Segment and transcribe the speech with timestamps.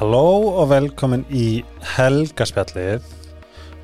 [0.00, 1.60] Halló og velkomin í
[1.92, 3.04] helgaspjallið.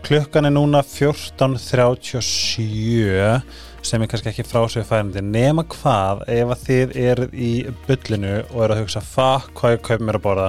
[0.06, 3.42] Klukkan er núna 14.37
[3.84, 8.64] sem er kannski ekki frásögu færandi nema hvað ef að þið eruð í bullinu og
[8.64, 10.48] eru að hugsa fuck hvað ég kaup mér að borða?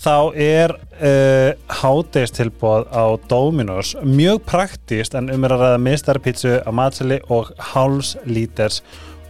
[0.00, 1.52] Þá er uh,
[1.82, 3.92] hádegistilbóð á Dominos.
[4.00, 8.80] Mjög praktíst en um er að ræða mistarpítsu á matseli og háls líters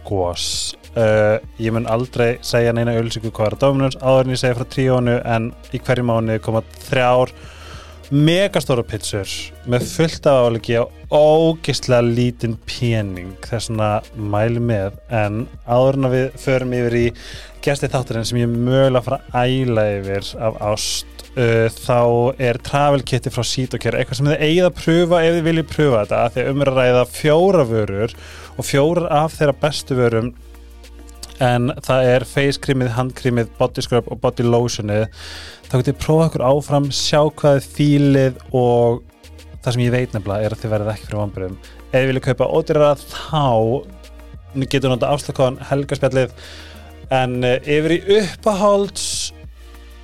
[0.07, 4.57] gós uh, ég mun aldrei segja neina ölsingu hvað er Dominos áður en ég segja
[4.57, 7.33] frá tríónu en í hverju mánu koma þrjár
[8.07, 9.27] megastóra pítsur
[9.67, 13.35] með fullt af áliki á ógislega lítinn pening.
[13.43, 17.05] Þess að mæli með en áður en við förum yfir í
[17.65, 22.01] gesti þátturinn sem ég mögulega fara að æla yfir af ást uh, þá
[22.47, 26.03] er travel kiti frá Sítokjör eitthvað sem þið eigið að pröfa ef þið viljið pröfa
[26.05, 28.17] þetta að umræða fjóra vörur
[28.55, 30.31] og fjórar af þeirra bestu vörum
[31.43, 35.07] en það er face creamið, handcreamið, body scrub og body lotionið.
[35.67, 39.03] Þá getur þið prófað okkur áfram, sjá hvað þið fílið og
[39.61, 41.57] það sem ég veit nefnilega er að þið verðið ekki fyrir vamburum
[41.87, 43.43] ef þið viljið kaupa ódýrara þá
[44.71, 46.33] getur nota afslökkaðan helgarspjallið
[47.13, 49.07] en uh, yfir í uppahálds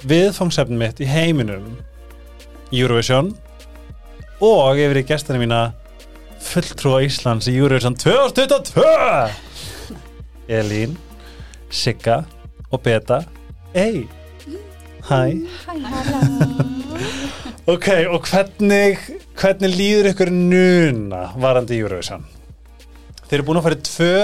[0.08, 1.78] viðfangsefnum mitt í heiminum
[2.74, 3.34] Eurovision.
[4.44, 5.62] Og yfir í gestana mína
[6.44, 8.84] fulltrúa Íslands í Eurovision 2022
[10.60, 10.98] Elín
[11.74, 12.22] Sigga
[12.70, 13.24] og Beta.
[13.74, 14.06] Ei,
[15.10, 15.22] hæ
[17.74, 19.00] Ok, og hvernig
[19.40, 22.26] hvernig líður ykkur núna varandi Eurovision?
[23.26, 24.16] Þeir eru búin að fara í tvö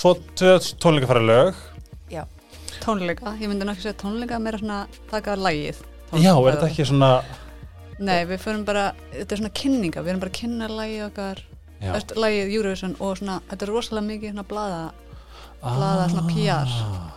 [0.00, 1.64] tvo, tvö tónleikafæra lög.
[2.86, 4.76] Tónleika, ég myndi náttúrulega segja tónleika meira svona
[5.10, 5.80] taka lægið
[6.22, 7.08] Já, er þetta ekki svona
[7.98, 10.02] Nei, við förum bara, þetta er svona kynninga.
[10.04, 11.38] Við erum bara að kynna lægið okkar.
[11.80, 11.92] Já.
[12.20, 14.82] Lægið Eurovision og svona, þetta er rosalega mikið svona blaða
[15.62, 16.72] blaða svona PR.
[16.86, 17.12] Ah.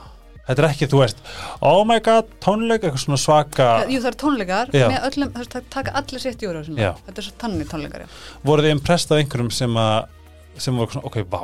[0.50, 1.20] Þetta er ekki, þú veist
[1.62, 4.88] Oh my god, tónleik, eitthvað svona svaka Jú, það eru tónleikar Já.
[4.90, 6.88] með öllum, það er taka allir sitt Eurovision Já.
[6.96, 7.04] lag.
[7.06, 8.08] þetta er svo tannig tónleikar, já
[8.50, 10.08] Voru þið impressed af einhverjum sem að
[10.58, 11.44] sem voru svona, ok, vá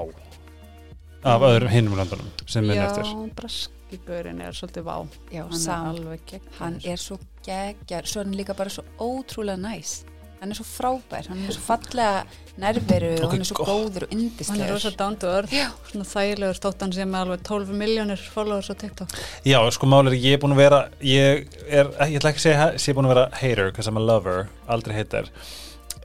[1.26, 1.46] af Mm.
[1.50, 4.98] öðrum hinum landunum sem minn Já, eftir braskigurinn er svolítið vá
[5.34, 8.70] Já, hann er sam, alveg gegn hann er svo geggjar, svo er hann líka bara
[8.74, 10.04] svo ótrúlega næs
[10.46, 12.24] hann er svo frábær, hann er svo fallega
[12.62, 15.54] nærveru Ok, og hann er svo góður og hann er yndislegur rosa down to earth
[15.54, 15.66] Já.
[15.90, 19.16] svona þægilegur stótt hann sem er alveg 12 miljónir followers á TikTok.
[19.44, 22.46] Já, sko máli er, ég er búin að vera ég er, ég ætla ekki að
[22.46, 25.32] segja ég er búin að vera hater, because I'm a lover aldrei hater.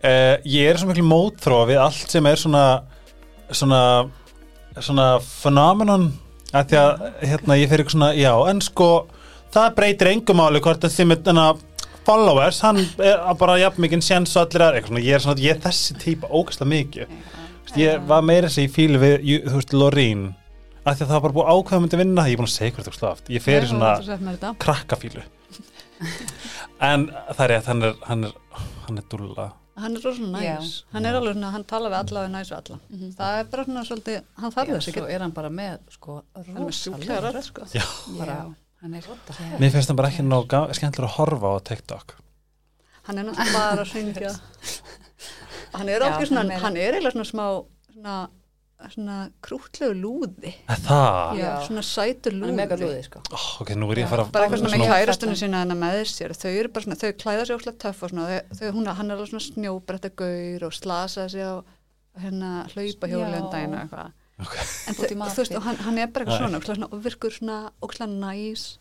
[0.01, 2.65] Uh, ég er svo miklu mótþróa við allt sem er svona
[3.53, 3.85] svona
[4.81, 6.11] svona phenomenon
[6.57, 8.91] að því að hérna ég fyrir svona, já, en sko
[9.55, 11.61] það breytir engum máli hvort að þið með þennan
[12.07, 15.63] followers, hann er bara jafn mikið séns og allir aðra, ég er svona ég er
[15.65, 17.17] þessi típa ógæslega mikið.
[17.79, 20.25] Ég var meira þess að ég fíli við, þú veist, Lorín.
[20.81, 22.75] Að því að það var bara búið ákveða myndi vinna ég er búin að segja
[22.77, 25.23] hvert það oft, ég fer í svona krakkafílu.
[26.81, 28.37] En það er rétt, hann er hann er,
[28.87, 29.51] hann er dúlla.
[29.81, 30.87] Hann er rosa næs, Já.
[30.95, 32.79] hann er alveg svona hann tala við alla og er næs við alla.
[32.91, 33.13] Mhm.
[33.19, 35.05] það er bara svona svolítið, hann þarf þess ekki.
[35.15, 38.17] er hann bara með sko hann er með sjúklega rosalega sko.
[38.19, 38.37] Bara,
[38.89, 42.15] mér finnst það bara ekki nóg skemmtilega að horfa á TikTok.
[43.09, 44.35] Hann er náttúrulega bara að syngja
[45.77, 47.45] hann er okkur svona, hann er- hann er eiginlega svona smá
[47.91, 48.15] svona,
[48.95, 50.53] svona krútlegu lúði.
[50.73, 51.41] Er það?
[51.41, 53.03] já, svona sætur hann er lúði mega lúði.
[53.09, 53.23] sko.
[53.37, 56.01] Oh, ok, nú er ég að fara bara eitthvað svona með kærastunni sína hennar með
[56.13, 56.35] sér.
[56.41, 59.11] Þau eru bara svona, þau klæða sér óslega töff og svona, þau, þau, hún, hann
[59.11, 61.61] er alveg svona snjóbretta gaur og slasa sig á
[62.21, 63.51] hérna hlaupa hjólið Já.
[63.53, 64.55] daginn og eitthvað Ok.
[64.89, 65.35] en mati.
[65.35, 68.79] þú veist, og hann, hann er bara eitthvað svona, svona og virkur svona ókslega næs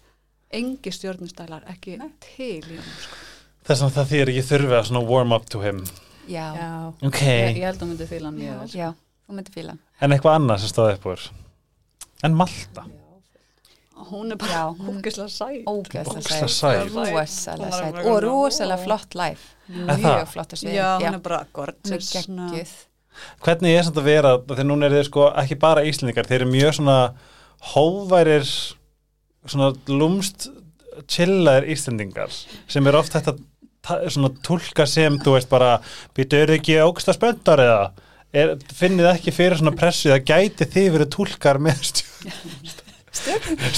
[0.52, 2.10] engi stjórnustælar, ekki Nei.
[2.24, 3.16] til í hann sko.
[3.70, 5.84] þess að það þýr ég þurfi að svona warm up to him.
[6.30, 6.70] Já, já,
[7.06, 8.40] ok, ég, ég held að hún myndi fíla hann
[8.70, 8.94] já,
[9.28, 9.80] þú myndir fíla hann.
[10.02, 11.28] en eitthvað annað sem stóði upp úr?
[12.24, 12.86] En Malta?
[14.00, 15.66] Og hún er bara Já, hún- ógislega sæt.
[15.68, 16.50] ógeðslega Ógeðslega sæt.
[16.50, 16.94] Sæt.
[16.94, 17.94] rosalega Hún var sæt.
[17.94, 19.40] Bara og rosalega flott það?
[20.00, 22.52] mjög flott að já, svið hún er bara gorgeous svona-
[23.46, 26.50] hvernig er samt að vera þegar núna er þið sko ekki bara Íslendingar þeir eru
[26.54, 26.98] mjög svona
[27.74, 28.48] hóværir
[29.50, 30.50] svona lúmst
[31.10, 32.34] chillaðir Íslendingar
[32.68, 33.36] sem er oft þetta
[33.86, 35.78] ta- svona tólka sem þú veist bara
[36.18, 37.90] býtu eru ekki ógsta spöntar eða?
[38.30, 41.80] Er, finnið ekki fyrir svona pressu það gæti þið verið tólkar með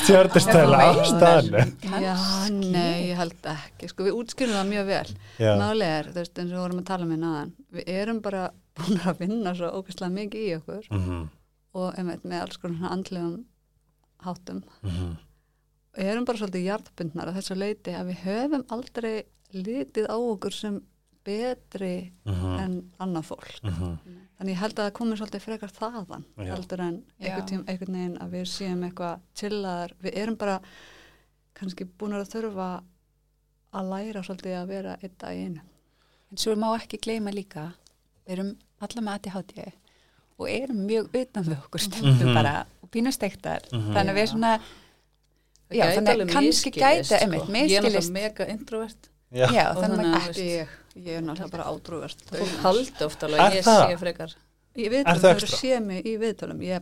[0.01, 1.61] stjórnistæla á staðinu
[2.03, 2.15] já,
[2.51, 3.87] nei, ég held ekki.
[3.91, 5.13] Sko, við útskýrum það mjög vel.
[5.39, 5.51] Já.
[5.59, 8.43] málega er, þú veist, eins og við vorum að tala með náðan við erum bara
[8.77, 11.19] búin að vinna svo ógislega mikið í okkur Mhm,
[11.73, 13.45] og einmitt, með alls konar andlegum
[14.25, 15.11] háttum mhm.
[15.97, 19.13] og erum bara svolítið hjartbundnar að þess að leiti að við höfum aldrei
[19.51, 20.81] litið á okkur sem
[21.23, 23.97] betri Mhm, en annað fólk mhm.
[24.39, 26.53] þannig ég held að það komi svolítið frekar þaðan Já.
[26.55, 30.61] heldur en einhvern, tím, einhvern veginn að við séum eitthvað chillaðar, við erum bara
[31.53, 32.69] kannski búin að þurfa
[33.71, 35.61] að læra svolítið að vera einn dag í einu.
[36.31, 37.67] En svo má ekki gleyma líka,
[38.31, 38.51] við erum
[38.81, 39.65] alla með ADHD
[40.41, 42.33] og erum mjög utan við okkur stundum Mhm.
[42.33, 43.67] bara og pínustektar.
[43.71, 43.91] Mhm.
[43.93, 44.31] Þannig að við Já.
[44.31, 44.53] svona,
[45.71, 47.15] Já, gæti þannig alveg kannski misskilist, gæti, sko.
[47.23, 49.47] einmitt, Ég er náttúrulega mega introvert Já.
[49.47, 50.67] já, Og þannig að að- Ekki ég,
[51.05, 52.19] ég er náttúrulega bara átrúverst.
[52.31, 53.87] Fólk haldi ofta alveg að ég það?
[53.91, 54.33] sé frekar
[54.73, 56.79] Er viðtölum, það þau sé mig í viðtölum, ég er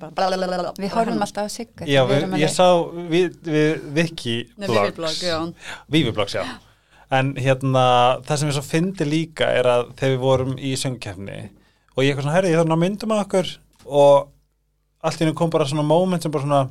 [0.77, 1.85] við horfum alltaf á sigga.
[1.85, 2.67] Ég sá
[3.09, 5.21] við, við Viki Nei, blogs
[5.89, 6.43] Vivi blog, já.
[7.09, 7.85] En hérna,
[8.25, 11.39] það sem ég svo fyndi líka er að þegar við vorum í söngkefni
[11.95, 13.53] og ég eitthvað svona, herri, ég þarf að myndum að okkur.
[13.89, 14.27] Og
[15.01, 16.61] allt í hennu kom bara svona moment sem bara svona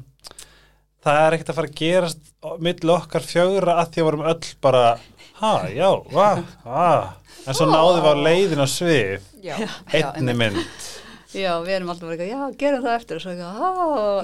[1.04, 2.30] það er ekkert að fara að gerast
[2.64, 4.84] milli okkar fjögra að því að vorum öll bara,
[5.40, 6.28] ha, já, va,
[6.64, 6.88] va
[7.48, 9.28] en svo náðum við á leiðin á svið.
[9.42, 9.56] Já,
[9.94, 10.88] einni mynd
[11.28, 13.58] Já, við erum alltaf bara eitthvað, já, gerum það eftir og svo eitthvað,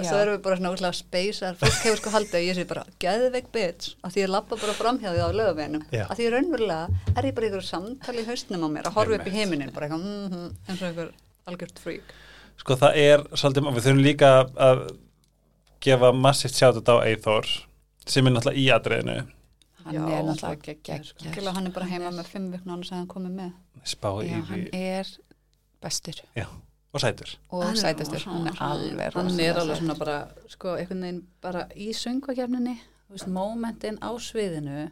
[0.00, 0.08] Já.
[0.08, 2.84] svo erum við bara svona úrslega speysar, fólk hefur sko haldið að ég sé bara
[3.04, 6.04] geðveik bitch, að því ég lappa bara framhjá því á lögaveginum, Já.
[6.06, 9.18] að því raunverulega er ég bara í ykkur samtali í hausnum á mér að horfa
[9.18, 11.12] upp í heiminin, bara eitthvað, mm -hmm, eins og ykkur
[11.52, 12.16] algjört frík.
[12.56, 14.84] Sko það er svolítið, við þurfum líka að
[15.84, 17.44] gefa massíft sjátt á Eithor
[18.08, 19.16] sem er náttúrulega í atriðinu
[19.84, 21.52] hann Já, er náttúrulega geggjað, sko.
[21.52, 23.50] hann er bara heima með fimm vikna annars að hann komið með.
[23.84, 25.10] spá Já, í hann því er
[25.84, 26.46] bestur Já,
[26.94, 30.16] og sætur og sætastur, hann er alveg hann er alveg svona bara
[30.48, 32.76] sko, einhvern veginn bara í söngvakefninni
[33.28, 34.90] momentin á sviðinu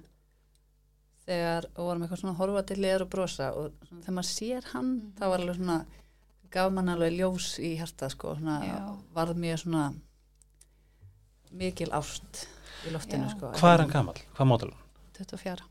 [1.26, 4.64] þegar vorum eitthvað svona að horfa til liður og brosa og svona, þegar maður sér
[4.72, 5.12] hann Mhm.
[5.18, 5.78] þá var alveg svona
[6.50, 8.34] gaf mann alveg ljós í hjarta sko,
[9.14, 9.84] varð mjög svona
[11.52, 12.46] mikil ást
[12.86, 14.18] í loftinu sko, Hvað er hann gamall?
[14.36, 14.82] Hvað mótil hann?
[15.18, 15.62] 24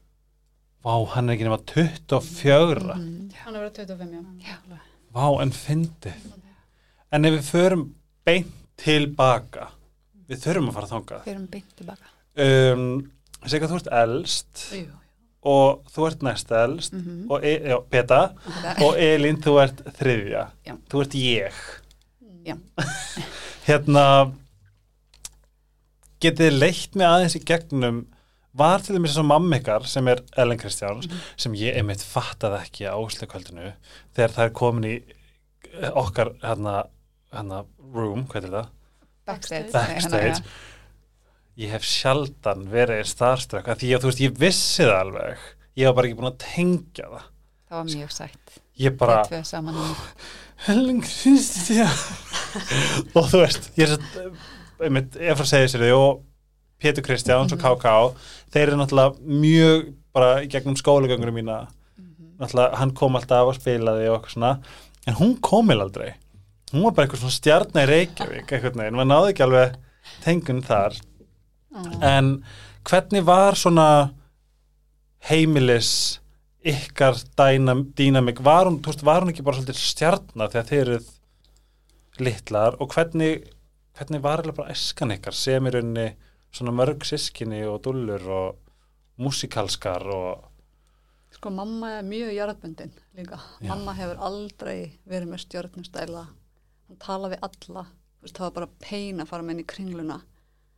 [0.83, 3.31] Vá, hann er ekki nema 24 Mhm.
[3.43, 4.11] Hann er verið 25,
[4.41, 4.47] já.
[4.47, 4.77] Já.
[5.11, 6.27] Vá, en fyndið.
[7.11, 7.85] En ef við förum
[8.25, 9.67] beint tilbaka
[10.31, 11.23] við þurfum að fara þangað.
[11.25, 12.11] Við erum beint tilbaka
[12.45, 12.85] um,
[13.49, 14.85] Sigga, þú ert elst Jú,
[15.51, 17.25] og þú ert næst elst Mhm.
[17.33, 18.19] og e já, Peta
[18.85, 20.43] og Elín, þú ert þriðja.
[20.65, 20.75] Já.
[20.89, 21.53] þú ert ég.
[22.45, 22.55] Já.
[23.67, 24.05] hérna
[26.21, 28.03] getið leitt mig aðeins í gegnum
[28.57, 31.07] var til dæmis eins og mamma ykkar sem er Ellen Kristjáns
[31.39, 33.71] sem ég einmitt fattaði ekki á úsleikvöldinu
[34.15, 36.81] þegar það er komin í eh, okkar hérna,
[37.31, 37.63] hérna
[37.93, 38.69] room, hvað er það?
[39.31, 40.43] backstage, Backstage.
[41.59, 45.43] ég hef sjaldan verið starstruck að því að þú veist, ég vissi það alveg.
[45.79, 47.27] Ég var bara ekki búin að tengja það.
[47.71, 48.55] Það var mjög sætt.
[48.81, 49.93] Ég bara, Þið tvö saman um
[50.65, 52.01] Helen Kristján.
[53.17, 54.25] Og þú veist ég er svo,
[54.81, 56.25] einmitt, Efra segir sér þau og
[56.81, 57.91] Pétur Kristjáns og KK
[58.53, 61.59] þeir eru náttúrulega mjög bara í gegnum skólagöngurum mína.
[62.41, 64.53] Náttúrulega hann kom alltaf og spilaði og eitthvað svona
[65.07, 66.15] en hún komil aldrei.
[66.71, 69.77] Hún var bara eitthvað svona stjarnar í Reykjavík eitthvað neginn, maður náði ekki alveg
[70.23, 70.97] tengun þar.
[72.03, 72.33] En
[72.87, 73.87] hvernig var svona
[75.29, 75.93] heimilis
[76.61, 81.09] ykkar dýnamik var var hún ekki bara svolítið stjarnar þegar þeir eruð
[82.21, 82.77] litlar?
[82.81, 83.47] Og hvernig
[83.97, 86.07] hvernig var eða bara eskan ykkar sem í rauninni
[86.51, 88.71] svona mörg sískinni og dullur og
[89.21, 90.47] músikalskar og
[91.31, 93.37] Sko mamma er mjög jarðbundin líka.
[93.63, 93.69] Já.
[93.71, 96.25] Mamma hefur aldrei verið með stjörnustæla.
[96.89, 97.85] Hann tala við alla.
[98.21, 100.17] Veist, það var bara pein að fara með henni í kringluna.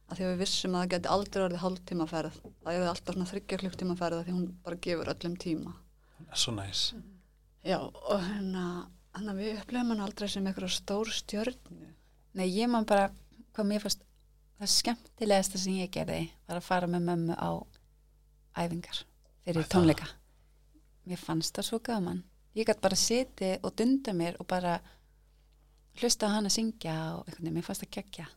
[0.08, 2.38] Að því að við vissum að það geti aldrei orðið hálftímaferð.
[2.62, 5.74] Það er alltaf svona þryggja klukktímaferð af því hún bara gefur öllum tíma.
[6.34, 6.94] svo næs
[7.64, 11.94] Já, og hérna, hann að við upplifum hann aldrei sem eitthvað stór stjörnu.
[12.34, 13.10] Nei, ég man bara
[13.56, 14.04] hvað mér fannst
[14.60, 17.50] það skemmtilegasta sem ég gerði var að fara með mömmu á
[18.64, 19.04] æfingar
[19.46, 19.72] fyrir það.
[19.74, 20.08] tónleika.
[21.10, 22.22] Mér fannst það svo gaman.
[22.56, 24.78] Ég gæti bara siti og dunda mér og bara
[26.00, 28.28] hlusta á hann að syngja og einhvern veginn, mér fannst það geggja.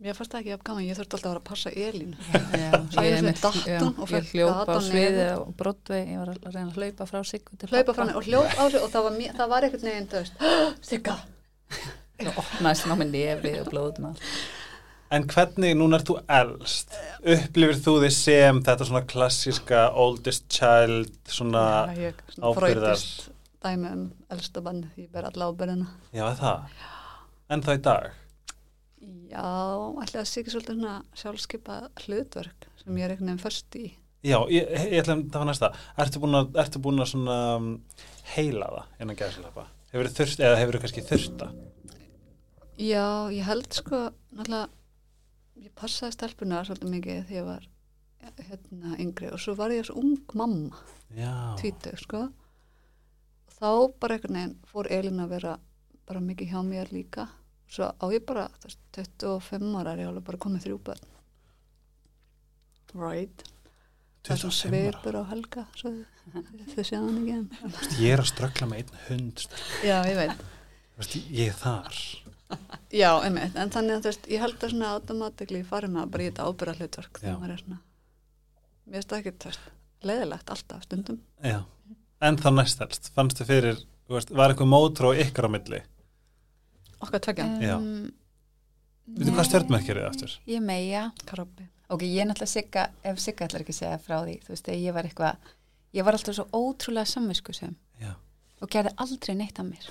[0.00, 2.12] Mér fannst það ekki af gaman, ég þurfti alltaf að vera að passa Elín.
[2.32, 5.50] Já, Svo ég, ég einmitt- datt hún já, og ég fékk hljópa á sviði og
[5.60, 8.64] brotvei, ég var að reyna að hlaupa frá til Hlaupa frá henni og hljóp á
[8.70, 10.34] sig og það var, mér- það var einhvern veginn, þú veist,
[10.90, 11.16] Sigga.
[12.26, 14.16] og opnaðist ná með nefi og blóðum.
[15.10, 16.92] En hvernig, núna ert þú elst,
[17.26, 22.20] upplifir þú þið sem þetta svona klassíska oldest child, svona, Já, ég
[22.54, 23.24] fröytist
[23.60, 25.88] dæmi um elsta bann, ég ber alla ábyrðina.
[26.14, 26.78] já, er það,
[27.50, 28.08] en það í dag,
[29.30, 33.84] Já, að sé ekki svolítið svona sjálfskipa hlutverk sem ég er einhvern veginn först í.
[34.22, 35.72] já, ég, ég ætla að það var næsta,
[36.04, 37.70] ertu búin að, ertu búin að svona um,
[38.36, 41.56] heila það innan gæðslapa, hefur þurft, eða hefur kannski þurft það,
[42.80, 44.68] Já, ég held sko, náttúrulega,
[45.60, 47.66] ég passaði stelpuna svolítið mikið þegar ég var
[48.50, 50.76] hérna yngri og svo var ég svo ung mamma,
[51.16, 52.22] já, tvítug, sko.
[53.48, 53.68] Og þá
[54.00, 55.54] bara einhvern veginn fór Elin að vera
[56.08, 57.28] bara mikið hjá mér líka.
[57.70, 61.08] Svo á ég bara, þú veist, 25 ára er ég alveg bara komið þrjú börn.
[62.94, 63.44] Right.
[64.26, 64.92] það er svona 25 ára.
[64.98, 65.90] svipur á helga svo
[66.74, 69.78] þau séu hann ekki Ég er að ströggla með einn hund stelpa.
[69.86, 70.42] já, ég veit
[71.30, 72.00] Ég er þar
[73.02, 76.12] já, einmitt, en þannig að þú veist, ég held að svona automatikli farið með að
[76.14, 77.80] bara í þetta ábyrra hlutverk þegar maður er svona
[78.90, 79.66] mér finnst það ekki, þú veist,
[80.10, 81.18] leiðilegt alltaf stundum.
[81.46, 81.58] Já.
[82.20, 85.82] En þá næst helst, fannstu fyrir þú veist, Var eitthvað mótró ykkur á milli?
[87.00, 87.76] Okkar tvekja, Já.
[87.78, 88.10] Um,
[89.10, 90.34] Veitu hvað stjörnmerkir er aftur?
[90.46, 94.20] Ég meia krabbi Ok, ég er náttúrulega sigga, ef sigga ætlar ekki að segja frá
[94.22, 95.48] því, þú veist, ég var eitthvað,
[95.98, 97.72] ég var alltaf svo ótrúlega samviskusum.
[98.60, 99.86] Og gerði aldrei neitt af mér.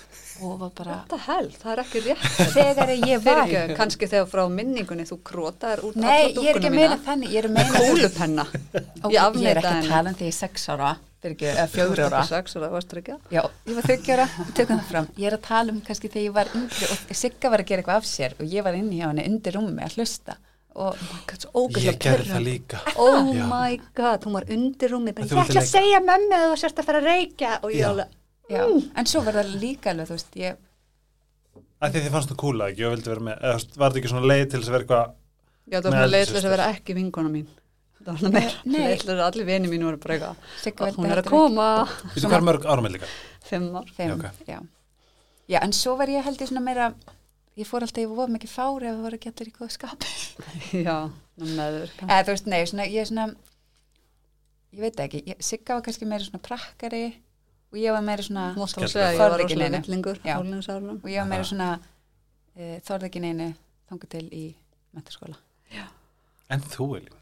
[0.46, 2.26] Og var bara, þetta held, það er ekki rétt.
[2.54, 6.60] Þegar ég var, fyrir ekki, kannski þegar frá minningunni þú krótaðir út nei, ég er
[6.60, 8.46] ekki að meina þannig, ég er að meina, kúlupenna.
[9.04, 10.92] Ok, ég ég er ekki að tala um því ég er sex ára,
[11.26, 12.22] eða fjögur ára,
[13.34, 16.38] já, ég var þryggjára, tökum það fram, ég er að tala um kannski þegar ég
[16.38, 19.10] var yngri og sigga var að gera eitthvað af sér og ég var inni hjá
[19.10, 20.38] henni undir rúmi að hlusta.
[20.80, 20.96] Og
[21.82, 22.78] Ég gerði það líka.
[23.02, 23.42] Oh Já.
[23.50, 26.88] my god, hún var undir rúmi ég ætla að segja mömmu að þú sérst að
[26.88, 27.56] fara að reykja.
[27.66, 27.88] Og ég Já.
[27.90, 28.14] alveg,
[28.50, 28.64] Já,
[28.98, 30.54] en svo var það líka alveg, þú veist, ég,
[31.80, 32.84] því þið fannst það kúla ekki?
[32.88, 34.74] Og vildi vera með eða, þú veist, Var þetta ekki svona leið til þess að
[34.76, 35.06] vera eitthvað
[35.70, 37.48] já það var Með svona leið til þess að vera ekki vinkona mín.
[38.00, 38.80] Það var svona meir, Nei.
[38.80, 40.14] leið til þess að allir vini mín voru bara
[40.66, 41.68] eitthvað hún er að koma.
[42.16, 43.08] Veitu hvað er mörg áramil líka?
[43.50, 43.88] fimm ár.
[43.96, 44.26] Fimm, Já, ok.
[44.48, 44.60] já.
[45.50, 46.94] já, en svo var ég held ég svona meira,
[47.60, 49.22] ég fór alltaf, ég voru mikið fári ef það voru í
[49.56, 50.00] góða skap.
[50.88, 50.98] já,
[51.40, 53.26] meðvirka Eða þú veist, nei, svona, ég er svona,
[54.74, 54.80] ég
[57.72, 58.48] og ég var meira svona,
[60.26, 60.36] Já.
[60.40, 61.70] hálfinsárunum og ég var meira svona,
[62.56, 63.54] e, þorði ekki neinu,
[63.90, 64.44] þangu til í
[64.96, 65.38] mentaskóla.
[66.50, 67.16] En þú, Elín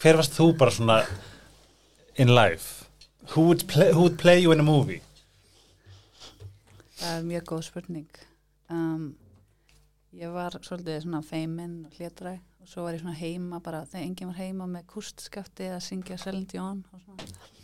[0.00, 1.02] Hver varst þú bara svona
[2.16, 2.86] in life?
[3.34, 5.02] Who would play, who would play you in a movie?
[6.98, 8.08] Það er mjög góð spurning.
[8.70, 9.04] Um,
[10.16, 14.06] ég var svolítið svona feiminn og hlétræ og svo var ég svona heima bara, þegar
[14.06, 17.59] enginn var heima með kústskafti að syngja Celine Dion og svona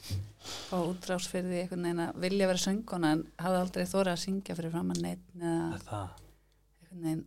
[0.74, 4.22] og útrás fyrir því einhvern veginn að vilja vera sönguna en hafði aldrei þórið að
[4.22, 7.24] syngja fyrir fram að neitt eða einhvern veginn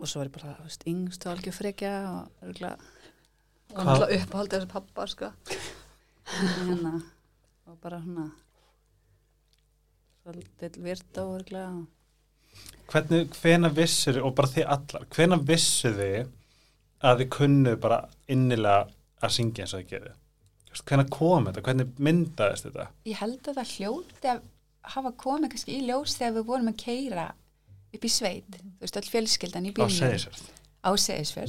[0.00, 2.76] og svo var ég bara, þú veist, yngst og algjör frekja og örgulega
[3.70, 5.30] og náttúrulega uppáhaldið þessi pappa sko.
[6.30, 6.92] hérna
[7.66, 8.26] og bara svona
[10.22, 11.86] svolítið virta og örgulega
[12.90, 16.32] Hvernig, hvena vissur og bara þið allar, hvena vissu þið
[17.06, 18.88] að þið kunnu bara innilega
[19.22, 20.14] að syngja eins og þið gerðu?
[20.70, 21.62] Hvena kom þetta?
[21.66, 22.86] Hvernig myndaðist þetta?
[23.10, 24.40] Ég held að það hljóti að
[24.94, 27.26] hafa komið kannski í ljós þegar við vorum að keira
[27.90, 29.96] upp í sveit, þú veist, öll fjölskyldan í Á bílnum.
[29.98, 30.44] segisverð.
[30.80, 30.90] Á?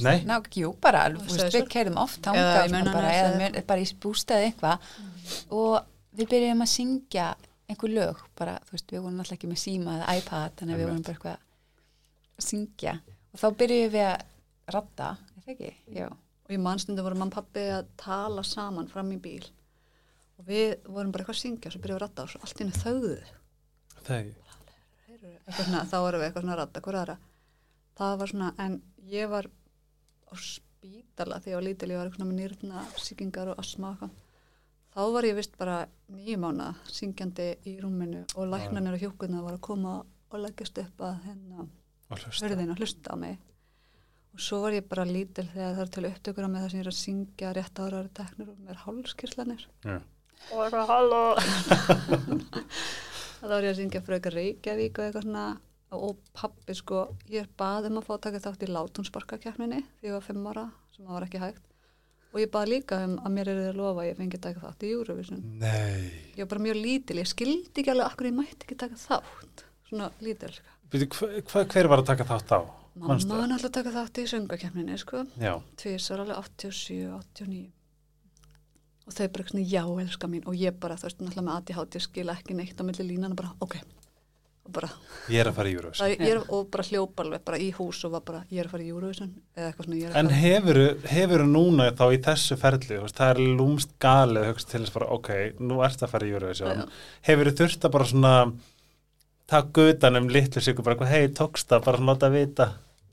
[0.02, 0.18] Nei.
[0.28, 3.86] Ná, jú, bara, Á þú veist, við keirðum oft í Munanes bara, eða bara í
[4.02, 4.90] bústaði eitthvað
[5.54, 5.78] og
[6.18, 7.28] við byrjum að syngja
[7.70, 10.82] einhver lög, bara, þú veist, við vorum alltaf ekki með síma eða iPad, þannig að
[10.82, 11.38] við vorum bara eitthvað
[12.42, 12.94] að syngja
[13.32, 14.26] og þá byrjum við að
[14.76, 15.72] radda, er það ekki?
[15.96, 16.08] Já.
[16.52, 19.44] Og í mannstundum voru mann pappi að tala saman fram í bíl.
[20.36, 22.42] Og við vorum bara eitthvað að syngja og svo byrjuðum við að radda og svo
[22.44, 22.66] allt í
[24.02, 24.42] Þegar.
[25.46, 27.16] eitthvað svona, þá vorum við eitthvað svona að radda hver aðra.
[28.02, 28.76] Það var svona, en
[29.12, 33.62] ég var á spítala þegar ég var lítil ég var eitthvað með nýrna síkingar og
[33.62, 34.10] asma og
[34.92, 35.76] þá var ég vist bara
[36.12, 41.04] nýju mánu syngjandi í rúminu og læknarnir og hjúkurna var að koma og leggjast upp
[41.06, 42.44] að hlusta.
[42.44, 43.38] hörðin og hlusta á mig
[44.32, 46.80] og svo var ég bara lítil þegar það er til upptökur á mig þar sem
[46.80, 49.98] ég er að syngja rétt ára ára teknur og með hálskýrslanir Já.
[50.52, 51.24] og eitthvað halló
[53.42, 55.44] þá var ég að syngja eitthvað Reykjavík og eitthvað svona
[55.92, 60.16] og pappi sko, ég bað um að fá að taka þátt í látúnsparkakefninni því ég
[60.16, 61.68] var fimm ára sem það var ekki hægt
[62.32, 64.62] og ég bað líka um að mér er að lofa að ég fengi að taka
[64.64, 66.08] þátt í Eurovision Nei.
[66.32, 69.66] ég var bara mjög lítil, ég skildi ekki alveg akkur ég mætti ekki taka þátt
[69.90, 70.78] svona lítil sko.
[70.92, 72.60] Býtu, hver, hver, hver var að taka þátt á?
[72.94, 73.28] Mamma Manstu?
[73.36, 75.54] var náttúrulega að taka þátt í söngakefninni sko Já.
[75.80, 77.70] tvisar alveg 87, 89
[79.06, 80.44] og þau bara svona já, elska mín.
[80.46, 83.40] Og ég bara, þú veist, náttúrulega með ADHD skila ekki neitt á milli línan og
[83.40, 83.74] bara, ok.
[84.62, 84.88] Og bara,
[85.26, 86.06] Ég er að fara í Eurovision.
[86.06, 88.68] það, ég er, og bara hljópa alveg bara í hús og var bara, ég er
[88.68, 89.32] að fara í Eurovision.
[89.56, 90.84] Eða eitthvað svona, ég er að En fara hefuru,
[91.16, 94.94] hefuru núna þá í þessu ferli, þú veist, það er lúmst galið hugst til þess
[94.94, 96.78] bara, ok, nú ert að fara í Eurovision.
[96.78, 96.86] Já.
[97.26, 98.34] Hefuru þurft að bara svona
[99.50, 102.66] taka utan um litlu sigur, bara, hei, tókst það, bara láta að vita.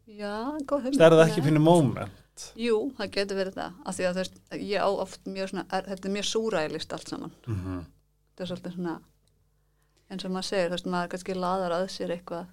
[0.07, 0.33] já,
[0.67, 2.45] góð hugmynd Það er það ekki fyrir moment.
[2.55, 5.65] Jú, það getur verið það, af því að þú veist, ég á oft mjög svona,
[5.75, 7.79] er, þetta er mjög súræðilist allt saman, Mm
[8.39, 8.93] þetta er svolítið svona
[10.09, 12.45] eins og maður segir, þú veist, maður kannski laðar að sér eitthvað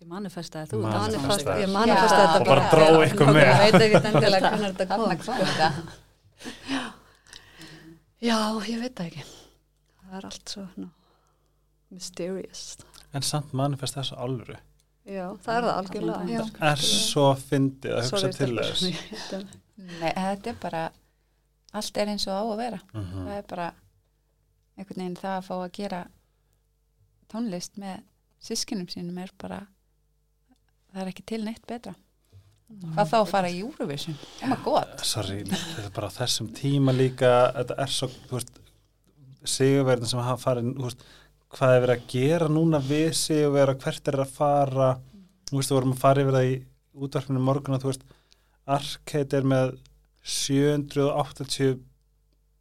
[0.00, 1.02] ég manifestaði þú Manifestaði.
[1.04, 1.60] manifest, Manifestaði.
[1.60, 2.26] ég manifesta Já.
[2.26, 3.44] þetta Og bara dró ykkur með.
[3.44, 5.68] ég veit ekki endilega hvernig þetta kom kom þetta.
[8.24, 8.38] já,
[8.70, 10.88] ég veit það ekki það er allt svo no,
[11.92, 12.64] mysterious
[13.16, 14.56] En samt manifest þessu alvöru.
[15.06, 16.40] já, það er það algjörlega Já.
[16.72, 18.82] Er svo fyndið að hugsa til þess.
[19.76, 20.84] Nei, þetta er bara
[21.76, 23.26] allt er eins og á að vera Mhm.
[23.26, 23.68] það er bara
[24.78, 26.00] einhvern veginn það að fá að gera
[27.32, 28.02] tónlist með
[28.42, 29.60] sískinum sínum er bara
[30.92, 31.94] það er ekki til neitt betra
[32.66, 36.92] hvað þá að fara í Eurovision oh my god sorry, þetta er bara þessum tíma
[36.96, 38.58] líka þetta er svo, þú veist
[39.46, 41.04] sigurverðin sem hafa farið þú veist,
[41.56, 44.88] hvað er verið að gera núna við sigurverða, hvert er að fara.
[45.48, 46.54] Þú veist, þú vorum að fara yfir það í
[47.06, 48.06] útvarpinu morgun og þú veist
[48.76, 49.76] Arcade er með
[50.26, 51.76] 780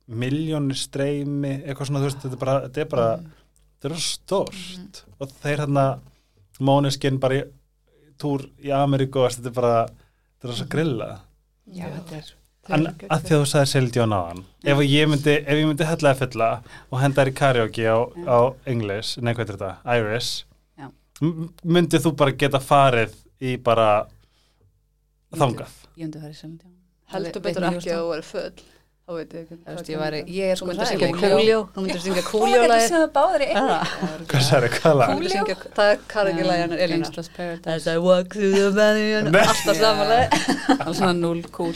[0.06, 4.04] miljónir streymi, eitthvað svona þú veist, þetta er bara, þetta er bara þetta er svo
[4.06, 5.86] stórt og þeir hérna
[6.66, 7.46] Måneskin bara í
[8.22, 11.10] túr í Ameríku og þetta er bara þetta er svo grilla
[11.66, 12.30] já, þetta er
[12.66, 16.14] En að því að þú sagði á hann ef ég myndi, ef ég myndi hella
[16.16, 16.50] að fylla
[16.90, 20.30] og henda þær í karaoke á, á English, nei hvað er þetta, Iris.
[20.80, 20.88] Já.
[21.62, 23.90] myndið þú bara geta farið í bara
[25.36, 25.78] þangað?
[25.96, 26.74] Ég myndi í Selindján
[27.14, 28.64] heldur betur ekki að þú verið full
[29.06, 31.58] þá veit ég ekki Þú veist, ég væri, ég er sko myndir syngja kúljó.
[31.76, 32.22] Þú myndir syngja
[34.98, 35.12] lag?
[35.78, 37.76] það er karaoke-lagi hennar Elina Gangsta's Paradise.
[37.76, 39.12] As I walk through the valley
[39.52, 41.76] alltaf samanlega Alls svona null cool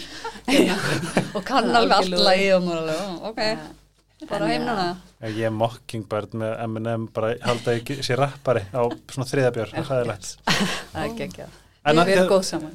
[1.38, 2.26] og kann alveg allt Algjörlega.
[2.26, 4.90] lagi og maður alveg, ó, ok, bara heim núna
[5.30, 8.82] Ég er Mockingbird með Eminem bara halda ekki sér rappari á
[9.12, 11.58] svona þriðabjör, það er hæðilegt Það er ekki ekki að
[11.90, 12.74] Við erum að- góð saman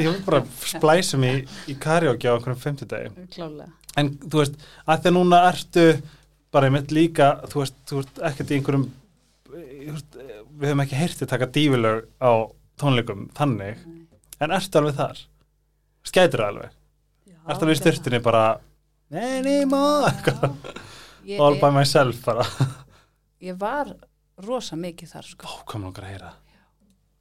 [0.00, 0.40] Ég vil bara
[0.72, 1.34] splæsum í,
[1.70, 3.12] í karaoke á einhverjum fimmtudegi.
[3.36, 5.84] Klálega En þú veist, að því að núna ertu
[6.54, 8.84] bara einmitt líka, þú veist, þú veist ekkert í einhverjum
[9.50, 10.18] veist,
[10.60, 12.30] við höfum ekki heyrtið taka dífilög á
[12.80, 13.80] tónleikum þannig,
[14.40, 15.22] en ertu alveg þar?
[16.06, 16.76] Skætur alveg?
[17.50, 18.44] ertu alveg í styrtunni bara
[19.10, 20.12] anymore,
[21.26, 22.46] ég, all by ég, myself bara,
[23.42, 23.90] ég var
[24.46, 25.50] rosa mikið þar sko.
[25.50, 26.30] Ó, mér langar að heyra?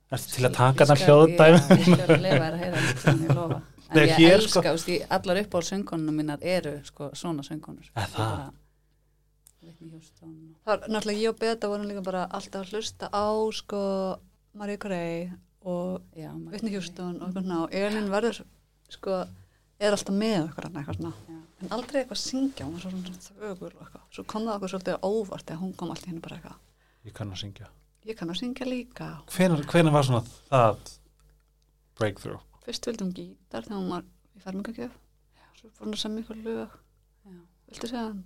[0.10, 1.60] Ertu til að taka Ég þarna skal- hljóðdæmi?
[1.60, 2.86] Já, ég skal lefa þér að heyra
[3.26, 4.78] ég lofa En Nei, ég hér, elska, sko.
[4.78, 4.86] sko.
[4.86, 8.52] því, allar upp á söngunum mínar eru sko, svona söngunur Er það?
[10.65, 13.82] Það er náttúrulega ég og Beta vorum líka bara alltaf að hlusta á sko
[14.54, 15.30] Marie Carey
[15.65, 18.41] og Whitney Houston og eitthvað svona og Elin verður
[18.93, 19.17] sko
[19.80, 21.13] er alltaf með okkur hann eitthvað svona
[21.60, 24.56] en aldrei eitthvað að syngja, hún var svo svona þögur og eitthvað, svo kom það
[24.56, 26.58] okkur svolítið óvart þegar hún kom alltaf henni bara eitthvað
[27.10, 27.69] Ég kann að syngja
[28.08, 30.93] ég kann að syngja líka Hvenær, hvenær var svona það
[31.99, 32.43] breakthrough?
[32.70, 34.98] Fyrst vildum gítar þegar hún var í fermingagjöf
[35.60, 36.78] svo fór hún að semja ykkur lög
[37.26, 37.40] Já.
[37.68, 38.24] viltu segja hann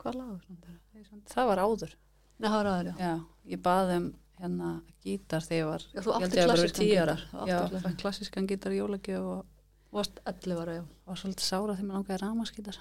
[0.00, 1.34] hvað lag svona þetta?
[1.34, 1.96] Það var áður
[2.40, 2.94] Nei, það var aður, já.
[3.04, 3.14] Já,
[3.52, 4.04] ég baði um
[4.40, 4.68] hérna
[5.04, 7.24] gítar þegar ég var Já, þú átti klassískan gítar.
[7.32, 9.42] Þú átti klassískan gítar í jólagjöf og
[9.92, 10.84] varst 11 ára, já.
[11.10, 12.78] var svolítið sára þegar mér langaði ramaskítar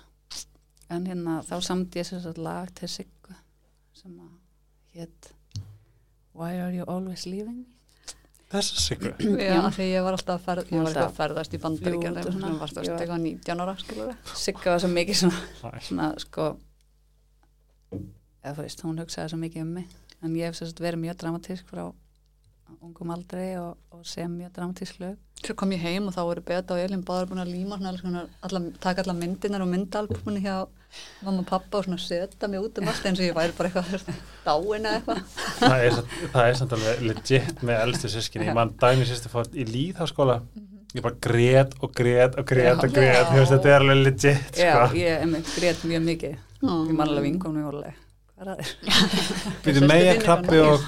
[0.96, 3.36] en hérna þá samdi ég sér satt lag til Siggu
[3.98, 4.32] sem að
[4.96, 5.34] hétt
[6.32, 7.79] Why are you always leaving me?
[8.50, 9.14] Þessi sigur
[9.50, 12.34] Já, því ég var alltaf að ferð, ég var alltaf að ferðast í bandaríkjana og
[12.34, 12.52] svona.
[12.64, 13.76] varst að stega 19 ára.
[14.34, 16.48] Sigga var svo mikið svona, svona sko
[18.40, 19.98] eða þú veist, hún hugsaði svo mikið um mig.
[20.26, 21.86] En ég hef sagt verið mjög dramatísk frá
[22.82, 26.42] ungum aldrei og, og sem mjög dramatísk lög Svo kom ég heim og þá voru
[26.44, 30.56] Beta og Elin báður búin að líma svona, alla, taka alla myndinar og myndalbumunni hjá
[31.24, 33.70] mamma og pappa og svona setja mig út um allt eins og ég væri bara
[33.70, 34.10] eitthvað
[34.46, 35.22] dáin eða eitthvað.
[35.62, 39.32] það er, samt- það er samt alveg legit með elstu sískinni, ég mann dæmi sýstu
[39.32, 40.40] fór í líðháskóla,
[40.98, 42.96] ég bara grét og grét og grét og Já.
[43.00, 45.00] grét þú veist, þetta er alveg legit Já, sko.
[45.00, 47.64] ég einmitt grét mjög mikið ég man alveg hvað
[48.40, 48.60] er það?
[49.66, 50.84] Býtu meja krabbi og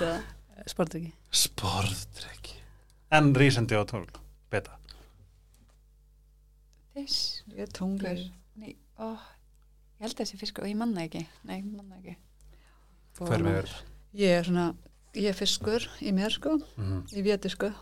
[0.69, 2.57] Sport ekki sporðdrykki
[3.11, 4.05] en rísandi og tól,
[4.51, 4.77] beta.
[6.95, 8.21] Fisk Ég er tunglir.
[8.59, 9.13] Nei, ó,
[9.99, 11.21] ég held þessi fiskur og ég manna ekki.
[11.47, 12.15] Nei, ég manna ekki.
[13.19, 13.73] Hver með þér?
[14.21, 14.65] Ég er svona,
[15.15, 17.05] ég er fiskur í mér sko, Mhm.
[17.15, 17.73] í vétisku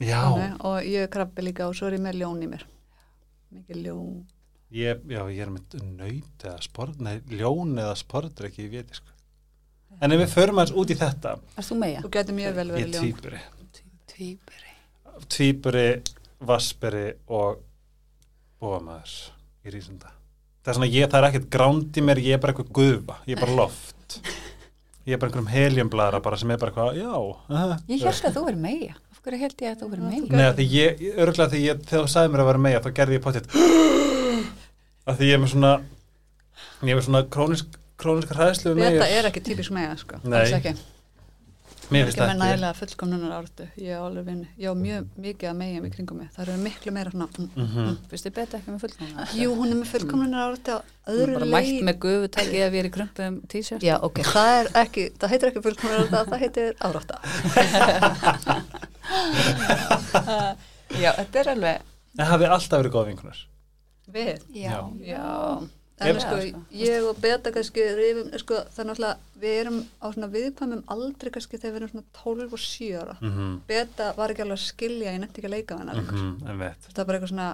[0.00, 0.22] já,
[0.60, 2.64] og ég er krabbi líka og svo er ég með ljón í mér.
[3.54, 4.24] Mikið ljón.
[4.72, 9.13] ég, já, ég er með nöyt eða sport, nei, ljón eða sporðdrykki, ég veit sko
[10.00, 11.38] en ef við förum aðeins út í þetta.
[11.56, 11.80] Erst þú?
[12.04, 13.04] Þú getur mjög vel ég verið er ljón.
[13.08, 13.42] týpuri
[14.14, 14.64] Tvíburi
[15.30, 15.88] tvíburi,
[16.44, 17.60] vassberi og
[18.62, 19.14] bóamaður
[19.64, 20.10] í rísunda.
[20.64, 23.18] Það er svona, ég, það er ekkert gránd í mér, ég er bara eitthvað gufa
[23.28, 24.18] ég er bara loft.
[25.04, 28.38] Ég er bara einhverjum heljumbladra bara sem er bara eitthvað, já aha, Ég held að
[28.38, 30.28] þú verið meia Af hverju held ég að þú verið meia?
[30.32, 33.18] Nei, því ég, örgulega því ég, þegar þú sagði mér að vera með þá gerði
[33.18, 33.58] ég potið
[35.12, 35.72] að því ég er með svona
[36.80, 40.40] ég er með svona krónisk, krónisk hræðslu með Beta er ekki típisk með sko, Nei.
[40.40, 40.72] alls ekki.
[41.92, 42.40] mér ekki finnst með ekki.
[42.40, 43.64] nægilega fullkomnunar áratu.
[43.76, 46.54] Ég á alveg vinni, ég á mjög mikið að megin í kringum mig, það eru
[46.64, 47.96] miklu meira svona mm, Mhm.
[48.10, 50.78] Fyrst þið beta ekki með fullkomna jú, hún er með fullkomnunar áratu á
[51.12, 53.82] öðru Bara mætt með gufu tækið ef ég er í krumpum t-shirt.
[53.84, 57.16] Já, ok, það er ekki, það heitir ekki fullkomnunar áratu það heitir árata
[60.94, 61.76] Já, þetta er alveg
[62.14, 63.38] Það hafi alltaf verið góð vinkunar
[64.14, 65.24] við, Já, já,
[66.02, 66.36] En sko,
[66.74, 71.30] ég og Beta kannski rifum, sko, það er náttúrulega, við erum á svona viðkvæmum aldrei
[71.30, 73.14] kannski þegar við erum svona 12 og 7 ára.
[73.20, 76.00] Mhm, Beta var ekki alveg að skilja, ég nefndi ekki að leika við hennar.
[76.02, 77.46] Mm mhm, veit Það er bara eitthvað svona,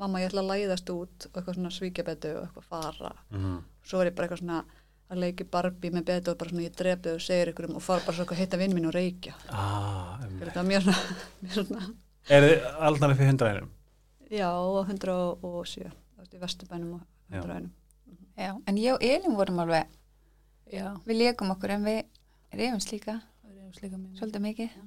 [0.00, 3.12] mamma ég ætla að læðast út og eitthvað svona svíkja Betu og eitthvað fara.
[3.30, 3.58] Mhm.
[3.84, 4.64] Svo var ég bara eitthvað svona
[5.12, 7.82] að leiki Barbie með Betu og bara svona ég drepi og segir ykkur um og
[7.84, 9.34] fara bara svo eitthvað að hitta vinn mín og reykja.
[9.50, 10.18] ah.
[10.40, 10.98] Það er mjög svona,
[11.58, 11.94] svona,
[12.30, 13.68] Er þið aldnar upp í hundraðinum?
[14.30, 17.02] já, á 107, það veist, í Vesturbænum og
[17.34, 17.40] Já.
[17.42, 17.68] 101.
[18.38, 19.84] Já, en ég og Elin vorum alveg,
[20.72, 22.00] Já, við leikum okkur en við
[22.54, 23.72] erum slíka mjög
[24.18, 24.82] svolítið mikið, Já.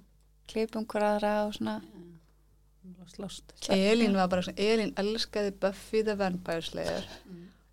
[0.51, 1.75] klipum hver aðra og svona.
[3.07, 3.43] Slást.
[3.71, 7.05] Elín var bara svona, Elín elskaði Buffy the Vampire Slayer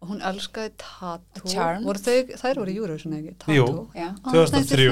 [0.01, 3.33] og hún elskaði Tattoo þær voru í Eurovision ekki?
[3.43, 3.57] Tattoo.
[3.57, 3.67] Jú.
[3.97, 4.85] Já, 2003.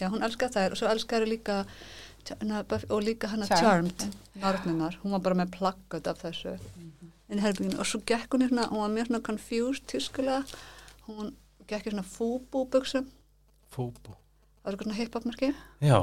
[0.00, 1.54] Já, hún elskaði þær og svo elskaði líka
[2.90, 3.60] og líka hana Charmed.
[3.60, 3.98] Charmed,
[4.42, 6.52] Nornunar, hún var bara með plakkat af þessu
[7.30, 10.42] inn í herbygginu og svo gekk hún í svona, hún var mjög svona confused tískulega,
[11.08, 11.32] hún
[11.66, 13.08] gekk í svona fúbú-buksum,
[13.76, 14.14] Fúbú.
[14.62, 15.48] Það var svona hip-hop-merki.
[15.84, 15.98] Já,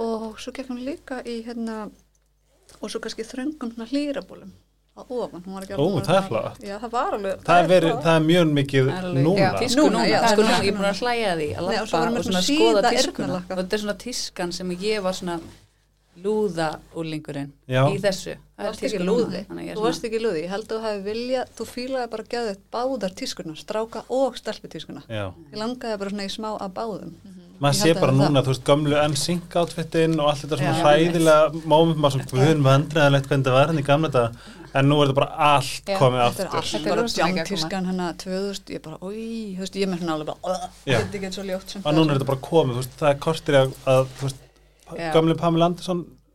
[0.00, 1.88] og svo gekk hún líka í hérna
[2.80, 4.52] og svo kannski þröngum svona hlýrabólum
[4.94, 6.58] á ofan, hún var ekki Ó, alveg- það er flott.
[6.62, 9.38] Já, það var alveg það er, verið, það er mjög mikið núna.
[9.42, 9.50] Já.
[9.58, 10.58] Tísku Núna, já, sko, núna.
[10.62, 12.82] ég er búin að hlæja að því að Nei, og svo lappa og svona skoða
[12.94, 15.36] tískuna þetta er svona tískan sem ég var svona
[16.22, 17.82] lúða úlingurinn Já.
[17.90, 20.50] í þessu Þú Það er varst ekki tískan lúði, er þú varst ekki lúði, ég
[20.54, 24.36] held að þú hefði vilja, þú fílaði bara að geða þetta báðar tískuna, stráka og
[24.38, 25.02] stelpu tískuna.
[25.10, 27.12] Já, Ég langaði bara svona í smá að báðum.
[27.58, 30.40] maður Ég sé held að bara það- núna, þú veist, gömlu NSYNC outfitin og allt
[30.44, 30.82] þetta svona Já.
[30.86, 34.24] hræðilega móment, maður svona, við höfum vandræðilegt hvernig það var henni í gamla þetta,
[34.74, 36.62] en nú er þetta bara allt Já, komið Þetta er aftur.
[36.62, 37.34] Þetta er bara rosa mikið að koma.
[37.42, 39.74] jangtískan hennar 2000, ég bara, oi, þú veist,
[44.34, 44.43] ég
[44.84, 45.12] með svona alveg bara, "Ugh, Já.
[45.12, 45.24] þetta er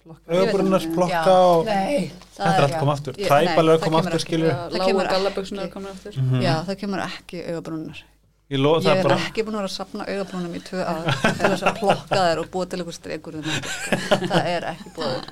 [0.09, 0.95] Og er er gömlu Pamela Andersson, Já.
[0.95, 3.13] plokka og Nei, þetta er allt komið aftur.
[3.45, 4.25] Nei, er kemur aftur, ekki.
[4.25, 4.49] skilur.
[4.49, 5.73] Það Lágu kemur gallaböksunar ekki.
[5.73, 6.41] komin aftur Mhm.
[6.41, 7.97] Já, það kemur ekki augabrúnar.
[8.51, 8.57] Ég
[8.89, 11.03] Ég er bara, ekki búin að vera að sapna augabrúnum í tvö ár
[11.37, 14.25] til þess að plokka þær og búa til einhver þetta, sko.
[14.25, 15.23] það er ekki búið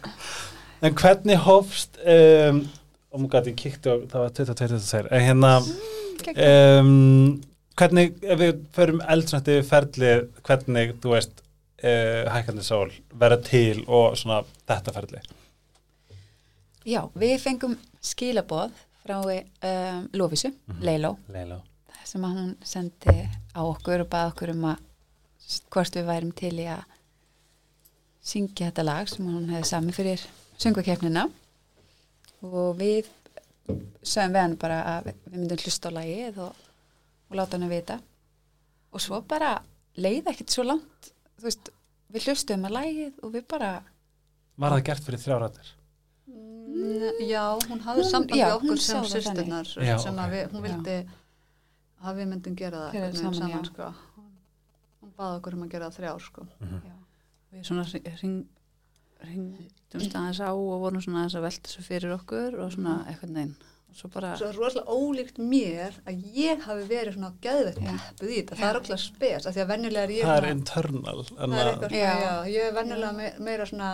[0.84, 2.70] en hvernig hófst, um,
[3.12, 5.58] oh my god, ég kíkti og það var 22-22, en hérna,
[6.80, 7.42] um,
[7.78, 11.42] hvernig, ef við förum eldsnætti ferlið, hvernig, þú veist,
[11.84, 15.32] uh, hækandi sól verða til og svona þetta ferlið.
[16.88, 18.72] já, við fengum skilaboð
[19.04, 20.82] frá um, Lófisu, Mhm.
[20.84, 21.62] Leiló, Leila.
[22.06, 24.78] sem hún sendi á okkur og bað okkur um að
[25.72, 26.84] hvort við værum til í að
[28.24, 30.24] syngja þetta lag sem hún hefði sami fyrir
[30.60, 31.30] söngvakeppnina
[32.44, 33.08] og við
[34.04, 36.56] sögum við hann bara að við myndum hlusta á lagið og,
[37.30, 38.00] og láta hann að vita
[38.94, 39.54] og svo bara
[39.98, 41.72] leið ekkert svo langt þú veist,
[42.14, 43.72] við hlustum að lagið og við bara
[44.58, 45.72] Var það gert fyrir þrjáratir?
[46.28, 49.08] Mm, Já, hún hafði samband já, við okkur sem
[49.86, 50.22] Já, sem ok.
[50.24, 50.98] að við, hún vildi
[51.98, 53.72] að við myndum gera það veginn saman, saman, já.
[53.72, 53.90] sko.
[55.02, 56.46] hún baði okkur um að gera það þrjár sko.
[57.54, 57.86] Við svona
[58.18, 58.38] hring,
[59.24, 63.34] hringdumst aðeins á og vorum svona aðeins að velta þessu fyrir okkur og svona eitthvað
[63.38, 63.56] neinn
[63.98, 67.92] svo bara, svo rosalega ólíkt mér að ég hafi verið svona geðveitt Já.
[67.98, 70.50] peppuð í þetta, það er okkur spes af því að venjulega er ég Það er
[70.54, 71.24] internal.
[71.28, 72.14] það er að- eitthvað svona, Já.
[72.28, 73.90] já, ég er venjulega me- meira svona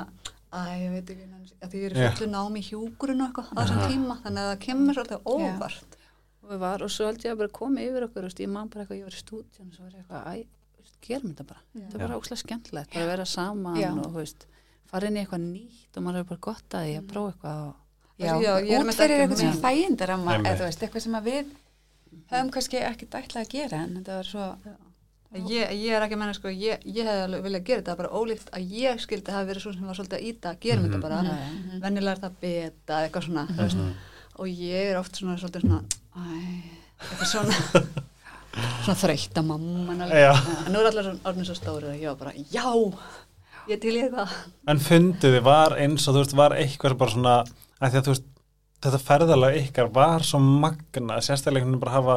[0.54, 1.28] að ég veit ekki
[1.64, 4.50] að því ég er fullu námi í hjúkurinn og eitthvað á þessum tíma, þannig að
[4.54, 6.00] það kemur svolítið óvart.
[6.44, 8.68] Og við var og svo held ég að bara komið yfir okkur, veist, ég man
[8.68, 10.46] bara eitthvað, ég var í stúdíun og svo var ég eitthvað, æ,
[11.04, 11.62] gerum þetta bara.
[11.74, 13.90] Þetta er bara óslega skemmtilegt, bara að vera saman Já.
[14.04, 14.46] og veist,
[14.92, 17.64] fara inn í eitthvað nýtt og maður er bara gott að því að prófa eitthvað
[17.64, 17.76] og
[18.20, 19.52] Já, Já, ég er út með fyrir þetta eitthvað sem
[20.68, 21.46] veist, eitthvað sem að við
[22.32, 24.48] höfum kannski ekki dætla að gera en þetta var svo
[25.34, 28.10] Ég, ég er ekki að menna sko, ég, ég hef alveg viljað gera þetta bara
[28.14, 30.92] ólíkt að ég skildi hafa verið svo sem var svolítið að íta, gerum Mhm.
[30.94, 31.80] þetta bara, Mhm.
[31.82, 33.94] venjulega er það beta, eitthvað svona, þú veist, Mhm.
[34.38, 35.82] og ég er oft svona svolítið svona,
[37.02, 37.56] eitthvað svona,
[38.86, 42.16] svona þreytt að mamma, en nú er allir svona orðin svo stóri og ég var
[42.16, 42.94] bara, já,
[43.74, 44.30] ég til ég eitthvað.
[44.68, 47.36] En funduði var eins og þú veist, var eitthvað sem bara svona,
[47.84, 48.30] að því að þú veist,
[48.84, 52.16] þetta ferðalega ykkar var svo magna, sérstaklega einhvern veginn bara hafa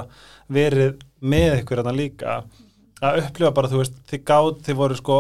[0.53, 2.37] verið með ykkur þarna líka,
[3.03, 5.19] að upplifa bara, þú veist, þið gátt, þið voru sko,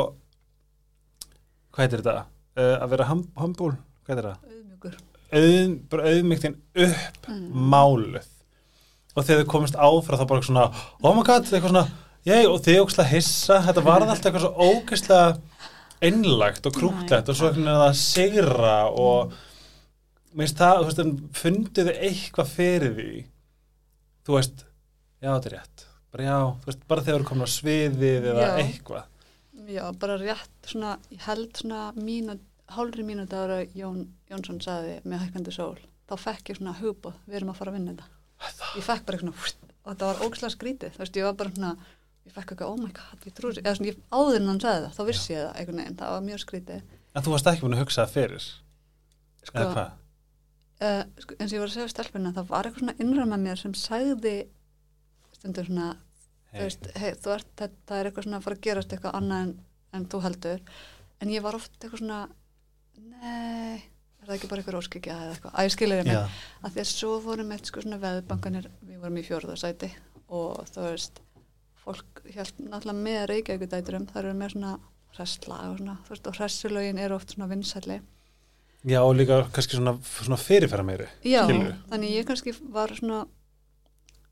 [1.75, 2.17] hvað heitir þetta,
[2.59, 3.75] uh, að vera ham, hambúl,
[4.07, 4.57] hvað heitir það?
[4.57, 4.97] Auðmjúkur.
[5.37, 7.31] Auð, bara auðmygtin upp
[7.75, 8.33] máluð
[9.17, 10.67] og þegar þið komist áfra þá bara svona,
[11.01, 11.87] oh my god, eitthvað svona,
[12.29, 15.57] ég, og þið ógæslega hissa, þetta varð alltaf eitthvað svo ógæslega
[16.05, 19.33] einlagt og krútlegt og svo einhvern veginn að sigra og
[20.37, 23.11] minnst það, þú veist, funduðu eitthvað fyrir því
[24.27, 24.65] þú veist,
[25.23, 25.85] já, þetta er rétt.
[26.15, 28.53] Bara já, þú veist, bara þegar þú komin á sviðið eða Já.
[28.63, 29.05] eitthvað.
[29.67, 32.45] Já, bara rétt svona, ég held svona mínut,
[32.77, 35.79] hálfri mínúti ára Jón Jónsson saði með hækkandi sól,
[36.11, 38.07] þá fekk ég svona hugbóð, við erum að fara að vinna þetta.
[38.77, 41.55] ég fekk bara eitthvað svona, og þetta var ógæslega skrítið þú veist, ég var bara
[41.55, 41.73] svona
[42.27, 44.83] ég fekk eitthvað, oh my god, ég trúi eða svona, ég, áður en hann sagði
[44.87, 45.43] það, þá vissi ég
[49.79, 49.91] það
[50.81, 53.47] uh, eins og ég var að segja við stelpuna það var eitthvað svona innra með
[53.47, 54.37] mér sem sagði
[55.37, 55.95] stundur svona
[56.57, 56.65] Hey.
[56.65, 59.51] veist, hey, ert, það er eitthvað svona að fara að gerast eitthvað annað en,
[59.99, 60.63] en þú heldur.
[61.21, 62.21] En ég var oft eitthvað svona
[62.97, 66.17] nei, er það ekki bara eitthvað róskikja eða eitthvað, að ég skilir ég mig?
[66.17, 69.93] Já, að því að svo vorum eitt sko svona veðbankanir við vorum í fjórðarsæti
[70.37, 71.21] og þú veist
[71.85, 74.73] fólk held náttúrulega með reykjavíkudæturum það eru með svona
[75.17, 78.01] hressla og svona, þú veist, og hressulögin eru oft svona vinsæli
[78.85, 81.75] Já, og líka kannski svona, svona fyrirfæra meiri Já, Skilurðu?
[81.91, 83.25] þannig ég kannski var svona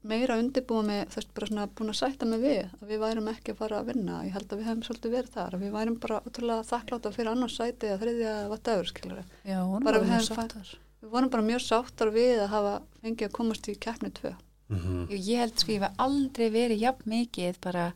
[0.05, 3.29] meira undirbúið með þú veist bara svona búin að sætta mig við að við værum
[3.33, 5.73] ekki að fara að vinna ég held að við hefum svolítið verið þar að við
[5.79, 9.97] værum bara ótrúlega þakkláta fyrir annars sæti eða þriðja eða whatever skilur Já, hún Bara
[9.99, 10.75] var við mjög hefum sáttar.
[11.01, 14.35] við vorum bara mjög sáttar við að hafa fengið að komast í keppni tvö
[14.69, 17.89] mm Ég, ég held sko, ég var aldrei verið jafn mikið bara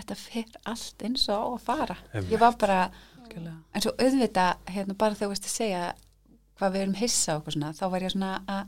[0.00, 1.98] þetta fer allt eins og á að fara.
[2.12, 2.32] Einmitt.
[2.34, 2.80] Ég var bara,
[3.74, 5.84] eins og auðvita, hérna, bara þegar þú veist að segja
[6.58, 8.66] hvað við erum hissa og eitthvað svona, þá var ég svona að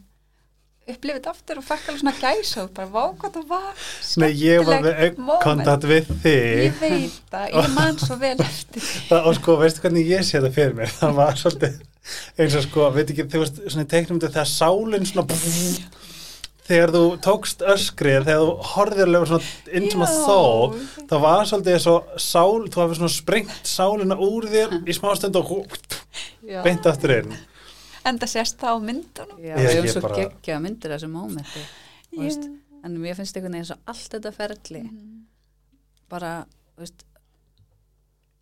[0.90, 3.85] upplifa þetta aftur og fekk alveg svona gæsa og bara vá hvað það var
[4.23, 6.64] Nei, ég var með kontakt við þig.
[6.64, 8.88] Ég veit það, ég man svo vel eftir
[9.21, 10.93] og sko, veistu hvernig ég sé það fyrir mér?
[10.97, 11.79] Það var svolítið
[12.40, 15.27] eins og sko, veit ekki, þú veist, svona í teiknum þetta þegar sálinn svona
[16.70, 20.16] þegar þú tókst öskrið þegar þú horfðir alveg svona into my Já.
[20.24, 20.78] soul
[21.11, 25.37] það var svolítið eins og sál þú hafði svona sprengt sálina úr þér í smástund
[25.40, 25.52] og
[26.64, 27.35] beint aftur inn.
[28.06, 29.38] En það sést það á myndunum.
[29.44, 31.64] Já, Ég- við erum svo bara- geggja myndir af þessu mómenti
[32.14, 32.46] þú veist,
[32.85, 34.83] en mér finnst einhvern veginn svo allt þetta ferli
[36.11, 36.30] bara,
[36.76, 37.04] þú veist,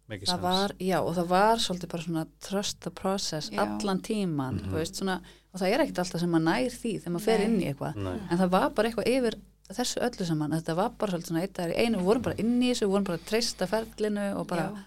[0.08, 3.60] Mikið það var, já, og það var svolítið bara svona trust the process Já.
[3.60, 4.70] allan tíman, Mhm.
[4.70, 5.20] þú veist, svona
[5.52, 7.96] og það er ekkert alltaf sem maður nær því þegar maður fer inn í eitthvað,
[8.30, 9.34] en það var bara eitthvað yfir
[9.68, 12.62] þessu öllu saman, þetta var bara svolítið svona eitt í einu, við vorum bara inn
[12.62, 14.84] í þessu, við vorum bara að treysta ferlinu og bara, Já.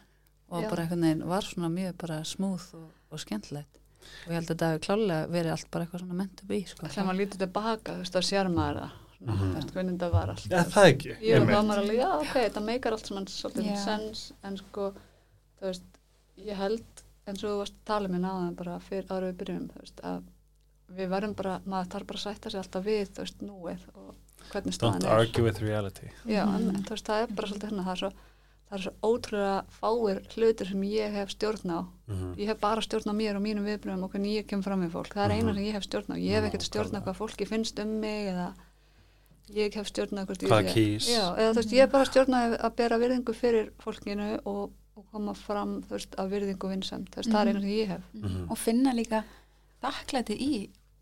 [0.49, 0.69] og Já.
[0.69, 3.77] bara einhvern veginn var svona mjög bara smúð og, og skemmtilegt
[4.25, 6.87] og ég held að þetta hefur klálega verið allt bara eitthvað svona mentu bí, sko.
[6.87, 9.51] þegar maður lítið tilbaka, þú veist, þá sér maður það svona, Mhm.
[9.51, 12.91] þú veist, hvernig þetta var allt Já, það ekki Jú, alveg, já, ok, þetta meikar
[12.91, 13.85] allt saman svolítið Já.
[13.85, 14.93] sens, en sko
[15.61, 15.83] þú veist,
[16.41, 19.67] ég held eins og þú varst að tala mér náðan bara fyrir ára við byrjum,
[19.75, 20.23] þú veist, að
[20.97, 24.15] við verðum bara, maður þarf bara að sætta sig alltaf við, þú veist, núið og
[24.51, 25.19] hvernig staðan Don't er.
[25.21, 26.55] argue with reality Já, Mhm.
[26.55, 28.11] en, en þú veist, það er bara svolítið hérna, það er svo
[28.71, 32.35] það er svo ótrúlega fáir hlutir sem ég hef stjórn á Mhm.
[32.39, 34.91] ég hef bara stjórn á mér og mínum viðbröðum og hvernig ég kem fram með
[34.91, 35.55] fólk, það er eina Mhm.
[35.55, 38.27] sem ég hef stjórn á ég hef ekkert stjórn á hvað fólki finnst um mig
[38.31, 38.53] eða
[39.53, 41.07] ég hef stjórn á hvort ég Hvaða sé- kýs.
[41.11, 44.71] Já, eða þú veist, ég hef bara stjórn á að bera virðingu fyrir fólkinu og,
[44.97, 47.91] og koma fram, þú veist, af virðingu vinsam, þú veist, það er eina sem ég
[47.93, 48.03] hef.
[48.13, 48.45] Mhm.
[48.51, 49.23] og finna líka
[49.81, 50.51] þakklæti í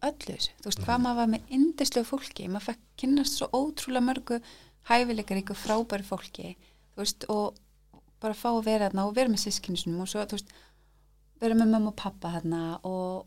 [0.07, 4.05] öllu þessu, þú veist, hvað maður var með indislu fólki, maður fekk kynnast svo ótrúlega
[4.05, 4.39] mörgu
[4.89, 6.55] hæfileikaríku frábæri fólki,
[6.93, 7.57] þú veist og
[8.21, 10.53] bara fá að vera þarna og vera með sískinsunum og svo, þú veist,
[11.41, 13.25] vera með mamma og pappa þarna og,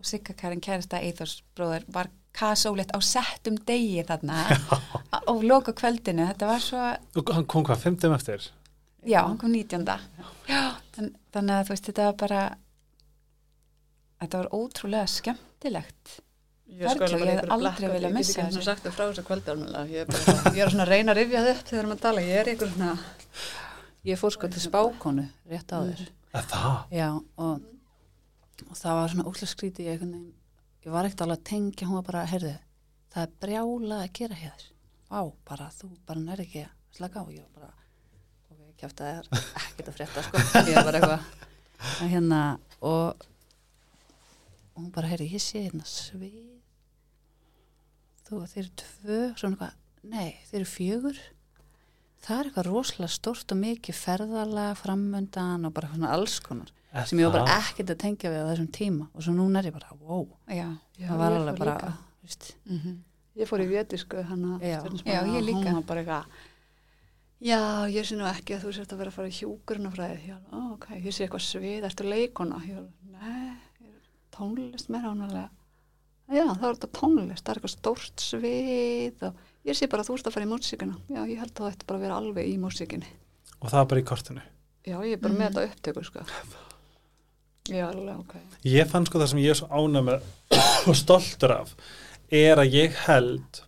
[0.00, 4.44] og Sigga Karin kærasta Eithors bróður var kasólegt á settum degi þarna
[5.30, 6.84] og loka kvöldinu, þetta var svo
[7.20, 8.50] Og hann kom hvað, fimmtum eftir?
[9.08, 9.86] Já, hann kom 19.
[10.48, 10.60] Já,
[10.96, 12.40] þann, þannig að þú veist, þetta var bara
[14.20, 16.18] þetta var ótrúlega skemmtilegt.
[16.70, 18.60] Ég, sko, ég bara hefði einhver aldrei viljað ég missa get ekki þessu.
[18.60, 21.18] svona sagt það frá þessu kvöldarnulega ég, er bara- ég er svona að reyna að
[21.18, 22.92] rifja þau upp þegar maður tala, ég er einhver svona
[24.10, 26.76] Ég fór sko til spákonu rétt á þér Að það?
[26.94, 27.64] Já, og,
[28.70, 30.04] og það var svona útla skríti ég,
[30.86, 32.54] ég var ekkert alveg að tengja hún var bara, heyrðu,
[33.10, 34.62] það er brjála að gera hér
[35.10, 37.72] Vá, bara þú bara nær ekki að slaka á ég var bara,
[38.80, 41.26] kæft að það er ekkert að frétta sko, ég var bara eitthvað
[41.80, 42.40] að hérna
[42.80, 43.26] og,
[44.74, 46.40] og hún bara, heyrðu, ég sé hérna svið.
[48.28, 49.76] Þú, þeir eru tvö svona eitthvað,
[50.12, 51.22] nei, þeir eru fjögur.
[52.20, 57.06] Það er eitthvað rosalega stort og mikið ferðalega framöndan og bara svona alls konar Er
[57.06, 59.06] sem ég var bara ekkert að tengja við á þessum tíma.
[59.14, 60.24] Og svo núna er ég bara, wow.
[60.50, 60.66] Já.
[60.98, 61.92] Já, það var alveg bara, líka.
[62.26, 62.98] veist, Mm
[63.38, 64.80] Ég fór í vétisku hann Já.
[65.06, 65.70] Já, ég líka.
[65.70, 66.24] Hún var bara eitthvað
[67.40, 69.92] Já, ég sé nú ekki að þú sért að vera að fara í hjúkurinn
[70.28, 70.36] Já,
[70.74, 72.58] ok, ég sé eitthvað svið, ertu leikona?
[72.68, 72.82] Já,
[73.24, 73.56] er
[74.34, 75.48] tónlist meira ánæglega
[76.30, 80.10] Já, það er þetta tónlist, það er eitthvað stórt svið og ég sé bara að
[80.10, 80.98] þú ert að fara í músíkina.
[81.10, 83.08] Já, ég held að það ætti bara að vera alveg í músíkinni.
[83.60, 84.44] Og það bara í kortinu?
[84.86, 85.56] Já, ég er bara með Mhm.
[85.56, 86.20] þetta upptöku, sko.
[87.70, 88.34] Já, alveg, ok.
[88.64, 90.22] Ég fann sko það sem ég er svo ánæg með
[90.88, 91.74] og stoltur af
[92.30, 93.60] er að ég held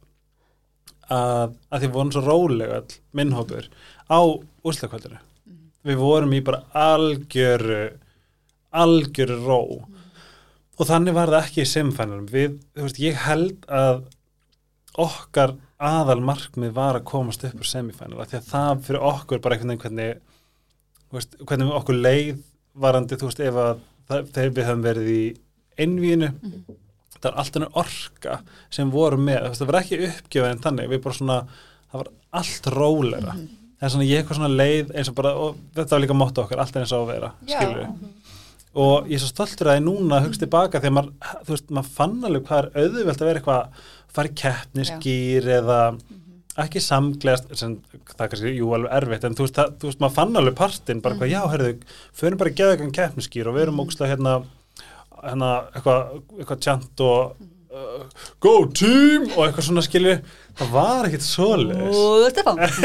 [1.13, 3.69] að, að því við vorum svo rólega all minnhópur
[4.09, 4.21] á
[4.67, 5.21] úslakvöldinu
[5.87, 7.83] við vorum í bara algjöru
[8.73, 9.61] algjöru ró.
[10.81, 14.05] Og þannig var það ekki í simfænum við, þú veist, ég held að
[15.03, 19.57] okkar aðal markmið var að komast upp úr semifænal því að það fyrir okkur bara
[19.57, 20.21] einhvern veginn hvernig
[21.13, 22.43] veist, hvernig okkur leið
[22.83, 23.73] varandi, þú veist, ef að
[24.09, 25.23] það, þegar við höfum verið í
[25.83, 26.31] einvíinu.
[26.33, 26.92] Það
[27.31, 28.39] er alltaf enn orka
[28.71, 31.37] sem voru með, það var ekki uppgjöf en þannig, við bara svona,
[31.93, 33.37] það var allt róleira,
[33.79, 36.43] það er svona ég eitthvað svona leið eins og bara, og þetta var líka mótt
[36.43, 37.87] okkar alltaf eins og að vera, skilur
[38.73, 41.11] og ég er svo stoltur að ég núna hugst tilbaka þegar maður,
[41.45, 43.83] þú veist, maður fann alveg hvað er auðvelt að vera eitthvað
[44.17, 45.81] fara í keppniskýr eða
[46.63, 47.75] ekki samgleðast, sem
[48.13, 50.57] það er kannski jú alveg erfitt, en þú veist, það, þú veist maður fann alveg
[50.57, 51.71] partinn, bara eitthvað, já, herðu
[52.23, 54.35] förum bara að geða eitthvað keppniskýr og við erum ógstlega hérna,
[55.23, 58.05] hérna eitthvað, eitthvað tjant og uh,
[58.43, 60.15] go team og eitthvað svona skilju
[60.59, 61.27] það var ekkit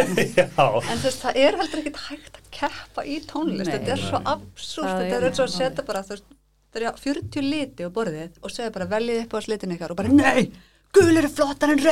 [0.37, 3.75] já, En þú veist, það er heldur ekkit hægt að keppa í tónlist, Nei.
[3.75, 6.31] þetta er svo Það þetta er eins og að setja bara, þú veist,
[6.73, 9.99] það er 40 liti á borðið og segja bara veljið upp á slitin ykkar og
[9.99, 10.47] bara, nei,
[10.95, 11.83] gul eru flottar en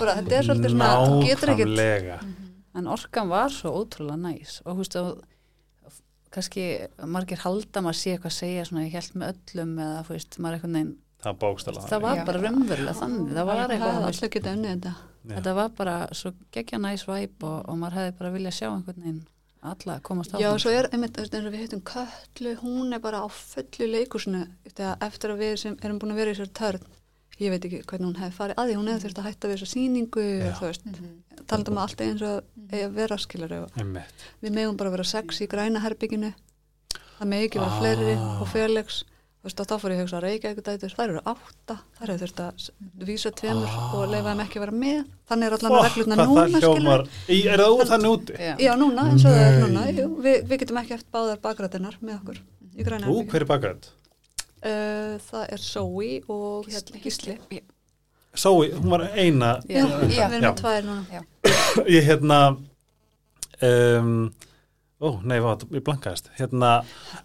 [0.00, 2.18] bara, þetta er svolítið svona, þú getur ekkit, nákvæmlega.
[2.78, 4.60] en orkan var svo ótrúlega næs.
[4.64, 5.10] Og þú veist að
[6.34, 6.66] kannski
[7.14, 10.38] margir halda maður sé eitthvað að segja svona ég held með öllum eða þú veist
[10.38, 10.92] maður eitthvað neinn
[11.22, 14.94] það bókstala það var bara raunverulega þannig það var eitthvað þetta.
[15.34, 19.04] þetta var bara svo geggja næs væp og, og maður hefði bara viljað sjá einhvern
[19.04, 19.22] veginn
[19.62, 23.22] alla komast Já, áfram svo er, einmitt, eins og við heitum Köllu, hún er bara
[23.22, 26.88] á fullu leikusinu eftir að við sem erum búin að vera í þessar törn,
[27.42, 29.56] ég veit ekki hvernig hún hefði farið að því, hún hefði þurft að hætta við
[29.58, 30.48] þessa sýningu Já.
[30.48, 30.84] og þú veist,
[31.50, 33.54] talandi um allt eins og eigi að vera skilur
[34.42, 36.32] við megum bara vera sex í græna herbygginu
[37.18, 37.80] það megi ekki vera Ah.
[37.80, 39.02] fleiri og Felix
[39.42, 42.10] þú veist, þá fór ég að hugsa að reykja eitthvað dætur þær eru átta, þær
[42.12, 43.94] hefur þurft að vísa tveimur Ah.
[43.98, 45.00] og leifa þeim ekki að vera með.
[45.28, 48.32] Þannig er allan að reglutna hvað núna skilur í, er það úr þannig úti?
[48.38, 48.54] Já.
[48.62, 49.82] Já, núna, eins og það er núna.
[49.98, 52.38] Jú, við, við getum ekki eftir báðar bakrættinnar með okkur
[52.78, 53.10] í græna
[54.64, 57.36] uh, Það er Zoe og hérna, Gísli
[58.34, 60.28] Sói, hún var eina Já, Já.
[60.30, 61.22] við erum tvær núna.
[61.96, 62.38] Ég hérna
[63.62, 64.14] um,
[65.02, 66.30] ó, nei, vá, ég blankaðist.
[66.38, 66.70] Hérna,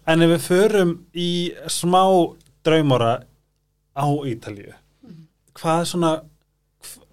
[0.08, 1.28] en ef við förum í
[1.72, 2.02] smá
[2.66, 3.14] draumóra
[3.96, 4.74] á Ítalíu
[5.58, 6.10] hvað er svona
[6.84, 7.06] hv-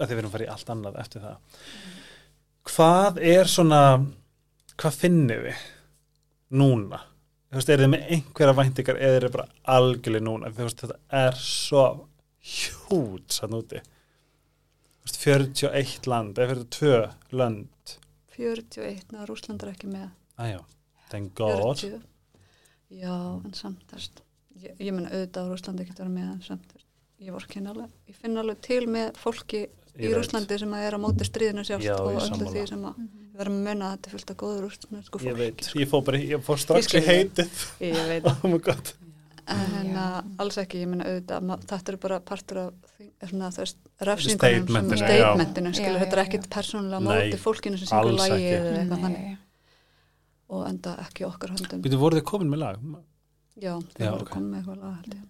[0.00, 1.36] að þið verðum að fara í allt annað eftir það.
[2.66, 3.82] Hvað er svona
[4.76, 5.60] hvað finnir við
[6.58, 6.98] núna
[7.56, 10.52] þú veist, er þið með einhverja væntingar eða er þið bara algjörlega núna?
[10.52, 11.84] Þú veist, þetta er svo
[12.52, 13.80] hjút sann úti.
[15.00, 17.96] Þú veist, 41 land eða 42 lönd.
[18.36, 20.12] 41, neða Rúsland er ekki með.
[21.08, 21.80] Thank God.
[21.80, 22.04] 40
[22.94, 24.20] Já, en samt þess
[24.60, 26.84] ég, ég menna auðvitað á Rúslandi ekki vera með en samt þess
[27.26, 29.70] ég vorkenni alveg, ég finn alveg til með fólki í
[30.04, 30.14] veit.
[30.14, 33.00] Rúslandi sem að er á móti stríðinu sjálft Já, og öllu því sem að
[33.36, 35.90] við verðum að munna að þetta er fullt af góður rúslandsku Ég fólki veit, ég
[35.90, 37.10] fór bara, ég fór strax í skil þig.
[37.12, 37.66] heitið.
[37.84, 38.30] Ég veit.
[38.32, 38.92] Oh my god.
[39.46, 40.04] En hérna
[40.42, 43.76] alls ekki, ég menna auðvitað þetta er bara partur af því, svona, þú veist,
[44.08, 45.20] refsingunum Statementinu, sem, já.
[45.28, 49.04] statementinu skilur, Já, þetta er já, ekkit persónulega móti fólkinu sem syngur lagi eða eitthvað
[49.04, 49.36] þannig.
[50.56, 51.84] Og enda ekki í okkar höndum.
[51.86, 52.82] Býtu, voruð þið komin með lag?
[53.56, 54.32] já, þau Já, voru ok.
[54.34, 55.24] komið með eitthvað lag held ég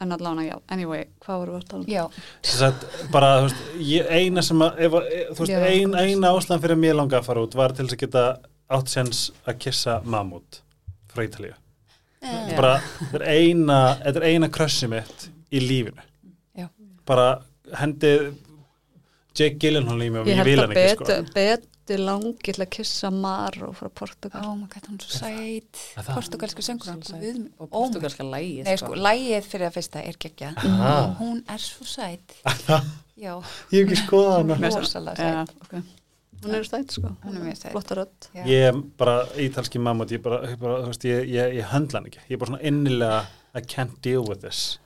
[0.00, 1.90] en allavega, já, anyway, hvað voru við að tala um?
[1.92, 2.04] Já,
[2.46, 6.30] Þess að bara, þú veist, ég, eina sem að, ef, að- þú veist, ein, eina
[6.36, 8.24] ástæðan fyrir að mér langa að fara út var til þess að geta
[8.70, 10.60] átt sens að kissa Mammut
[11.12, 11.54] frá Ítalíu.
[12.20, 16.02] Þetta er bara, þetta er eina, þetta er eina krössi mitt í lífinu.
[16.60, 16.66] Já.
[17.08, 17.28] Bara
[17.80, 18.30] hendið
[19.38, 21.34] Jake Gyllenhaal í mig og ég ég vil held hann að ekki, betur, sko.
[21.90, 25.80] Betur langi til að kissa Maró frá Portugal oh my god, hún er svo sæt
[25.96, 26.10] það?
[26.14, 26.90] Portugalsku söngur
[27.58, 31.16] og Oh portugalska lægi Nei, sko, lægið fyrir að fyrsta er geggja Ah.
[31.18, 32.36] Hún er svo sæt
[33.20, 33.34] Já,
[33.72, 34.54] Ég hef ekki skoðað hana.
[36.40, 37.72] hún er stætt sko Hún er mjög sæt.
[37.74, 38.44] flotta rödd Já.
[38.46, 40.22] Ég er bara ítalski Mammut, ég
[41.04, 42.22] ég, ég, ég höndla hann ekki.
[42.30, 43.18] Ég er bara svona innilega,
[43.54, 44.78] I can't deal with this.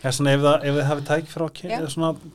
[0.00, 1.46] Er ef þið hafið tæk frá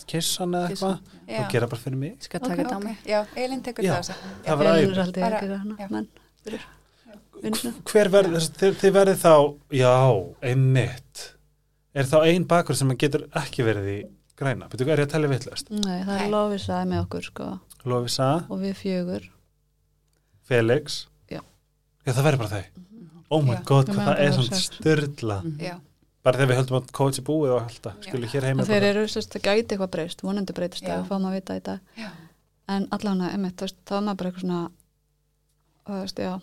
[0.05, 1.39] kissan eða eitthvað, Já.
[1.39, 2.15] þá gera bara fyrir mig.
[2.21, 3.93] skal taka þetta á mig Já, Elin tekur Já.
[3.95, 4.15] það á sig.
[4.45, 6.07] Það er aldrei að Bara- gera hana menn
[7.41, 9.33] vinnuna Hver verður, þess, þið, þið verður þá,
[9.75, 9.93] já,
[10.51, 11.23] einmitt.
[11.95, 13.97] Er þá ein bakur sem getur ekki verið í
[14.39, 14.69] græna?
[14.71, 15.71] Betur, er ég að tellja vittlust?
[15.71, 17.49] Nei, það er Lofisa með okkur sko
[17.85, 19.27] Lovisa, og við fjögur
[20.45, 21.05] Felix.
[21.31, 21.41] Já.
[22.05, 22.63] Já, það verður bara þau.
[23.33, 23.61] Oh my Já.
[23.65, 25.37] god, hvað það er svona styrla.
[25.61, 25.75] Já,
[26.25, 29.03] Bara þegar við höldum að kótsi búið og alltaf, skilur hér heima og þeir eru
[29.13, 32.07] sérst að gæti eitthvað breyst vonandi breytist það, við fáum að vita í dag já,
[32.75, 34.61] en allan að, einmitt, þú veist, þá er maður bara eitthvað svona
[35.85, 36.33] og þú veist, já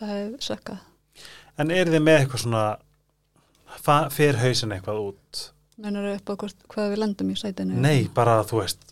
[0.00, 0.86] það hefur sökkað
[1.60, 2.64] En eru þið með eitthvað svona,
[4.16, 5.42] fer hausin eitthvað út?
[5.80, 7.76] mennur upp á hvort, hvað við lendum í sætinu?
[7.80, 8.82] Nei, bara þú veist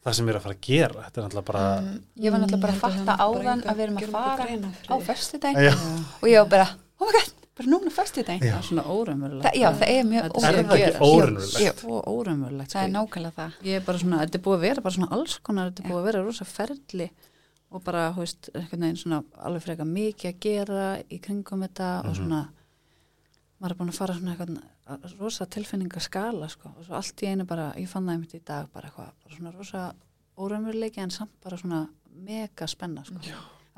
[0.00, 1.88] það sem við erum að fara að gera þetta er náttúrulega bara Um,
[2.24, 5.66] Ég var náttúrulega bara að fatta áðan að við erum að fara á fyrir föstudaginn
[5.66, 5.74] Já.
[6.20, 6.68] og ég var bara,
[7.00, 8.52] oh my god, bara núna fyrst í Já.
[8.54, 9.44] það er svona óraunverulegt.
[9.46, 10.54] Það- já, það er mjög Þetta Er sé að
[12.74, 12.94] það er sko.
[12.98, 13.52] nákvæmlega það.
[13.70, 15.90] Ég er bara svona, þetta er búið að vera bara svona alls konar, þetta er
[15.90, 17.10] búið að vera rosa ferli
[17.70, 21.90] og bara, hú veist, einhvern veginn svona alveg freka mikið að gera í kringum þetta
[22.00, 22.16] og Mhm.
[22.18, 22.48] svona
[23.60, 27.44] maður er búin að fara svona eitthvað rosa tilfinningaskala, sko, og svo allt í einu
[27.46, 29.94] bara, ég fann það einmitt í dag bara eitthvað, bara svona rosa
[30.36, 33.14] óraunveruleiki en samt bara svona mega spenna, sko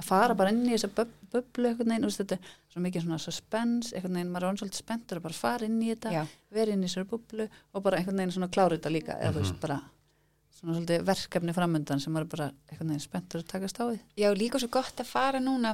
[0.03, 3.19] að fara bara inn í þessa bub bublu þú veist, þetta er svo mikið svona
[3.23, 6.85] suspense, einhvern veginn, maður er ansvöld spenntur að bara fara inn í þetta verið inn
[6.85, 9.79] í sér bublu og bara einhvern veginn svona klára þetta líka eða þú veist bara
[10.59, 14.03] svona svolítið verkefni framöndan sem maður er bara einhvern veginn spenntur að takast á við.
[14.21, 15.73] Já, líka svo gott að fara núna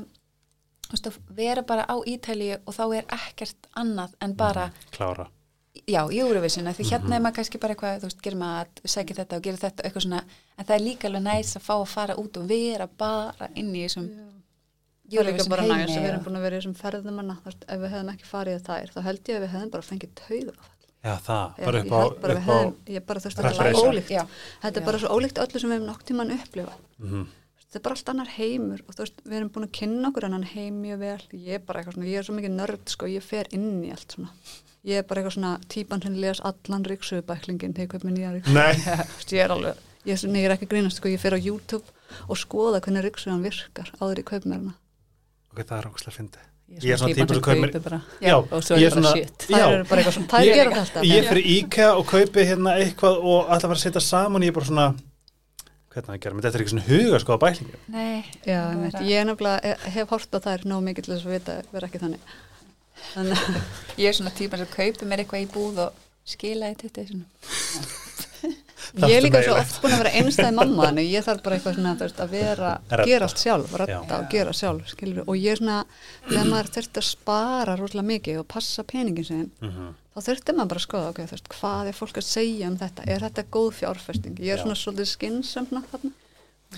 [0.86, 5.28] þú veist, að vera bara á Ítalíu og þá er ekkert annað en bara Klára.
[5.86, 8.90] Já, í Eurovision, því hérna er maður kannski bara eitthvað, þú veist, gerir maður að
[8.94, 10.22] segja þetta og gera þetta eitthvað svona,
[10.58, 13.70] en það er líka alveg næst að fá að fara út og vera bara inn
[13.74, 14.08] í þessum
[15.08, 17.46] Það er bara heimi næst að við erum búin að vera í þessum ferðumanna þú
[17.48, 20.10] veist, ef við hefðum ekki farið þær þá held ég að við hefðum bara fengið
[20.20, 20.52] tauga
[20.98, 23.28] Já, það, Já, bara ég upp á, bara við upp á hefðum, ég bara þú
[23.30, 24.10] veist, þetta er svo ólíkt.
[24.12, 24.22] Já.
[24.60, 24.86] þetta er Já.
[24.90, 27.22] bara svo ólíkt öllu sem við hefum nokk tíman upplifað Mhm.
[27.62, 30.24] þetta er bara allt annar heimur og þú veist, við erum búin að kynna okkur
[30.28, 31.22] annan heim mjög vel.
[31.38, 33.90] Ég er bara eitthvað svona, ég er svo mikið nörd sko, ég fer inn í
[33.94, 34.28] allt svona
[34.88, 38.34] ég er bara eitthvað svona típan sem les allan ríksuðbæklingin þegar ég kaup mér nýja
[38.34, 38.74] ríksuð Nei,
[39.36, 41.38] ég er alveg, ég er, svona- ég er ekki að grínast sko, ég fer á
[41.38, 41.84] YouTube
[42.28, 44.76] og skoða hvernig ríksuðan virkar áður mér hana.
[45.52, 46.44] Ok, það er ógustlega fyndi.
[46.68, 49.46] ég er svona típan sem kaupir- kaupi bara Já, og svo ég er bara shit.
[49.48, 52.74] Já, eru bara eitthvað svona, þær Ég- gera þetta ég fyrir IKEA og kaupi hérna
[52.82, 54.88] eitthvað og ætla að fara að setja saman ég er bara svona
[55.88, 58.98] hvernig það gerum, þetta er ekki svona huga sko á bæklingu Nei, Já, það er
[59.00, 61.56] að- ég er nefnilega, eh, hef hort á þær nóg mikið til þess að vita,
[61.72, 62.20] vera ekki þannig.
[62.20, 62.47] að
[63.98, 67.26] ég er svona típan sem kaupir mér eitthvað í búð og skila í 20 svona.
[68.88, 71.56] Það ég er líka svo oft búin að vera einstæði mamma þannig ég þarf bara
[71.58, 73.04] eitthvað svona veist, að vera Redda.
[73.10, 75.78] gera allt sjálf, og gera sjálf skilur, og ég er svona,
[76.28, 79.90] þegar maður þurfti að spara rosalega mikið og passa peningin sin Mhm.
[80.14, 83.04] þá þurfti maður bara að skoða okay, veist, hvað er fólk að segja um þetta?
[83.08, 85.68] Er þetta góð fjárfesting, ég er svona svolítið skynsam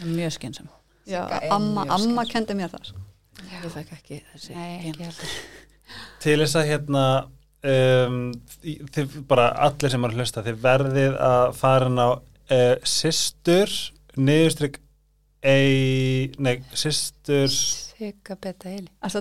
[0.03, 0.69] mjög skynsam
[1.07, 2.99] er amma, amma kendi mér það sko.
[3.51, 5.13] ég fekk ekki þessi Nei, ekki
[6.23, 7.05] til þess að hérna
[7.63, 8.21] um,
[8.95, 13.75] þið bara allir sem eru að hlusta þið verðið að fara inn á uh, systur
[14.21, 14.81] niðurstrykk
[15.41, 16.59] ei, nei,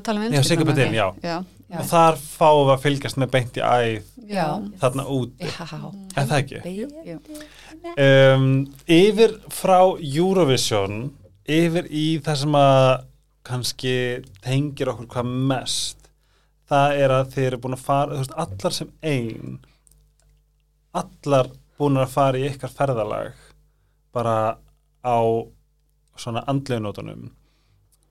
[0.01, 0.41] að tala um já,
[0.95, 1.05] já.
[1.23, 1.37] Já,
[1.69, 1.77] Já.
[1.79, 4.45] og þar fáum við að fylgjast með beint í æð já.
[4.81, 5.49] þarna úti,
[6.17, 6.61] er það ekki?
[8.03, 8.49] Um,
[8.89, 11.11] yfir frá Eurovision
[11.49, 12.89] yfir í það sem að
[13.49, 13.95] kannski
[14.45, 15.98] tengir okkur hvað mest
[16.69, 19.59] það er að þið eru búin að fara veist, allar sem ein
[20.99, 23.33] allar búin að fara í ykkar ferðalag
[24.15, 24.37] bara
[25.05, 25.19] á
[26.19, 27.29] svona andlegunótunum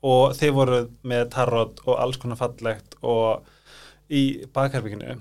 [0.08, 3.46] og þið voru með tarot og alls konar fallegt og
[4.08, 5.18] í bakherbygginu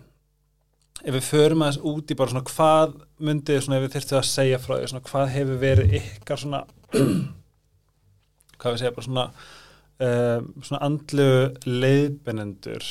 [1.03, 2.95] ef við förum aðeins út í bara svona hvað
[3.27, 6.63] myndið svona ef við þyrftum að segja frá því svona hvað hefur verið ykkar svona
[8.57, 9.27] hvað við segja bara svona
[10.07, 11.29] um, svona andlu
[11.65, 12.89] leiðbennendur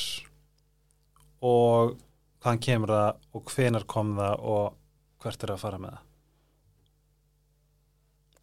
[1.41, 1.97] og
[2.41, 4.77] hvaðan kemur það og hvenar kom það og
[5.23, 6.03] hvert er að fara með það?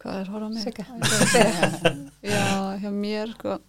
[0.04, 0.64] Hvað er horfa á mig?
[0.64, 0.84] Sigga.
[2.34, 2.44] Já,
[2.82, 3.60] hjá mér sko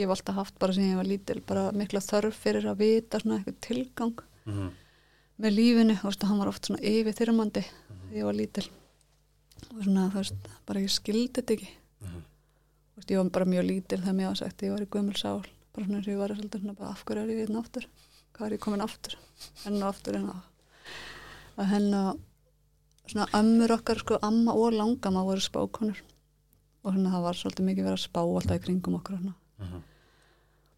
[0.00, 3.20] ég hef alltaf haft bara sem ég var lítil bara mikla þörf fyrir að vita
[3.20, 4.70] svona eitthvað tilgang mm -hmm.
[5.42, 8.66] með lífinu, þú veist, hann var oft svona yfir þyrmandi þegar ég var lítil.
[9.70, 11.70] Og svona, þú veist, bara ég skildi þetta ekki.
[12.00, 12.20] Mhm.
[12.90, 15.16] þú veist, ég var bara mjög lítil þegar mér var sagt ég var í gömul
[15.16, 15.44] sál.
[15.72, 17.86] Bara svona eins og ég var svolítið svona bara af hverju er ég hérna aftur
[18.40, 19.16] hvað er ég komin aftur.
[19.64, 20.40] Henn og aftur en að
[21.60, 22.20] að henn og
[23.10, 26.00] svona ömmur okkar sko amma og langama voru spákonur.
[26.80, 29.34] Og svona það var svolítið mikið verið að spá alltaf í kringum okkur hana.
[29.60, 29.82] Mhm.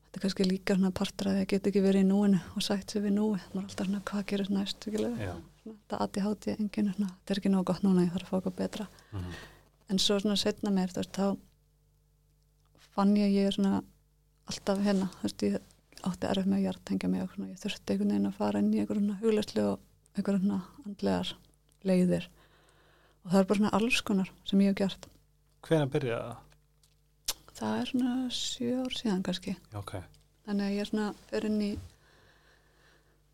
[0.02, 2.90] þetta er kannski líka svona partur að það get ekki verið í núinu og sætt
[2.90, 3.38] sér við núi.
[3.54, 4.84] Maður er alltaf svona hvað gerir næst?
[5.62, 8.36] Þetta aði háti enginu svona, þetta er ekki nóg gott núna ég þarf að fá
[8.36, 8.86] eitthvað betra.
[9.12, 9.32] Mhm.
[9.88, 11.36] en svo svona setna mér þá
[12.94, 13.82] fann ég að ég er svona
[14.50, 15.58] alltaf hérna þú veist, ég
[16.08, 18.82] átti erf með að hjartengja mig og ég þurfti einhvern veginn að fara inn í
[18.82, 21.34] einhver svona huglæslu og einhver svona andlegar
[21.88, 22.30] leiðir.
[23.22, 25.12] Og það er bara svona alls konar sem ég hef gert.
[25.62, 26.48] Hvenar byrjaði það?
[27.62, 29.54] það er svona sjö ár síðan kannski.
[29.70, 29.94] Já, ok,
[30.46, 31.70] þannig að ég er svona fyrir inn í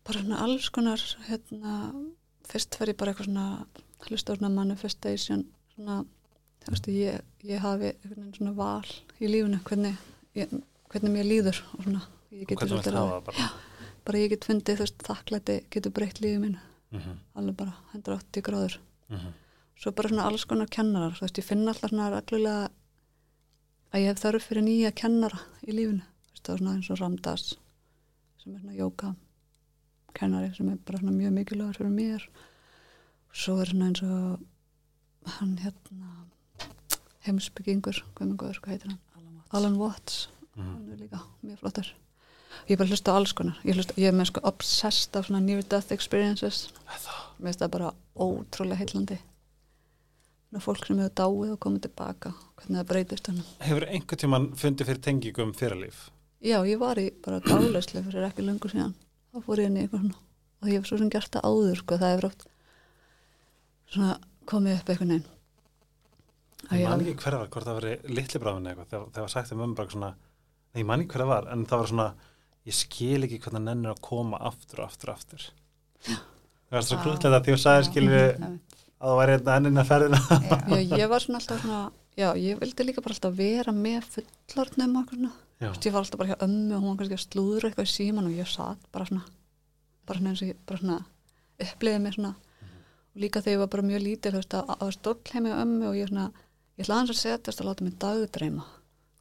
[0.07, 1.75] bara svona alls konar hérna,
[2.49, 3.47] fyrst fer ég bara eitthvað svona
[4.09, 5.99] svona manifestation svona,
[6.63, 9.99] þú veist, ég, ég hafi einhvern veginn svona val í lífinu hvernig,
[10.37, 10.53] ég,
[10.89, 13.49] hvernig mér líður og svona, ég það bara?
[14.05, 16.59] Bara ég get fundið, þú veist, þakklæti getur breytt lífið mínu,
[16.91, 18.77] Mhm, alveg bara 180 gráður.
[19.09, 19.33] Mhm.
[19.79, 22.69] svo bara svona alls konar kennarar þú veist, ég finn alltaf svona reglulega
[23.93, 26.01] að ég hef þörf fyrir nýja kennara í lífinu.
[26.01, 27.55] Þú veist, það er svona eins og Ramdas
[28.43, 29.15] sem er svona jóka
[30.13, 32.27] kennari sem er bara svona mjög mikilvægur fyrir mér.
[33.33, 34.39] Svo er svona eins og
[35.25, 36.25] hann hérna
[37.27, 38.99] heimsbyggingur, hvað með góður, hvað heitir hann?
[39.15, 39.53] Alan Watts.
[39.53, 40.73] Alan Watts, Mhm.
[40.73, 41.93] hann er líka mjög flottur
[42.67, 43.57] ég er bara að hlusta á alls konar.
[43.67, 46.67] Ég, hlusta, ég er með sko obsessed af svona near death experiences.
[47.39, 49.19] Mér finnst það bara ótrúlega heillandi.
[50.49, 54.47] Ná, fólk sem hefur dáið og komið tilbaka hvernig það breytist hann Hefur einhvern tíman
[54.57, 56.07] fundið fyrir tengingum fyrirlíf?
[56.41, 58.95] já, ég var í bara dálæslu fyrir ekki lengur síðan.
[59.29, 60.23] Þá fór ég inn í eitthvað svona.
[60.59, 62.47] Og ég hef svo sem gert það áður sko, það hefur oft
[63.93, 64.15] svona
[64.49, 65.27] komið upp eitthvað neinn
[66.69, 67.85] Ég man ekki hver það var, hvort það var
[68.17, 70.09] litli bráðin eitthvað, þegar það var sagt um bara svona,
[70.75, 72.07] ég man ekki hver það var, en það var svona,
[72.67, 75.45] ég skil ekki hvernig hann nennir að koma aftur og aftur og aftur.
[76.03, 77.03] Það var svo Ah.
[77.03, 78.75] krútlega því að skilur Einmitt.
[78.99, 80.19] að það væri hérna ennina ferðina.
[80.89, 80.97] Já.
[80.97, 84.03] ég var svona alltaf svona já, ég vildi líka bara alltaf vera með
[85.59, 87.87] Þú veist, ég var alltaf bara hjá ömmu og hún var kannski að slúðra eitthvað
[87.89, 89.23] í síman og ég satt bara svona
[90.07, 90.99] bara svona eins og ég bara svona
[91.59, 94.85] uppliðið mig svona og líka þegar ég var bara mjög lítil þú veist að það
[94.87, 96.27] var stóll heim hjá ömmu og ég svona
[96.79, 98.63] ég ætlaði hans að setjast að láta mig dagdreima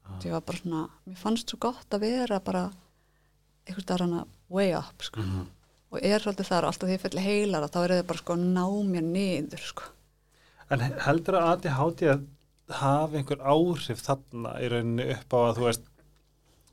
[0.08, 0.20] Ah.
[0.24, 2.62] ég var bara svona, mér fannst svo gott að vera bara
[3.68, 5.20] eitthvað stær hana way up sko.
[5.22, 5.46] Mhm.
[5.88, 8.42] og er svolítið þar alltaf því ég felli heilara þá er það bara sko að
[8.52, 9.86] ná mér niður sko.
[10.70, 12.26] En heldur að ADHD að
[12.68, 15.86] hafi einhver áhrif þarna í rauninni upp á að þú veist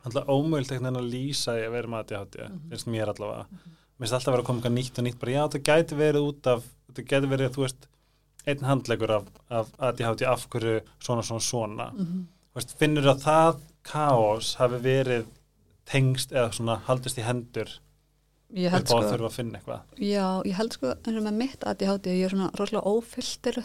[0.05, 3.47] alltaf ómöld veginn að lýsa að vera með ADHD, finnst mér allavega.
[3.95, 5.99] Mér finnst alltaf að vera að koma eitthvað nýtt og nýtt bara já, það gæti
[6.03, 7.87] verið út af það gæti verið, þú veist,
[8.45, 11.91] einn handlegur af, af ADHD af hverju svona, svona, svona.
[11.95, 12.23] Mm
[12.55, 15.25] Þú veist, finnur að það kaos hafi verið
[15.89, 17.71] tengst eða svona haldist í hendur
[18.55, 20.93] ég held að sko, að já, ég held sko
[21.35, 23.61] mitt að ég hátti ég er svona rosalega ófylltir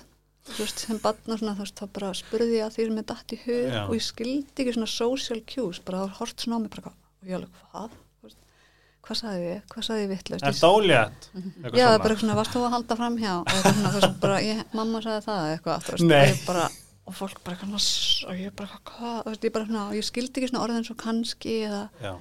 [0.56, 3.40] veist, sem batna svona, veist, þá bara spurði ég að því sem er datt í
[3.44, 3.82] hug Já.
[3.86, 7.40] og ég skildi ekki svona social cues, bara hort svona á mig bara, og ég
[7.40, 7.98] alveg, hvað?
[9.00, 9.60] Hvað sagði ég?
[9.72, 10.44] Hvað sagði ég vitlaust?
[10.44, 11.28] Er það ólétt?
[11.72, 14.60] Já, bara svona, varst þú að halda fram hjá og svona, þú veist, bara, ég,
[14.76, 16.34] mamma sagði það eitthvað, veist, Nei.
[16.46, 16.66] bara
[17.08, 17.80] og fólk bara, svona,
[18.30, 20.86] og ég bara, hvað, þú veist, ég bara svona, og ég skildi ekki svona orðin
[20.86, 22.12] svo kannski eða Já,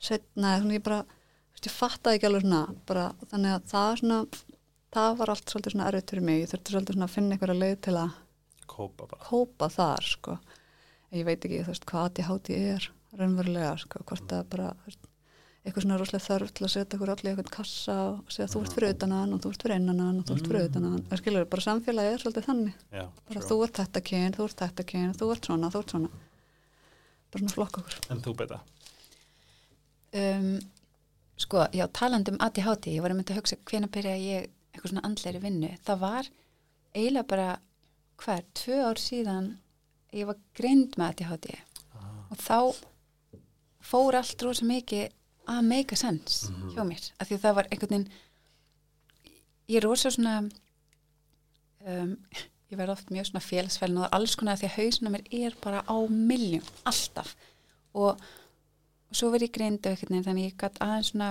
[0.00, 3.66] setna, eða svona, ég bara, þú veist, ég fattaði ekki alveg svona, bara, þannig að
[3.74, 4.20] það svona,
[4.96, 7.60] það var allt svolítið svona erfitt fyrir mig, ég þurfti svolítið svona að finna einhverja
[7.60, 8.16] leið til að
[8.70, 10.38] kópa kópa þar, sko,
[11.18, 15.09] ég veit ekki, þú veist, hvað ADHD er raunverulega, sko, hvort það bara, þú veist,
[15.60, 18.62] eitthvað svona rosalega þörf til að setja okkur allir í eitthvað kassa og segja þú
[18.64, 20.86] ert fyrir utan hann og þú ert fyrir innan hann og þú ert fyrir utan
[20.88, 24.46] hann, það skilur, bara samfélagi er svolítið þannig, Já, bara þú ert þetta kyn, þú
[24.48, 26.12] ert þetta kyn, þú ert svona, þú ert svona.
[27.30, 27.98] Bara svona flokk okkur.
[28.10, 28.62] En þú beita
[30.12, 30.58] um,
[31.40, 34.92] sko, já, talandi um ADHD ég var að mynda að hugsa hvenær byrja ég eitthvað
[34.92, 36.30] svona andleiri vinnu, það var
[36.94, 37.48] eiginlega bara
[38.20, 39.50] hver, tvö ár síðan
[40.16, 41.52] ég var greind með ADHD
[42.30, 42.58] og þá
[43.90, 45.08] fór allt rosa mikið
[45.50, 48.10] að make a sense hjá mér, af því að það var einhvern veginn
[49.70, 50.38] ég er rosa svona
[51.86, 52.16] um,
[52.70, 55.56] ég verð oft mjög svona félagsfælin og alls konar af því að hausina mér er
[55.62, 57.34] bara á miljum, alltaf.
[57.94, 58.18] Og,
[59.10, 61.30] og svo verð ég greindu einhvern veginn þannig ég gætt aðeins svona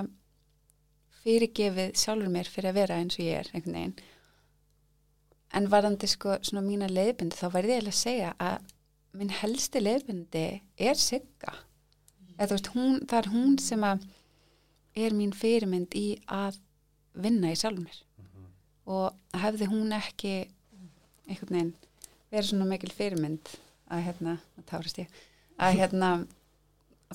[1.20, 3.96] fyrirgefið sjálfur mér fyrir að vera eins og ég er einhvern veginn.
[5.56, 8.68] En varðandi sko svona mína leiðbindi þá verði ég að segja að
[9.20, 10.46] minn helsti leiðbindi
[10.90, 11.56] er sigga
[12.40, 14.06] eða veist, hún, það er hún sem að
[15.00, 16.60] er mín fyrirmynd í að
[17.20, 18.00] vinna í sjálfur mér.
[18.90, 20.34] Og hefði hún ekki
[21.30, 21.74] einhvern veginn
[22.32, 23.52] verið svona mikil fyrirmynd
[23.90, 25.20] að hérna, að tárist ég
[25.60, 26.10] að hérna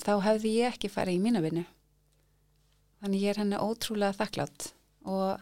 [0.03, 1.65] þá hefði ég ekki farið í mína vinnu.
[3.01, 4.69] Þannig ég er henni ótrúlega þakklátt
[5.05, 5.41] og,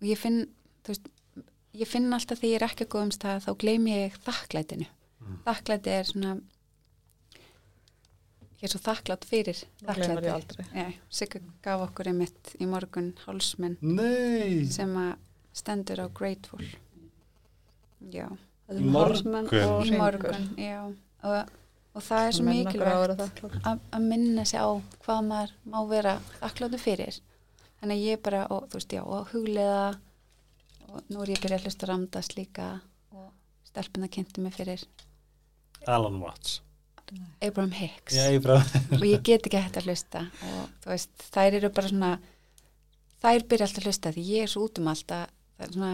[0.00, 0.44] og ég finn
[0.84, 1.08] þú veist,
[1.74, 4.88] ég finn alltaf þegar ég er ekki að góðum stað þá gleymi ég þakklætinu.
[5.46, 6.34] Þakklæti er svona
[8.64, 9.58] ég er svo þakklátt fyrir.
[9.84, 14.64] Já, Sigga gaf okkur einmitt í morgun hálsmenn Nei!
[14.72, 15.18] sem að
[15.54, 16.64] stendur á grateful.
[18.14, 18.30] Já,
[18.70, 19.68] hálsmenn morgun?
[19.68, 20.80] og morgun já,
[21.28, 21.52] og,
[21.92, 23.60] og það er svo mikilvægt þakklát.
[23.68, 24.72] að, minna sig á
[25.04, 27.22] hvað maður má vera þakkláttu fyrir.
[27.82, 29.86] Þannig að ég bara, og, þú veist, já, og huglega
[30.88, 32.74] og nú er ég byrjað að hlusta ramdast líka
[33.12, 33.28] og
[33.68, 34.88] stelpuna kynnti mig fyrir.
[35.84, 36.63] Alan Watts
[37.44, 38.14] Abraham Hicks.
[38.16, 38.60] Já, ég bara
[38.96, 40.24] og ég get ekki hægt að hlusta.
[40.48, 42.10] Og þú veist, þær eru bara svona
[43.24, 45.92] þær byrja alltaf að hlusta því ég er svo út um alltaf það er svona,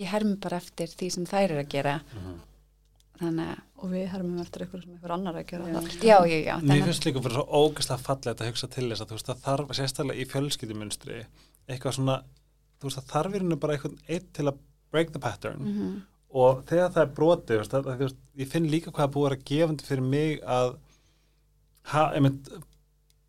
[0.00, 1.96] ég hermi bara eftir því sem þær eru að gera.
[3.20, 5.88] Þannig að, og við hermum eftir ykkur sem ykkur annar að gera það.
[6.00, 9.10] já, já, já Mér finnst líka fyrir svo ógæslega fallegt að hugsa til þess að
[9.10, 11.18] þú veist það þarf sérstaklega í fjölskyldumunstri
[11.68, 12.14] eitthvað svona,
[12.80, 15.60] þú veist það þarf virðinu bara eitthvað eitt til að break the pattern.
[15.60, 16.00] Mm
[16.34, 19.44] og þegar það er brotið það, það, veist, ég finn líka hvað það búið að
[19.50, 20.76] gefandi fyrir mig að
[21.90, 22.50] ha, einmitt,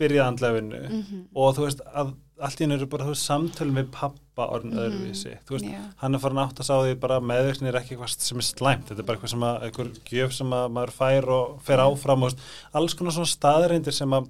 [0.02, 1.24] byrja andlega vinnu Mhm.
[1.36, 4.72] og þú veist að allt í hennu eru bara þú veist samtölum við pappa orðin
[4.74, 4.80] Mhm.
[4.86, 5.82] öðruvísi þú veist, Já.
[5.98, 8.86] hann er farin átt að sá því bara meðvirkni er ekki eitthvað sem er slæmt
[8.90, 12.24] þetta er bara eitthvað sem að, eitthvað gjöf sem að maður fær og fer áfram
[12.24, 12.40] og veist,
[12.74, 14.28] alls konar svona staðreindir sem að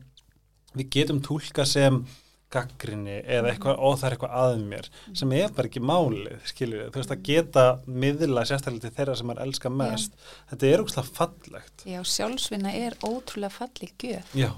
[0.75, 2.05] við getum tólka sem
[2.51, 4.89] gaggrinni eða eitthvað, ó það er eitthvað að mér
[5.21, 9.27] sem er bara ekki málið, skiljið þú veist að geta miðla sérstaklega til þeirra sem
[9.31, 10.17] maður elskar mest
[10.51, 14.35] þetta er úrslega fallegt Já, sjálfsvinna er ótrúlega falleg gjöf.
[14.35, 14.49] Já,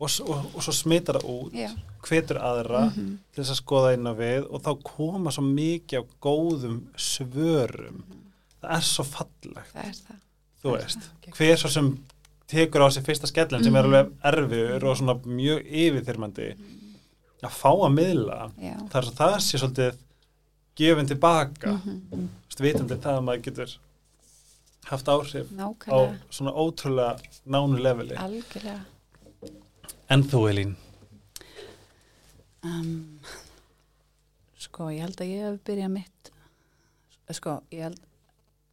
[0.00, 1.68] og, og, og svo smitar það út Já.
[2.08, 3.18] hvetur aðra Mhm.
[3.34, 8.02] til þess að skoða inn á við og þá koma svo mikið af góðum svörum
[8.62, 10.18] það er svo fallegt Það er það.
[10.62, 11.92] þú er veist, hver svo sem
[12.52, 13.92] tekur á sig fyrsta skellin sem er Mhm.
[13.94, 16.48] alveg erfiður og svona mjög yfirþyrmandi
[17.42, 18.38] að fá að miðla
[18.94, 19.96] er svo það sé svolítið
[20.76, 22.28] gefin tilbaka mm Mhm.
[22.60, 23.76] vitandi það að maður getur
[24.90, 26.18] haft áhrif á Nákvæmlega.
[26.30, 28.84] svona ótrúlega nánu leveli Algjörlega.
[30.10, 30.76] en þú Elín
[32.64, 33.18] Um,
[34.62, 36.30] sko, ég held að ég hef byrjað mitt
[37.34, 37.98] sko, ég held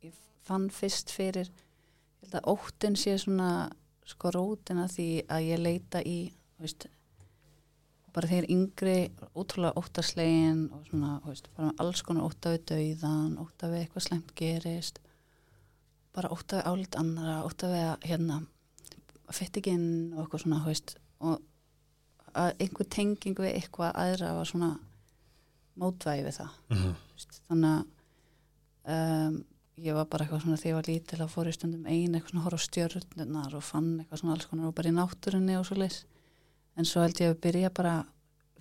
[0.05, 0.11] ég
[0.45, 3.71] fann fyrst fyrir ég held að óttin sé svona
[4.05, 6.17] sko rótina því að ég leita í
[6.59, 6.85] þú veist,
[8.13, 8.97] bara þegar yngri
[9.35, 14.33] ótrúlega óttaslegin og svona, veist, bara alls konar ótta við dauðan, ótta við eitthvað slemt
[14.39, 14.99] gerist.
[16.15, 18.41] Bara ótta við álit annara, ótta við að hérna,
[19.29, 20.95] fytt ekki inn og eitthvað svona, veist.
[21.19, 21.39] Og
[22.37, 24.73] að einhver tenging við eitthvað aðra var svona
[25.79, 26.93] mótvægi við það mm -hmm.
[27.13, 27.85] veist, þannig að
[28.95, 29.39] um,
[29.79, 32.29] ég var bara eitthvað svona þegar ég var lítil að fór í stundum ein eitthvað
[32.31, 35.59] svona að horfa á stjörnunar og fann eitthvað svona alls konar og bara í náttúrunni
[35.59, 36.05] og svo leis
[36.79, 37.93] en svo held ég að byrja bara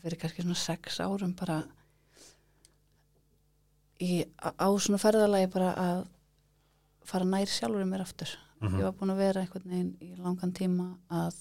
[0.02, 1.62] fyrir kannski svona sex árum bara
[4.02, 6.04] í, á, svona ferðalagi bara að
[7.08, 8.30] fara nær sjálfur mér aftur.
[8.58, 11.36] Ég var búin að vera einhvern veginn í langan tíma að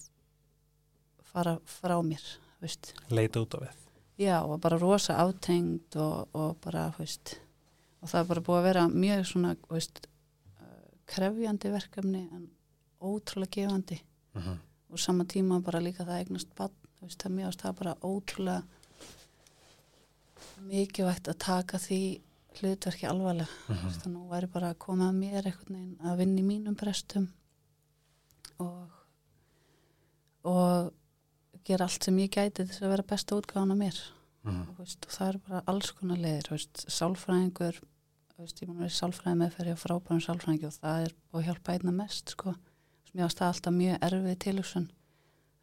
[1.32, 2.24] fara frá mér
[2.62, 2.94] veist.
[3.10, 3.84] Leita út á við.
[4.18, 7.36] Já, og bara rosa átengt og, og bara, veist,
[8.02, 10.08] og það er bara búið að vera mjög svona, veist,
[10.58, 12.48] uh, krefjandi verkefni en
[12.98, 14.00] ótrúlega gefandi.
[14.34, 14.58] Mm -hmm.
[14.92, 16.72] Og sama tíma bara líka það eignast bann,
[17.02, 18.64] það mjög það bara ótrúlega
[20.68, 22.00] mikilvægt að taka því
[22.58, 25.98] hlutverki alvarlega, Mm veist, þannig að nú væri bara að koma að mér einhvern veginn
[26.12, 27.28] að vinna í mínum prestum
[28.60, 28.88] og
[30.48, 30.94] og
[31.68, 33.98] gera allt sem ég gæti þess að vera besta útgáðan af mér
[34.48, 34.62] Mhm.
[34.70, 36.18] og, veist, og það er bara alls konar
[36.50, 37.82] veist, sálfræðingur
[38.38, 41.48] veist, ég mun að vera sálfræði meðferði og frábærum sálfræðingi og það er búið að
[41.50, 42.54] hjálpa einna mest sko.
[43.18, 44.90] Ég ást það alltaf mjög erfið tilhugsun.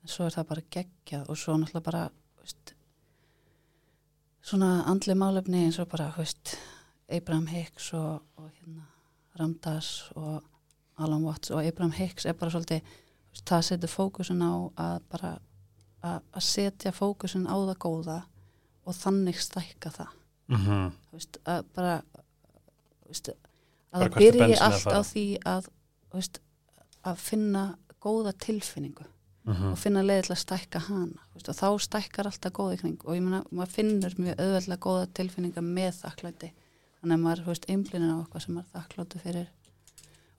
[0.04, 2.02] En svo er það bara geggjað og svo náttúrulega bara
[2.40, 2.74] veist,
[4.44, 6.56] svona andli málefni eins og bara veist,
[7.08, 8.88] Abraham Hicks og, og hérna,
[9.38, 10.42] Ramdas og
[10.98, 11.50] Alan Watts.
[11.50, 15.34] Og Abraham Hicks er bara svolítið veist, það setur fókusun á að bara
[16.04, 18.18] að að setja fókusun á það góða
[18.84, 20.10] og þannig stækka það.
[20.48, 20.90] Mm -hmm.
[21.12, 21.94] Veist, að bara
[23.92, 25.68] að það byrji allt á því að,
[26.12, 26.40] veist,
[27.04, 27.64] að finna
[28.04, 29.04] góða tilfinningu
[29.44, 29.72] Mhm.
[29.74, 33.12] og finna leið til að stækka hana veist, og þá stækkar alltaf góði kring og
[33.14, 36.48] ég meina, maður finnur mjög auðveldlega góða tilfinninga með þakklæti
[37.02, 39.46] þannig að maður, þú veist, einblinin á eitthvað sem maður þakkláttu fyrir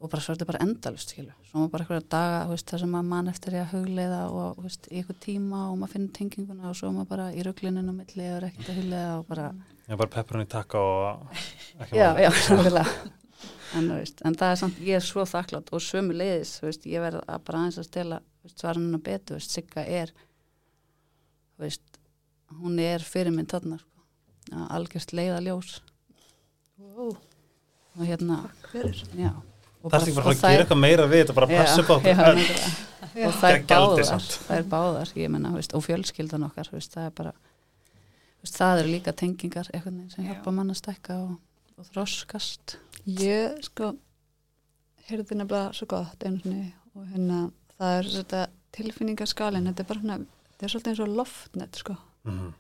[0.01, 2.89] og bara svo þetta bara endalust, skilu svo maður bara eitthvað daga, veist, það sem
[2.95, 6.70] maður mann eftir í að hugleiða og, veist, í eitthvað tíma og maður finnur tenginguna
[6.72, 9.45] og svo maður bara í ruglininu milli og ekkert að hugleiða og bara
[9.86, 11.30] Já, bara pepperoni takka og
[11.86, 12.26] ekki já, máli.
[12.26, 12.86] já, nákvæmlega
[13.78, 17.03] en, veist, en það er samt, ég er svo þakklátt og sömu leiðis, veist, ég
[17.03, 18.19] verð að bara aðeins að stela
[18.55, 20.13] svaranuna betur, Sigga er
[22.61, 24.05] hún er fyrir minn þarna, sko.
[24.55, 25.76] Að algjörst leiða ljós
[26.76, 27.15] Wow,
[27.95, 28.41] og hérna,
[29.15, 29.32] já.
[29.86, 31.91] Og Það er ekki bara að gera eitthvað meira við þetta, bara Já, passa upp
[31.93, 32.69] á nákvæmlega.
[33.15, 34.32] og það er báðar samt.
[34.47, 37.34] það er báðar, ég menna, veist, og fjölskyldan okkar það er bara
[38.45, 40.34] það eru líka tengingar sem Já.
[40.34, 41.38] hjálpa mann að stækka og,
[41.78, 43.91] og þroskast Ég sko
[45.09, 47.39] heyrði nefnilega svo gott einu sinni og hérna
[47.78, 48.43] það er þetta
[48.76, 50.17] tilfinningaskalin, þetta er bara hérna
[50.55, 52.53] þetta er svolítið eins og loftnet sko Mhm.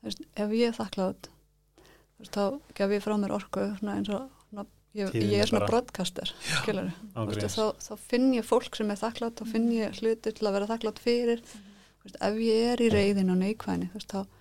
[0.00, 1.26] Þú veist, ef ég er þakklátt
[2.20, 5.60] veist, þá gef ég frá mér orku svona eins og svona, ég, ég er svona
[5.66, 5.68] bara.
[5.74, 6.30] broadcaster
[6.62, 7.56] skilur Ángríns.
[7.58, 10.66] þá, þá finn ég fólk sem er þakklátt þá finn ég hluti til að vera
[10.70, 13.36] þakklátt fyrir þú veist, ef ég er í reyðin og
[13.92, 14.35] veist, þá, þá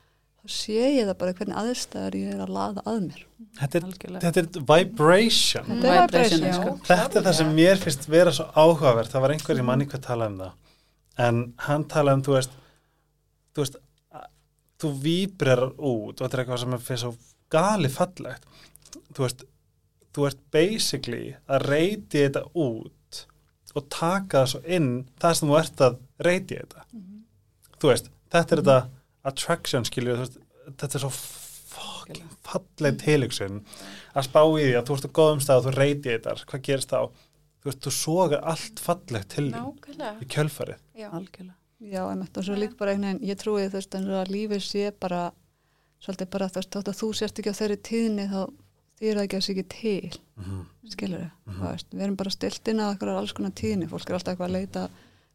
[0.52, 3.24] sé ég það bara hvernig aðstæður ég er að laða að mér
[3.56, 3.86] Þetta er,
[4.20, 5.68] þetta er vibration.
[5.70, 6.72] Þetta er Vibration, vibration, sko.
[6.76, 6.86] já.
[6.90, 9.12] Þetta er það sem mér finnst vera svo áhugavert.
[9.14, 10.54] Það var einhver í manni hvað talaði um það.
[11.26, 12.58] En hann talaði um, þú veist,
[13.56, 13.78] þú veist,
[14.84, 17.14] þú víbrerar út og þetta er eitthvað sem er fyrir svo
[17.56, 18.50] gali fallegt.
[19.16, 19.46] Þú veist,
[20.16, 23.22] þú ert basically að reyti þetta út
[23.76, 25.96] og taka það svo inn það sem þú ert að
[26.28, 26.86] reyti þetta.
[27.80, 28.78] Þú veist, þetta er þetta
[29.30, 31.12] attraction skilju veist, þetta er svo
[31.76, 33.62] fucking falleg tilöksun
[34.16, 36.66] að spá í því að þú ert á góðum stað og þú reyti þetta, hvað
[36.70, 37.00] gerist þá?
[37.62, 40.12] Þú veist, þú sogar allt fallegt til nákvæmlega.
[40.22, 40.84] í kjölfarið.
[40.94, 41.58] Já, algjörlega.
[41.86, 44.92] Já, einmitt, og svo líka bara einhvern veginn, ég trúi þú veist, að lífið sé
[45.02, 45.24] bara
[46.04, 48.40] svolítið bara þú veist, þótt að þú sért ekki á þeirri tíðni þá
[49.00, 50.64] þýr það ekki að sé ekki til mm -hmm.
[50.94, 54.32] skilur við, við erum bara stilt inn á eitthvað alls konar tíðni, fólk er alltaf
[54.34, 54.90] eitthvað að leita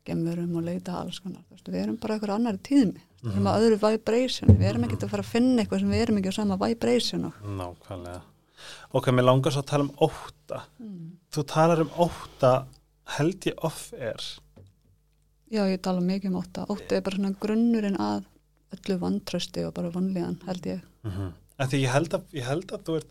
[0.05, 3.49] gemurum og leita alls konar þú veist, við erum bara eitthvað annari tíðni við erum
[3.51, 6.33] á öðru vibration, við erum ekki að fara að finna eitthvað sem við erum ekki
[6.33, 8.21] á sama vibration og Nákvæmlega.
[8.93, 10.63] Ok, mér langar svo að tala um ótta.
[11.33, 12.53] Þú talar um ótta
[13.17, 14.41] held ég off-air.
[15.51, 18.25] já, ég tala mikið um ótta, ótti er bara svona grunnurinn að
[18.77, 21.33] öllu vantrösti og bara vanlíðan, held ég Mm -hmm.
[21.71, 23.07] Því ég held, að, ég held að þú ert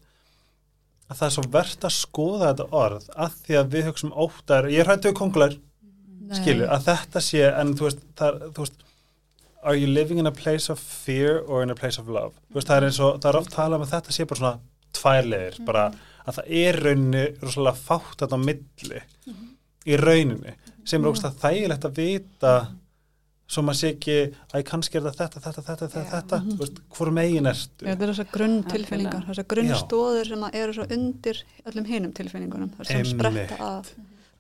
[1.09, 4.57] að það er svo verðt að skoða þetta orð að því að við hugsaum ótta
[4.57, 5.55] er, ég er hættu kongular,
[6.21, 6.37] Nei.
[6.37, 8.83] skilu, að þetta sé, en þú veist, það er, þú veist,
[9.63, 12.35] are you living in a place of fear or in a place of love?
[12.49, 14.41] Þú veist, það er eins og, það er oft talað um að þetta sé bara
[14.41, 14.59] svona
[14.99, 15.85] tvær leiðir, bara
[16.25, 19.01] að það er rauninni rosalega fátt þetta á milli.
[19.89, 20.53] Í rauninni,
[20.87, 22.53] sem er ógst að þægilegt að vita
[23.49, 24.15] svo maður sé ekki,
[24.53, 26.09] að kannski er það þetta, þetta, þetta, þetta, Já.
[26.11, 27.85] þetta, þú veist, hvorum eigin ertu?
[27.85, 29.77] Já, þetta er þessar grunn tilfinningar, þessar grunn Já.
[29.79, 33.89] stóður sem að eru svo undir öllum hinum tilfinningunum, þessar sem spretta að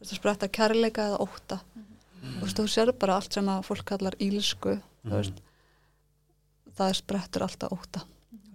[0.03, 1.59] þessar spretta kærleika eða ótta.
[2.19, 5.43] Þú veist, þú sér bara allt sem að fólk kallar ílsku, þú veist.
[6.79, 7.75] Það sprettur alltaf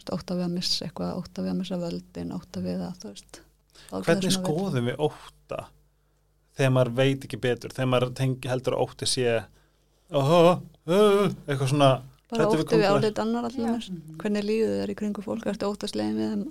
[0.05, 3.13] veist, ótta við að missa eitthvað, ótta við að missa völdin, ótta við að, þú
[3.13, 3.41] veist
[3.75, 5.61] þá er Hvernig skoðum við ótta
[6.55, 9.29] þegar maður veit ekki betur, þegar maður tengi, heldur að ótti sé
[10.15, 11.91] oh, oh, eitthvað svona
[12.31, 13.89] bara hræddur við álit annar allir
[14.21, 16.47] hvernig líður þér í kringu fólk, ertu óttaslegin við þeim?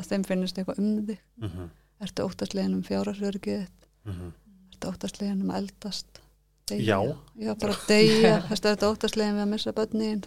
[0.00, 1.20] Að þeim finnist eitthvað um þig?
[1.42, 1.70] Mhm,
[2.06, 3.66] ertu óttaslegin um fjárhagsörgið
[4.08, 4.32] mhm.
[4.70, 5.66] Ertu óttaslegin um að
[6.76, 6.86] eldast?
[6.88, 7.46] Já.
[7.46, 8.36] Já, bara deyja.
[8.44, 9.74] Þú veist, ertu óttaslegin við að missa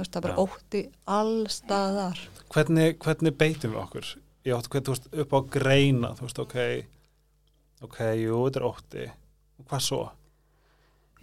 [0.04, 0.84] veist, það er bara ótti
[1.20, 2.28] allstaðar.
[2.54, 4.14] hvernig, hvernig beitum við okkur
[4.44, 6.58] ég átti hvernig, þú veist, upp á að greina þú veist, ok
[7.84, 9.06] ok, jú, þetta er ótti
[9.64, 10.02] hvað svo?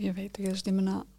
[0.00, 0.76] Ég veit ekki, þú veist, ég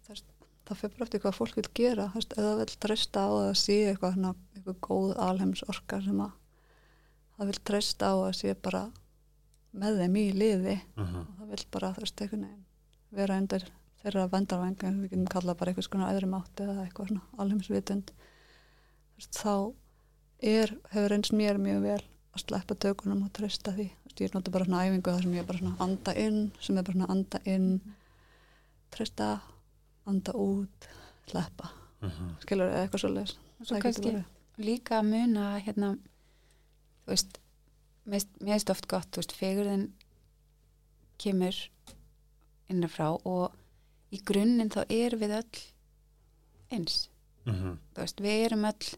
[0.08, 0.26] veist,
[0.66, 2.08] það fyrir bara eftir hvað fólk vil gera.
[2.14, 6.00] Veist, eða það vil treysta á að það sé eitthvað, hana, eitthvað góð alheims orka
[6.02, 6.34] sem að
[7.36, 8.82] það vil treysta á að sé bara
[9.72, 11.94] með þeim í liði Mm og það vil bara,
[12.34, 12.66] veginn
[13.10, 13.64] vera undir
[14.02, 18.12] þeirra vendarvæng en við getum kallað bara eitthvað svona öðrum átti eða eitthvað svona alheimsvitund.
[19.22, 19.54] Þá
[20.42, 22.00] er, hefur eins mér mjög vel
[22.32, 23.88] að sleppa tökunum og treysta því.
[23.92, 26.78] Þú veist, ég nota bara svona æfingu þar sem ég bara svona anda inn sem
[26.78, 27.68] er bara svona anda inn
[28.92, 29.28] treysta,
[30.10, 30.90] anda út
[31.30, 31.70] sleppa,
[32.02, 32.34] -hmm.
[32.42, 34.12] skilur eða eitthvað svo leis og svo kannski
[34.62, 35.90] líka að muna að, hérna,
[37.04, 37.38] þú veist
[38.04, 39.86] mér finnst oft gott, þú veist, fegurðin
[41.22, 41.58] kemur
[42.72, 43.52] innanfrá og
[44.12, 45.62] í grunninn þá erum við öll
[46.72, 47.08] eins
[47.44, 48.90] Mm þú veist, við erum öll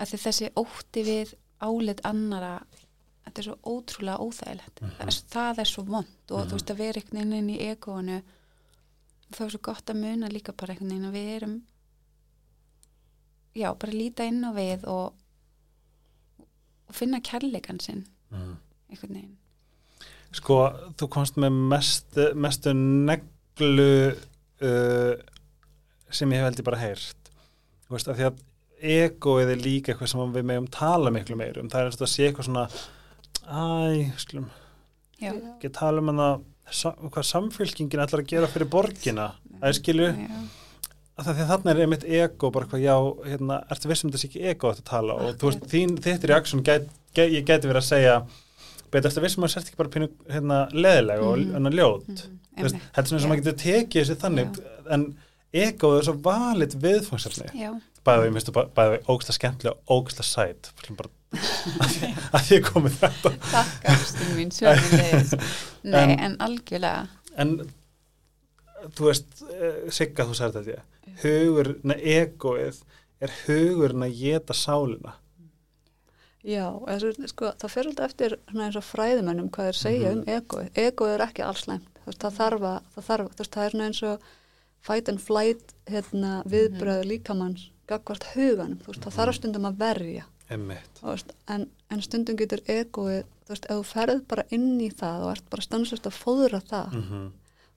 [0.00, 2.60] að þessi ótti við álit annara
[3.24, 4.90] þetta er svo ótrúlega óþægilegt Mhm.
[4.98, 6.48] það, er, það er svo vond og Mhm.
[6.48, 8.22] þú veist að vera einhvern veginn inn í egóinu
[9.32, 11.62] þá er svo gott að muna líka bara einhvern veginn að við erum
[13.56, 15.12] já, bara líta inn á við og,
[16.88, 18.56] og finna kærleikan sinn -hmm.
[18.90, 19.36] einhvern veginn
[20.32, 24.14] Sko, þú komst með mest, mestu neglu
[24.66, 25.14] uh,
[26.10, 27.32] sem ég hef held ég bara heyrt.
[27.86, 28.46] Þú veist, af því að
[28.80, 31.68] egoið er líka eitthvað sem við meðum tala miklu meir um.
[31.70, 32.66] Það er eins og að sé eitthvað svona,
[33.44, 33.64] æ,
[34.22, 34.48] skulum,
[35.20, 36.30] já, ekki tala um hana,
[36.70, 39.28] hvað samfélkingin ætlar að gera fyrir borgina.
[39.58, 40.40] Það er skilu, já,
[41.20, 42.94] að það þarna er einmitt ego, bara hvað, já,
[43.26, 46.64] hérna, ertu vissum þetta sé ekki ego að tala og þú veist, þín, þitt reaksjón,
[46.64, 46.86] gæt,
[47.16, 48.14] gæt, ég gæti verið að segja,
[48.90, 51.52] betur eftir vissum að sért ekki bara pínu, hérna, leðilega og Mhm.
[51.54, 52.06] hérna ljót.
[52.10, 52.88] Þú veist, einmitt.
[52.94, 54.60] þetta er svona sem maður getur tekið þessi þannig
[54.90, 55.04] en
[55.54, 57.48] ego er svo valit viðfangsefni.
[57.54, 57.70] Já,
[58.04, 60.70] bæði við minnstu bæði við ógsta skemmtilega ógsta sæt.
[60.74, 61.10] Við skulum bara
[62.34, 63.32] að því að komið þetta.
[63.52, 64.50] Takk ástin mín
[65.84, 67.08] nei, En- en algjörlega.
[67.36, 67.54] en
[68.96, 70.82] þú veist eh, Sigga þú sagði þetta
[71.22, 72.82] hugur, neða egoið
[73.20, 75.14] er hugurinn að geta sálina
[76.46, 76.66] Já,
[77.28, 80.70] sko, það fer alltaf eftir eins og fræðumennum hvað þeir segja um egoið.
[80.80, 81.66] Egoið er ekki alls
[82.06, 84.28] veist, það þarf að, það þarf, þú veist, það er eins og
[84.80, 88.80] fight and flight hérna, viðbröð líkamanns gagvart huganum.
[88.86, 90.24] Veist, það þarf stundum að verja.
[91.12, 95.26] veist, en, en stundum getur egoið, þú veist, ef þú ferð bara inn í það
[95.26, 97.28] og ert bara stanslust að fóðra það, mm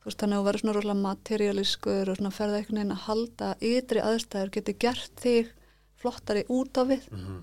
[0.04, 3.04] þú veist, þannig að þú verður svona rosalega materialískur og svona ferða einhvern veginn að
[3.06, 5.52] halda ytri aðstæður getur gert þig
[5.96, 7.38] flottari út á við -hmm.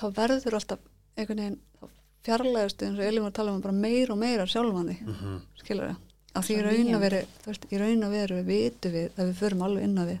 [0.00, 0.78] Þá verður alltaf
[1.16, 1.88] einhvern veginn þá
[2.26, 5.14] fjarlægast eins og Elín var að tala um bara meir og meira sjálfan því, Mm
[5.14, 5.40] -hmm.
[5.62, 5.96] skilur það
[6.36, 9.34] að því raun að veru, þú veist, í raun að veru vitu við, að við
[9.40, 10.18] förum alveg inn á við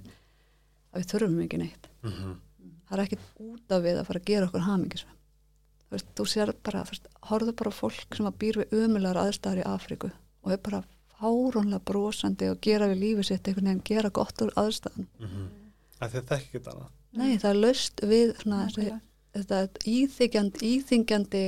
[0.92, 2.36] að við þurfum ekki neitt Mhm.
[2.88, 5.14] það er ekkit út af við að fara að gera okkur hamingisvæm
[5.86, 8.68] þú veist, þú sér bara þú veist, horfðu bara á fólk sem að býr við
[8.72, 10.10] ömulegar aðstæður í Afríku
[10.44, 10.84] og er bara
[11.20, 15.48] fárónlega brosandi og gera við lífið sitt einhvern veginn, gera gott úr aðstæðan Mhm.
[16.00, 19.00] Af því að það ekki annað nei, það er löst við svona, þessi.
[19.42, 21.44] Þetta íþingjandi, íþingjandi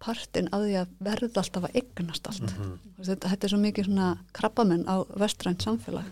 [0.00, 2.54] partin að því að verða alltaf að eignast allt.
[2.54, 6.08] Þú veist, þetta, þetta er svo mikið svona krabbamenn á vestrænt samfélag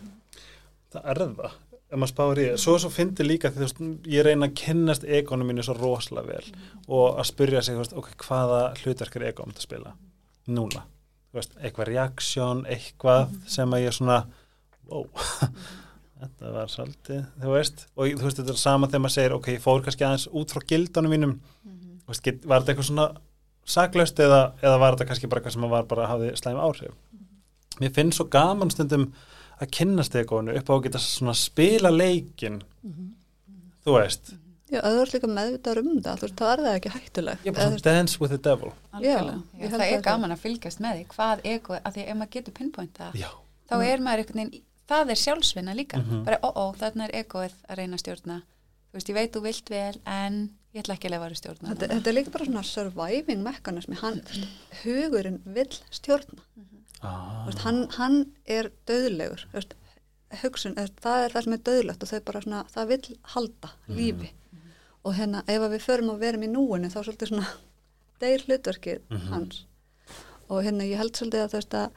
[0.89, 2.61] Það er það, ef maður spáir í það.
[2.63, 6.53] Svo svo fyndi líka því veist, ég reyna að kynnast egonum mínu svo rosalega vel
[6.87, 9.93] og að spyrja sig, veist, ok, hvaða hlutverk er egon að spila
[10.49, 10.87] núna?
[11.37, 14.23] Veist, eitthvað reaksjón, eitthvað sem að ég svona,
[14.89, 15.05] wow,
[16.23, 19.49] þetta var svolítið, þú veist, og þú veist, þetta er sama þegar maður segir, ok,
[19.55, 23.09] ég fór kannski aðeins út frá gildunum mínum, þú veist, get, var þetta eitthvað svona
[23.69, 26.97] saklaust eða, eða var þetta kannski bara eitthvað sem var bara að hafi slæm áhrif?
[27.79, 29.11] Mér finnst svo gaman stundum
[29.59, 32.61] að kynnast egonu upp á að geta svona spila leikin
[33.85, 34.33] þú veist.
[34.69, 37.45] Já, að þú ert líka meðvitaður um það, þú veist, það er það ekki hættulegt.
[37.45, 38.73] Eða, bara dance with the devil.
[38.93, 39.37] Algjörlega.
[39.55, 42.19] ég Já, það að er gaman að fylgjast með því hvað ego, að því ef
[42.19, 43.31] maður getur pinpointa já,
[43.71, 45.99] þá er maður einhvern veginn, það er sjálfsvinna líka.
[45.99, 46.25] Mhm.
[46.25, 48.43] bara ó ó, þarna er egoið að reyna að stjórna.
[48.89, 50.39] Þú veist, ég veit þú vilt vel en
[50.75, 53.97] ég ætla ekki að lefa að stjórna Þetta, þetta er líka bara svona surviving mekanismi,
[54.01, 54.23] hann,
[54.83, 56.41] hugurinn vill stjórna,
[57.03, 58.17] ah, Þú veist, hann, hann
[58.47, 59.75] er döðlegur, þú veist,
[60.43, 64.31] hugsun, það er það sem er döðlegt og þau bara svona, það vill halda lífi.
[65.05, 67.47] Og hérna ef að við förum að verum í núinu þá svolítið svona
[68.21, 69.29] deyr hlutverkið Mhm.
[69.29, 69.65] hans.
[70.51, 71.91] Og hérna ég held svolítið að þú veist að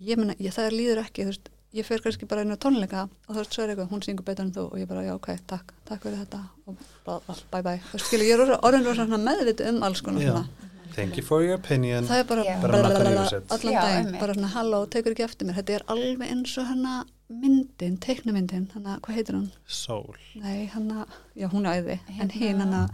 [0.00, 3.04] ég menna, ég, það líður ekki, þú veist, ég fer kannski bara inn á tónleika
[3.28, 5.14] og þú veist, svo er eitthvað, hún syngur betur en þú og ég bara, já,
[5.14, 6.40] ok, takk, takk fyrir þetta.
[6.66, 9.82] Og bara, bye bye, þú veist, skilur, ég er orðin- orðin rosa svona meðviti um
[9.86, 10.44] alls konar svona.
[10.90, 12.04] Thank you for your opinion.
[12.04, 12.60] Það er bara, Já.
[12.60, 15.54] Bara allan Já, daginn, bara svona halló, tekur ekki eftir mér.
[15.60, 19.50] Þetta er alveg eins og hana myndin, teiknumyndin, hana, hvað heitir hún?
[19.70, 20.16] Soul.
[20.34, 21.06] Nei, hana,
[21.38, 22.88] já hún er æði en Hérna- hinn hana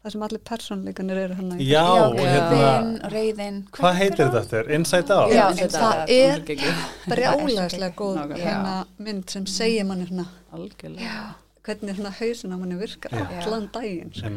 [0.00, 4.70] það sem allir persónleikanir eru hana í- já, já, hérna reyðin, hvað heitir þetta aftur?
[4.76, 5.32] Inside Out?
[5.34, 6.40] Já, Inside það Out, er
[7.10, 11.34] brjálæðislega góð hérna mynd sem segir manni algjörlega.
[11.66, 13.26] Hvernig svona hausin á manni virkar Já.
[13.44, 14.28] allan daginn sko.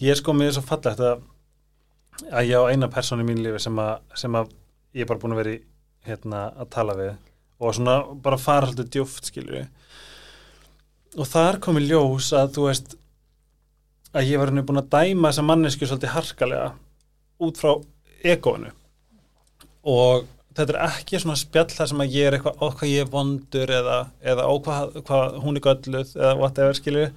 [0.00, 1.20] Ég er sko mér er svo fallegt að,
[2.32, 4.48] að ég á eina persónu í mínu lífi sem að, sem að
[4.96, 5.60] ég er bara búin að vera í
[6.08, 7.12] hérna, að tala við
[7.60, 9.66] og svona bara fara svolítið djúft skilju
[11.16, 12.96] og þar komi ljós að þú veist
[14.14, 16.70] að ég var henni búin að dæma þessa mannesku svolítið harkalega
[17.46, 17.72] út frá
[18.24, 18.70] egóinu.
[19.86, 20.26] Og
[20.56, 23.72] þetta er ekki svona spjall þar sem að ég er eitthvað hvað ég er vondur
[23.78, 27.10] eða, eða á hvað, hún er gölluð eða whatever skilju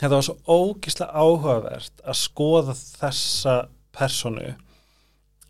[0.00, 3.56] þetta var svo ógislega áhugavert að skoða þessa
[3.96, 4.54] personu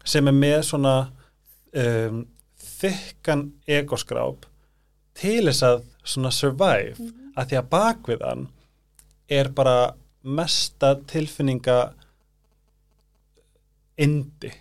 [0.09, 0.95] sem er með svona
[1.77, 2.25] um,
[2.81, 4.49] þykkan egoskráp
[5.21, 7.11] til þess að svona survive.
[7.39, 8.47] Að því að bakvið hann
[9.31, 9.93] er bara
[10.23, 11.79] mesta tilfinninga
[14.01, 14.53] indi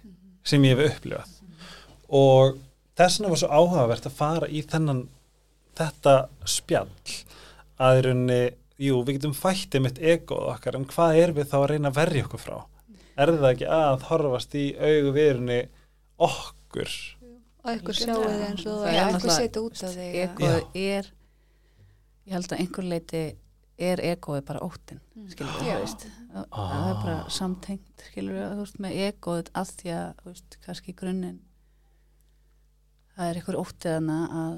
[0.47, 1.35] sem ég hef upplifað.
[2.09, 2.57] Og
[2.97, 5.03] þess vegna var svo áhugavert að fara í þennan
[5.79, 6.15] þetta
[6.49, 6.89] spjall
[7.79, 8.41] að í rauninni,
[8.79, 12.01] jú, við getum fættið mitt egoð okkar, en hvað er við þá að reyna að
[12.01, 12.57] verja okkur frá?
[13.19, 15.61] Er það ekki að horfast í augu viðrunni
[16.19, 16.97] okkur?
[17.59, 21.09] og eitthvað sjáu þið eins og það er eitthvað setja út á þig egoð er
[22.29, 23.23] ég held að einhver leiti
[23.79, 25.01] er egoið bara óttin
[25.31, 25.75] skilur við, Já.
[25.75, 26.07] þú veist.
[26.29, 30.33] Það það er bara samtengt skilur við, þú veist, með egoið að því að, þú
[30.33, 31.37] veist, kannski grunninn
[33.15, 34.57] það er einhver óttið hana að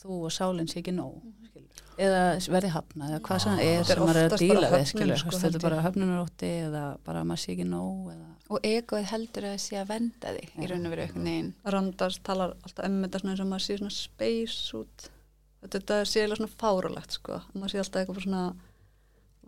[0.00, 1.18] þú og sálinn sé ekki nóg
[1.50, 2.20] skilur við, eða
[2.54, 4.90] verði hafnað eða hvað sem það er er sem maður er að díla bara við
[4.92, 5.86] skilur við, sko, þetta er bara ég.
[5.88, 9.90] höfnunarótti eða bara að maður sé ekki nóg eða og egoið heldur að sé að
[9.92, 11.50] venda þig í raun og veru veginn.
[11.74, 15.10] Randars talar alltaf um þetta svona eins og maður sé svona space út
[15.64, 17.40] þetta, sé eiginlega svona fáralegt sko.
[17.54, 18.44] Maður sé alltaf eitthvað bara svona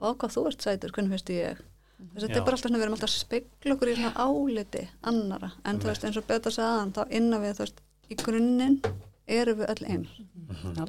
[0.03, 1.63] vá hvað þú ert sætur, hvernig finnst ég?
[2.03, 4.27] Þess að þetta er bara alltaf svona, við erum alltaf að spegla okkur í svona
[4.27, 4.83] áliti
[5.13, 7.83] annara en þú veist eins og betur að segja aðan þá innan við þú veist
[8.11, 8.79] í grunninn
[9.31, 10.17] erum við öll eins.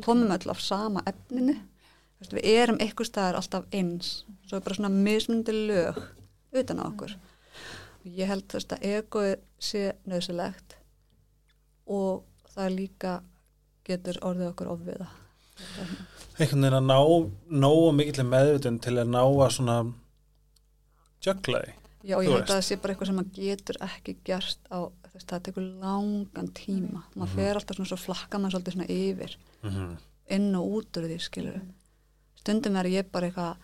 [0.05, 1.53] Komum öll af sama efninu.
[1.53, 4.11] Þú veist, við erum eitthvað staðar alltaf eins.
[4.47, 5.99] Svo er bara svona mismundi lög
[6.53, 7.13] utan á okkur.
[8.03, 10.77] Og ég held þú veist að egoið sé nöðsilegt
[11.93, 12.23] og
[12.55, 13.13] það líka
[13.87, 15.07] getur orðið okkur ofviða.
[16.39, 16.97] Einhvern veginn að ná
[17.63, 19.77] nógu mikill meðvutun til að ná að svona
[21.23, 21.73] jökla því
[22.03, 24.79] Já, ég held að það sé bara eitthvað sem maður getur ekki gerst á,
[25.13, 27.03] veist, það tekur langan tíma.
[27.15, 27.35] Maður Mhm.
[27.37, 29.93] fer alltaf svona svo flakka maður svolítið svona yfir mm
[30.33, 31.61] inn og út úr því, skilur
[32.39, 33.57] stundum er ég bara eitthvað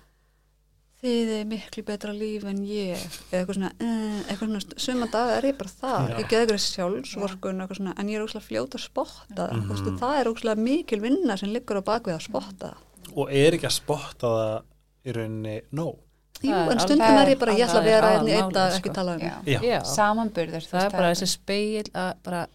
[1.00, 2.98] þið er miklu betra líf en ég
[3.32, 6.18] eða eitthvað svona, uh, eitthvað svona suma dag er ég bara það, Já.
[6.20, 9.26] ég geði eitthvað sjálfsvorkun eitthvað svona, en ég er óslega fljóta að spotta.
[9.36, 9.72] Það, Mhm.
[9.80, 12.74] mm það er óslega mikil vinna sem liggur á bakvið að spotta.
[12.76, 14.62] Það og er ekki að spotta það
[15.06, 15.96] í rauninni nóg?
[16.42, 18.72] Jú, Það en stundum er ég bara, ég ætla að vera hérna í einn dag
[18.72, 18.94] ekki sko.
[18.94, 22.48] tala um samanburður þú það er bara þessi speil að bara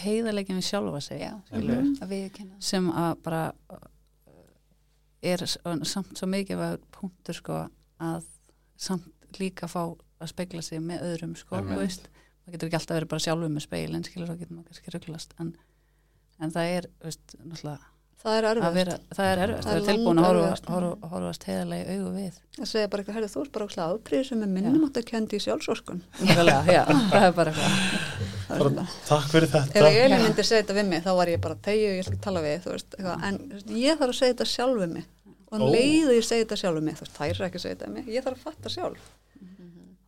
[0.00, 1.20] heiðarleikin við sjálfa sig
[1.52, 1.96] Mhm.
[2.08, 3.52] viðkynna sem að bara
[5.22, 6.62] er samt svo mikið
[6.94, 7.58] punktur sko
[8.00, 8.28] að
[8.80, 9.82] samt líka fá
[10.20, 12.08] að spegla sig með öðrum sko, veist.
[12.44, 14.94] Það getur ekki alltaf verið bara sjálfur með speil en skilur þá getur maður kannski
[14.94, 15.50] rugglast en,
[16.40, 17.90] en það er, veist, náttúrulega
[18.20, 19.04] Það er erfitt.
[19.16, 20.66] það er erfitt, Það það er er tilbúin að horfa- langerfiðast.
[20.74, 23.86] horfa- horfast heiðarlega í augu við Það segja bara eitthvað, herri, þú ert bara óslega
[23.94, 26.02] afbríð sem er minnum átt að kendi í sjálfsvorskun.
[26.20, 30.22] Nákvæmlega, já, það er bara eitthvað Það er takk fyrir Ef þetta Elin Já.
[30.26, 32.40] myndi segja þetta við mig, þá var ég bara tegju, ég ætla ekki að tala
[32.44, 33.24] við, þú veist, eitthvað.
[33.24, 33.38] en
[33.80, 35.04] ég þarf að segja þetta sjálf við mig.
[35.50, 37.58] Og um leið og ég segi þetta sjálf við mig, þú veist, þær er ekki
[37.60, 39.08] að segja þetta við mig, ég þarf að fatta sjálf.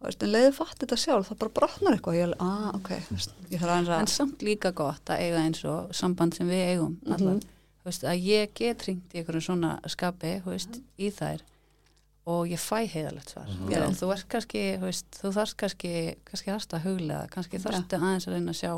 [0.02, 3.34] En leiði fatta þetta sjálf, þá bara brotnar eitthvað, ég er, ah, ok, þú veist,
[3.54, 6.62] ég þarf aðeins en að, samt líka gott að eiga eins og samband sem við
[6.74, 7.51] eigum allar, þú
[7.84, 11.40] veist, að ég get ringt í einhverjum svona skapi, veist, í þær
[12.32, 13.80] og ég fæ heiðalegt svar Já.
[13.82, 14.60] en þú ert kannski,
[15.18, 15.92] þú þarft kannski
[16.28, 18.72] kannski þarft að huglega, kannski þarftu aðeins að reyna að sjá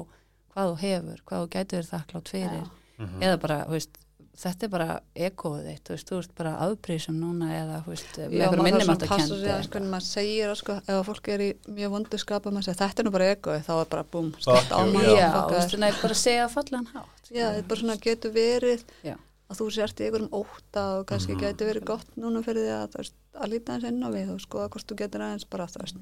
[0.55, 3.23] hvað þú hefur hvað þú gætur þakklátt fyrir Mhm.
[3.27, 3.97] eða bara, þú veist,
[4.35, 8.17] þetta er bara egoið þitt, þú veist, þú ert bara afbrísum núna eða, þú veist,
[8.19, 10.09] með já, einhverjum maður þarf minnum svona að að passa kendi sig aðeins hvernig maður
[10.09, 13.05] segir það, sko, ef að fólk er í mjög vondu skapa, maður segir, þetta er
[13.09, 15.05] nú bara egoið, þá er bara búm, stillt á maður.
[15.05, 15.19] já.
[15.21, 15.55] já, þú það.
[15.59, 19.15] veist, nei, bara segja fallan hátt Já, þetta er bara svona getur verið Já.
[19.49, 21.41] að þú sért í einhverjum óta og kannski Mhm.
[21.45, 24.29] getur verið gott núna fyrir því að, þú veist, að líta aðeins inn á við
[24.35, 25.97] og skoða hvort þú getur aðeins bara þú veist,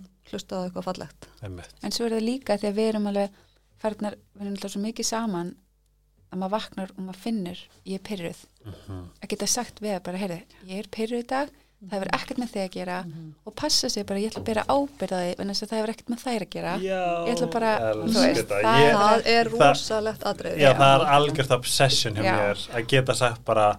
[6.33, 9.03] að maður vaknar og maður finnur ég er pyrruð, Mhm.
[9.23, 11.49] að geta sagt við að bara, heyrðu, ég er pyrruð í dag
[11.83, 12.97] það hefur ekkert með þig að gera
[13.45, 16.13] og passa sig bara, ég ætla að bera ábyrðaði en þess að það hefur ekkert
[16.13, 16.75] með þær að gera.
[16.79, 19.27] Já, Ég ætla bara- þú veist, það- Ég- það.
[19.27, 20.59] Er rosalegt aðrið.
[20.63, 22.37] Já, það er algjört obsession hjá Já.
[22.39, 23.79] mér að geta sagt bara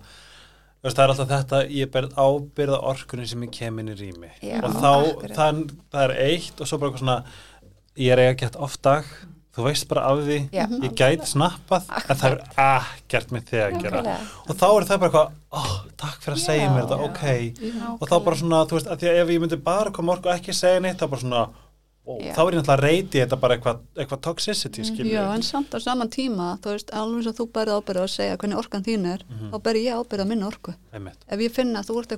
[0.84, 4.30] veist, það er alltaf þetta, ég berð ábyrða orkunni sem ég kem inn í rými.
[4.42, 7.24] Já, og þá, það, það er eitt og svo bara eitthvað svona
[7.96, 9.06] ég er eiga gett oft dag
[9.54, 10.66] þú veist bara af því, Já.
[10.82, 14.18] ég gæti snappað en það er ekkert með þig að gera.
[14.50, 15.28] Og þá er það bara eitthvað
[15.60, 15.74] oh,
[16.04, 17.24] takk fyrir að segja mér þetta, ok.
[18.00, 20.30] Og þá bara svona, þú veist, að því að ef ég myndi bara koma orku
[20.32, 21.44] og ekki segja neitt, þá bara svona
[22.04, 25.46] ó, þá er ég náttúrulega að reyti þetta bara eitthvað, eitthvað toxicity, skilur Já, en
[25.48, 28.84] samt á saman tíma, þú veist, alveg sem þú berði ábyrða að segja hvernig orkan
[28.84, 29.54] þín er, Mhm.
[29.54, 30.74] þá ber ég ábyrða minna orku.
[30.92, 31.22] Einmitt.
[31.30, 32.12] Ef ég finna að þú ert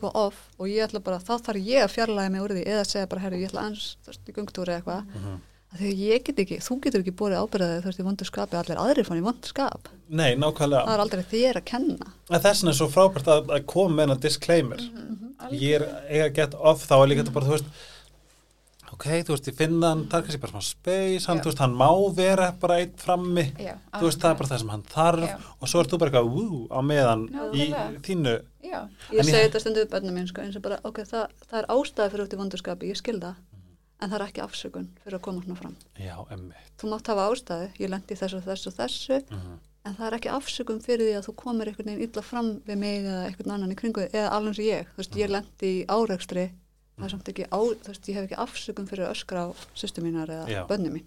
[5.76, 8.08] og ég að í að get ekki, þú getur ekki borið ábyrðaði þú veist í
[8.08, 9.90] vondu skapi, allir aðrir fann í vondu skap.
[10.10, 12.14] Nei, nákvæmlega Það er aldrei þér að kenna.
[12.30, 14.88] Vegna er svo frábært að, að koma með hennar disclaimer
[15.52, 17.84] ég er eiga gett off þá er líka þetta bara, þú veist
[18.96, 21.44] ok, þú veist, ég finna hann, það er kannski bara smá space hann, Já.
[21.44, 24.62] þú veist, hann má vera bara eitt frammi, Já, þú veist, það er bara það
[24.64, 25.36] sem hann þarf Já.
[25.60, 28.04] og svo er þú bara eitthvað, wú, á meðan í Nákvæmlega.
[28.08, 28.80] þínu Já,
[29.12, 31.60] Ég segi þetta stundu upp bennum mín, sko, eins og bara, ok, það, það
[34.06, 35.76] en það er ekki afsökun fyrir að koma svona fram.
[35.98, 39.56] já, emmi Þú mátt hafa ástæði, ég lendi þessu þessu þessu, Mhm.
[39.86, 42.78] en það er ekki afsökun fyrir því að þú komir einhvern veginn illa fram við
[42.78, 45.86] mig eða einhvern annan í kringu eða alveg og ég, þú veist, ég lendi í
[45.88, 46.46] árekstri,
[46.98, 49.50] það er samt ekki á, þú veist, ég hef ekki afsökun fyrir að öskra á
[49.76, 51.06] sýstu mínar eða bönni mín.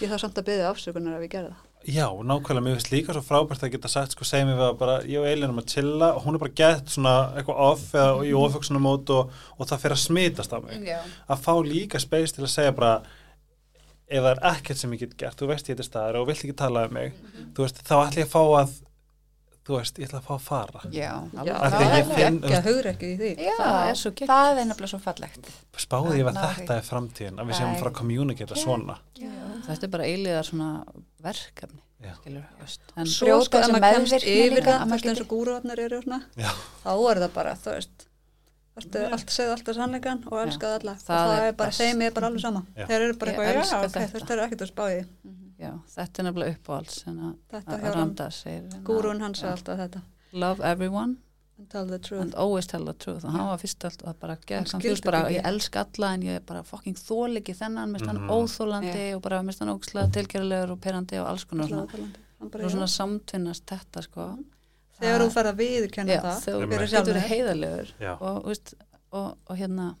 [0.00, 1.64] Ég þarf samt að byggja afsökunar ef ég gerði það.
[1.86, 4.96] Já, nákvæmlega, mér finnst líka svo frábært að geta sagt, sko, segjum við að bara,
[5.08, 8.26] ég og Eilin erum að chilla og hún er bara gett svona eitthvað off eða
[8.26, 10.82] í oföksunum mót og, og það fyrir að smitast af mig.
[10.84, 10.98] já,
[11.30, 12.96] Að fá líka space til að segja bara,
[14.08, 16.44] ef það er ekkert sem ég get gert, þú veist ég þetta staðar og vilt
[16.44, 17.14] ekki tala um mig,
[17.56, 18.76] þú veist, þá ætla ég að fá að,
[19.68, 20.80] þú veist, ég ætla að fá að fara.
[20.94, 21.10] já,
[21.44, 23.30] Já, það er ekki að hugra ekki í því.
[23.44, 24.32] já, Það er svo geggjað.
[24.32, 27.74] það er nefnilega svo fallegt Spáði ég að þetta er framtíðin, að við séum Nei.
[27.76, 28.98] að fara að kommunikata svona.
[29.68, 30.70] þetta er bara eiliðar svona
[31.28, 32.44] verkefni skilur,
[32.96, 35.80] en Svo Brjóta sko, þessu maður kemst meðvirkni yfir það, að veist eins og gúruvarnar
[35.82, 36.50] eru og svona, Já.
[36.84, 38.04] þá er það bara, þú veist,
[38.78, 42.28] allt segð alltaf sannleikan og elskað alla og það það er bara, þeim er bara
[42.30, 42.84] alveg sama Já.
[42.86, 44.32] þeir eru bara eitthvað, já, elska ok, þetta.
[44.36, 45.00] er ekkert að spá í
[45.58, 48.12] já, þetta er nefnilega uppáhalds en að, þetta hjá hann,
[48.44, 50.02] hérna, gúrun hans er alltaf þetta.
[50.32, 51.16] Love everyone.
[51.58, 52.20] And tell the truth.
[52.22, 53.24] And always tell the truth.
[53.24, 56.94] Og hann var fyrst allt að bara gera ég elska alla en ég bara fucking
[56.94, 58.30] þól ekki þennan, mest hann Mhm.
[58.30, 62.64] óþólandi og bara mest hann ókslega tilgerðilegur og perandi og alls konar svona, Hann bara,
[62.64, 64.38] og svona samtvinnast þetta sko.
[65.00, 68.12] Þegar þú ferð að viðurkenna já, það þegar þú getur heiðarlegur Já.
[68.20, 68.74] og, veist,
[69.12, 69.96] og, og hérna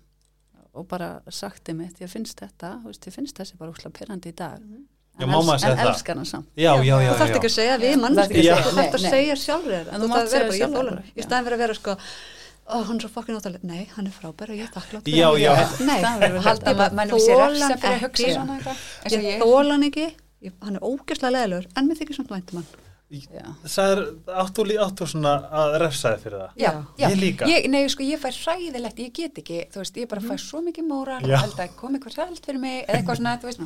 [0.74, 2.84] og bara sagti mitt, ég finnst þetta.
[2.84, 4.60] Veist, ég finnst þessi bara úkslega perandi í dag.
[4.60, 4.86] Já, en,
[5.26, 5.88] má maður els, segja en það?
[5.92, 6.46] elskar hann samt.
[6.54, 7.38] Já, já, já, þú þarft já.
[7.38, 9.88] ekki að segja við Þarft mannski ekki að þú þarft að segja sjálfur þér.
[9.88, 11.24] En þú þú mátt að vera segja bara, ég sjálfur hann í já.
[11.28, 11.96] staðin fyrir að vera sko
[12.68, 15.18] ó, hann er svo fokkin óttalega, nei, hann er frábær og ég er þakklátt fyrir
[15.18, 15.52] Já, já.
[15.88, 18.26] nei, Það verður haldi að ég bara mann sé þóla refsa hann fyrir að hugsa
[18.28, 19.24] ekki.
[19.28, 19.38] ég
[19.72, 20.06] hann ekki.
[20.62, 22.68] Hann er ógeðslega leðilegur en mér þykir samt væntum hann.
[23.08, 23.40] Já.
[23.88, 24.00] er,
[24.36, 26.50] áttu, lí- áttu svona að refsaði fyrir það?
[26.60, 27.06] Já, já.
[27.08, 27.46] Ég líka.
[27.48, 30.60] Ég, nei, sko, ég fær hræðilegt, ég get ekki, þú veist, ég bara fær svo
[30.66, 31.38] mikið móral Já.
[31.40, 33.64] held að komi eitthvað hræðilegt fyrir mig eða eitthvað svona, þú veist,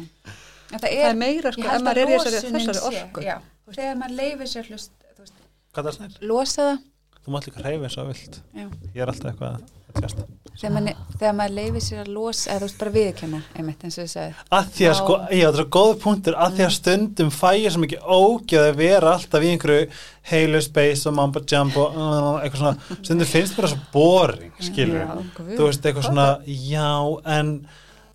[0.73, 3.27] það Það er, er meira, sko, ef maður að er í þessari, þessari orku.
[3.27, 3.37] Já,
[3.73, 5.37] þegar maður leifir sér hlust, veist,
[5.73, 6.19] Hvað það snær?
[6.33, 6.83] losa það,
[7.23, 8.41] Þú mátt líka hreyfa eins og vilt.
[8.51, 8.65] Já,
[8.97, 12.61] Ég er alltaf eitthvað að tjasta þegar maður, þegar maður leifir sér að losa, eða
[12.61, 15.61] þú veist, bara viðkenna, einmitt, eins og ég sagði, að því að sko, já það
[15.63, 19.47] er góð punktur að því að stundum fæ ég svo mikið ógjöð að vera alltaf
[19.47, 19.87] í einhverju
[20.33, 25.47] heilu space og mamba jumbo uh, eitthvað svona, stundum finnst það svo boring skilur, Já,
[25.57, 26.91] þú veist eitthvað svona já,
[27.39, 27.55] en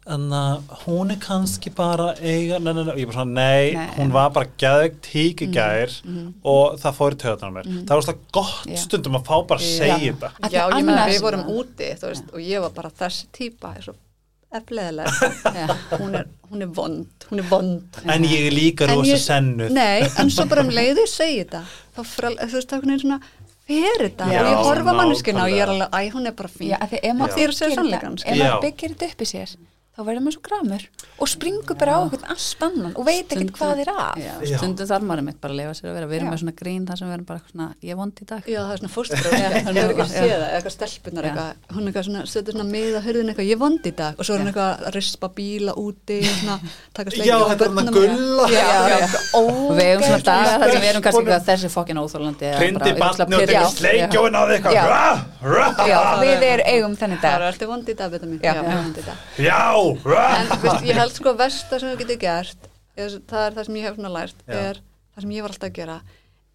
[0.07, 3.87] en að hún er kannski bara eiga, nei, nei, nei, ég bara svona, nei, Nei.
[3.97, 5.95] hún var bara geðveikt tíkigær
[6.47, 8.77] og það fór í töðunar mér það var svona gott Já.
[8.85, 9.77] stundum að fá bara að Já.
[9.81, 13.27] segja þetta Að Já, ég meina við vorum úti veist, og ég var bara þessi
[13.35, 13.95] típa er svo
[14.57, 15.11] efleðilega
[16.01, 20.05] hún, er- hún er vond, hún er vond en ég er líka rosa sennuð Nei,
[20.07, 21.65] en svo bara um leiðu segi þetta
[21.97, 23.19] þá fral, þú veist, það er svona
[23.67, 26.35] fer þetta Já, og ég horfa á manneskina og ég er alveg, æ, hún er
[26.39, 27.11] bara fín já, að því Já.
[27.11, 28.29] Þetta- sko.
[28.31, 28.45] ef Já.
[28.47, 29.57] maður byggir þetta upp í sér,
[29.97, 30.83] þá verður maður svo gramur
[31.17, 34.19] og springur bara á eitthvað allt annan og veit ekkert hvað er að.
[34.21, 36.07] Já, stundum þarf maður mitt bara að lefa sér að vera.
[36.11, 38.27] Við erum með svona grín þar sem við erum bara eitthvað svona ég vond í
[38.29, 38.41] dag.
[38.45, 41.81] Já, það er svona fóstbróð, ég er ekki að sé það, eitthvað stelpunar eitthvað, hún
[41.81, 44.13] er eitthvað svona, setur svona miða hörðin eitthvað, ég vondi í dag.
[44.13, 46.57] Og svo er hún eitthvað að rispa bíla úti og svona,
[46.93, 48.45] taka sleikir Já, þetta er hann að gulla.
[48.53, 49.07] Já, já, já,
[49.41, 52.45] og við hefum svona dagar þar sem við erum kannski þessi fokkin óþólandi
[59.95, 63.67] en veist, ég held sko að versta sem þú getur gert er, það er það
[63.69, 64.81] sem ég hef svona lært er
[65.13, 65.97] það sem ég var alltaf að gera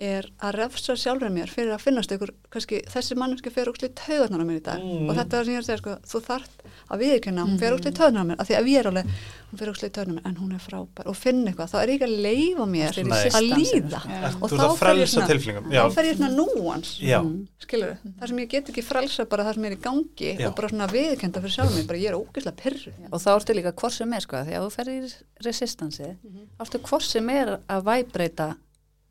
[0.02, 4.42] er að refsa sjálfur mér fyrir að finnast ykkur kannski þessi manneski fer úrslit taugarnar
[4.42, 4.78] á mér í dag.
[4.82, 5.06] Mm.
[5.08, 6.54] og þetta er það sem ég er að segja sko þú þart
[6.92, 9.04] að viðkynna, hún fer úrslit taugarnar á mér af því að ég er alveg,
[9.50, 11.04] hún fer úrslit taugarnar á mér en hún er frábær.
[11.06, 13.20] Og finn eitthvað, þá er ég ekki að leifa mér Nei.
[13.30, 14.00] að líða.
[14.02, 14.28] Já.
[14.32, 15.28] og þá að fer ég frelsa svona
[15.72, 16.88] þá fer ég svona núans.
[17.02, 17.20] Já,
[17.62, 20.46] skilur það sem ég get ekki frelsa bara það sem er í gangi Já.
[20.48, 22.58] og bara svona viðkenda fyrir sjálf mér bara ég er ógeðslega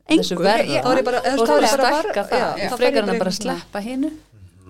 [0.02, 0.42] og er er þessu Engu.
[0.42, 2.28] verða Ég- þá er ég bara- og þú er er ég að bara- stækka já,
[2.28, 4.10] það já, þá og frekar bara en að bara sleppa hinu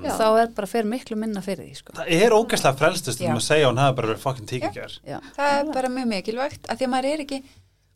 [0.02, 0.10] Já.
[0.18, 3.42] þá er bara fyrir miklu minna fyrir því sko það er ógæslega frelstust um að
[3.46, 5.20] segja að hún hafi bara verið fokkin tíkigjör Já.
[5.36, 7.42] Það er bara mjög mikilvægt, að því að maður er ekki,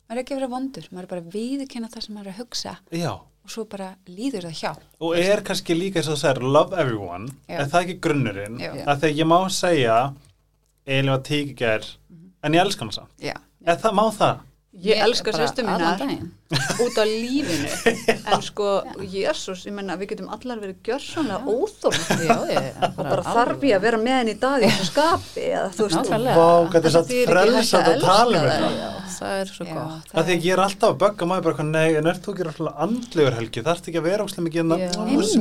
[0.07, 2.33] maður er ekki að vera vondur, maður er bara að viðkynna það sem maður er
[2.33, 4.71] að hugsa Já, og svo bara líður það hjá.
[5.01, 7.59] og er kannski líka eins og það segir love everyone, Já.
[7.59, 8.71] er það ekki grunnurinn Já.
[8.87, 10.13] að þegar ég má segja
[10.87, 11.95] Elin var tíkigjör
[12.43, 13.33] en ég elska hann samt, Já.
[13.65, 14.39] er það, má það?
[14.85, 16.27] Ég elska allan mínar daginn.
[16.83, 17.69] út á lífinu.
[18.31, 18.67] En sko,
[19.01, 21.97] Jésús, ég menna við getum allar verið gjörsamlega óþórn
[22.91, 25.87] og bara þarf ég að vera með henni í dag í þessu skapi eða þú
[25.87, 26.13] veist.
[26.37, 29.67] Vá, hvað er Það ekki hægt frelsað að að tala um þetta það er svo
[29.67, 30.09] gott.
[30.11, 32.33] Það því að ég er alltaf að bögga maður bara eitthvað, nei, en ert þú
[32.33, 34.73] ekki alltaf andlegur helgi, þarf ekki að vera óslega mikið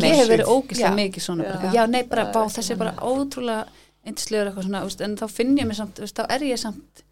[0.07, 1.74] ég hef verið ógislega mikið svona bara, Já.
[1.76, 2.26] já, nei, bara,
[2.57, 3.66] þessi er bara ótrúlega
[4.07, 7.06] yndislegur eitthvað svona, úst, en þá finn ég mig samt, þá er ég samt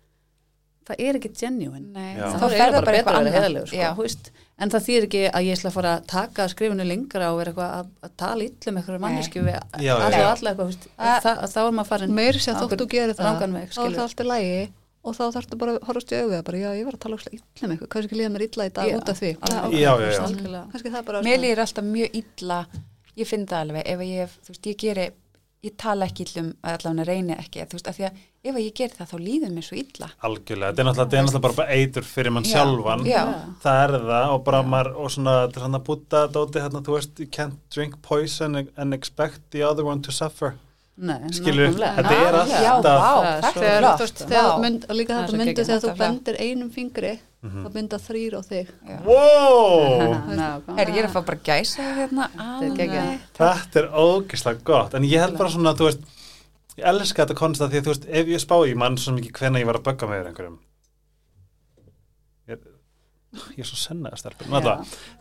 [0.85, 1.87] það er ekki genuine.
[1.95, 3.37] Nei, er það það bara bara betra eitthvað að vera annað.
[3.39, 3.91] heðalegur sko, Já.
[3.97, 4.31] þú veist,
[4.65, 7.51] en það þýr ekki að ég ætla að fara að taka skrifinu lengra og vera
[7.55, 9.57] eitthvað að, að tala illum eitthvað mannesku við
[10.99, 13.81] Að- það, þá er maður farin á þótt einhvern þú gerir það rangan veg, þá
[13.81, 14.03] er það skilur.
[14.05, 14.65] allt í lægi
[15.05, 17.73] og þá þarftu bara að horfast í auðvitað bara, já, ég var að tala með
[17.75, 19.33] eitthvað, kannski ekki líða mér illa í dag út af því.
[19.45, 22.59] það er Mér líður alltaf mjög illa,
[23.21, 25.07] ég finn það alveg, ef ég, hef- þú veist, ég geri,
[25.65, 28.95] ég tala ekki illum, allavega reyni ekki, þú veist, af því að ef ég geri
[28.99, 30.09] það þá líður mér svo illa.
[30.29, 33.07] Algjörlega, þetta er náttúrulega, þetta er náttúrulega bara, eitur fyrir mann Já, sjálfan.
[33.09, 33.23] Já.
[33.65, 36.85] það er það og bara maður og svona, þetta er hann að búta dóti hérna,
[36.85, 40.55] þú veist, you can't drink poison and expect the other one to suffer.
[40.97, 43.87] Nei, Skilur, þetta er alltaf- er er
[44.23, 47.15] þegar, þú mynd, og líka Það er þetta myndu þegar þú er bendir einum fingri
[47.45, 47.65] Mhm.
[47.67, 48.69] þá mynda þrýr á þig.
[48.89, 48.99] Já.
[49.05, 50.15] wow.
[50.79, 52.29] Herri, ég er að fá bara gæsa hérna.
[52.63, 54.95] Er þetta er ógeðslega gott.
[54.97, 56.01] En ég held bara svona, þú veist
[56.79, 59.37] ég elska þetta konsta því að þú veist, ef ég spá í mann svo mikið
[59.39, 60.57] hvenna ég var að bögga með einhverjum
[62.51, 62.65] ég,
[63.55, 64.75] ég er svo sennaði stelpur Já.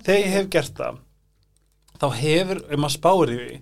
[0.05, 1.01] þegar ég hef gert það
[2.01, 3.59] þá hefur, ef maður spáir í því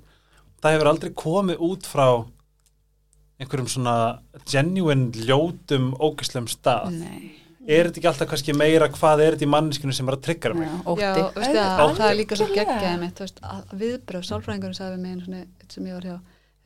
[0.62, 2.08] það hefur aldrei komið út frá
[3.42, 3.96] einhverjum svona
[4.50, 7.32] genuine ljótum ógeðslegum stað Nei.
[7.66, 10.54] er þetta ekki alltaf kannski meira hvað er þetta í manneskinu sem er að tryggra
[10.58, 11.98] mig Já, Já, ótti veistu, að, Ótti.
[12.00, 15.26] það er líka svo geggjaði mitt, þú veist, að viðbröð, sálfræðingurinn sagði við mig einu
[15.26, 15.42] svona,
[15.74, 16.18] sem ég var hjá,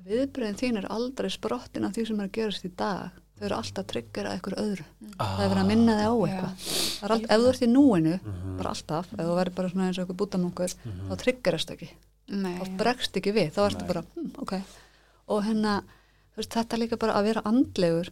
[0.04, 3.56] viðbröðin þín er aldrei sprottin af því sem er að gerast í dag, þau eru
[3.58, 4.86] alltaf tryggjara eitthvað öðru,
[5.18, 6.26] það er verið að minna þig á Já.
[6.26, 6.52] eitthvað,
[7.06, 8.58] er alltaf, ef þú ert í núinu, Mhm.
[8.58, 10.76] bara alltaf, ef þú verður bara svona eins og eitthvað bútamungur,
[11.10, 11.90] þá tryggjarast ekki,
[12.30, 12.60] Nei.
[12.60, 14.54] þá bregst ekki við, þá ertu bara, hm, ok,
[15.28, 15.82] og hérna,
[16.34, 18.10] þú veist, þetta líka bara að vera andlegur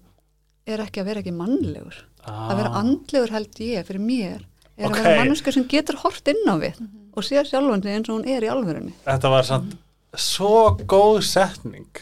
[0.66, 1.96] er ekki að vera ekki mannlegur,
[2.26, 2.80] að vera Ah.
[2.84, 4.42] andlegur held ég fyrir mér
[4.78, 4.96] er Ok.
[4.98, 6.76] að vera manneska sem getur hort inn á við
[7.16, 8.94] og sé sjálfan sig eins og hún er í alvörunni.
[9.06, 9.78] Þetta var samt
[10.20, 12.02] svo góð setning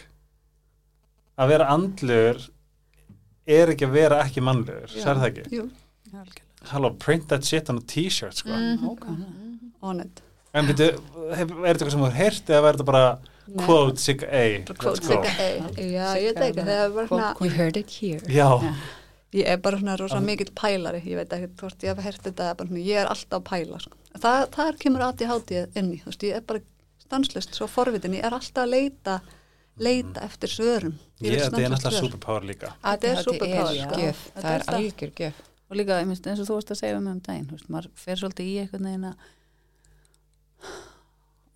[1.39, 2.41] að vera andlugur
[3.47, 5.03] er ekki að vera ekki mannlugur, Já.
[5.03, 5.45] sér það ekki?
[5.57, 5.69] Jú,
[6.71, 8.49] Halló, print that shit on a t-shirt sko.
[8.51, 9.71] Mhm.
[9.81, 10.21] honest
[10.53, 10.87] En byrju,
[11.31, 13.19] er þetta eitthvað sem þú heyrt eða verður þetta bara
[13.65, 15.01] quote sig A Quote?
[15.01, 15.47] Sigga A
[15.79, 18.75] Já, ég veit ekki, það er bara svona You heard it here Já,
[19.31, 22.49] Ég er bara svona rosa mikill pælari, ég veit ekki hvort ég hef hert þetta,
[22.59, 23.77] bara svona, ég er alltaf að pæla.
[23.79, 23.95] Sko.
[24.19, 26.59] Það, það kemur aðti hátið inn í, þú veist, ég er bara
[27.11, 29.19] stanslust svo forvitin, ég er alltaf að leita,
[29.81, 30.97] leita eftir svörum.
[31.21, 34.01] ég, vil þetta er náttúrulega superpower líka Þetta er superpower, er sko.
[34.01, 34.75] Þetta það er er það.
[34.79, 38.19] algjör gjöf og líka eins og þú varst að segja með um daginn maður fer
[38.19, 39.05] svolítið í eitthvað neginn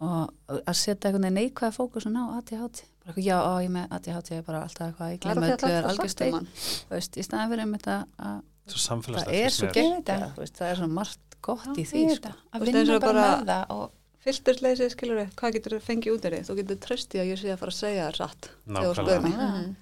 [0.06, 0.32] og
[0.68, 4.44] að setja eitthvað neikvæða fókusun á ADHD bara eitthvað, já, á, ég með ADHD er
[4.48, 6.34] bara alltaf eitthvað, ég Það er að öllu, þetta er alltaf algjör sagt um steik
[6.36, 6.48] hann.
[6.90, 10.26] þú veist, í staðan fyrir einmitt að að það er svo gegn það.
[10.58, 12.22] það er svo margt gott í því sko.
[12.26, 12.42] það.
[12.52, 13.86] að vinna bara- með það og
[14.26, 16.40] Filtersleysi, skilur við, hvað getur þú fengið út af því?
[16.48, 18.50] Þú getur tröstið að ég sé að fara að segja það satt.
[18.66, 19.36] þegar þú Nákvæmlega mig.
[19.36, 19.76] Mhm.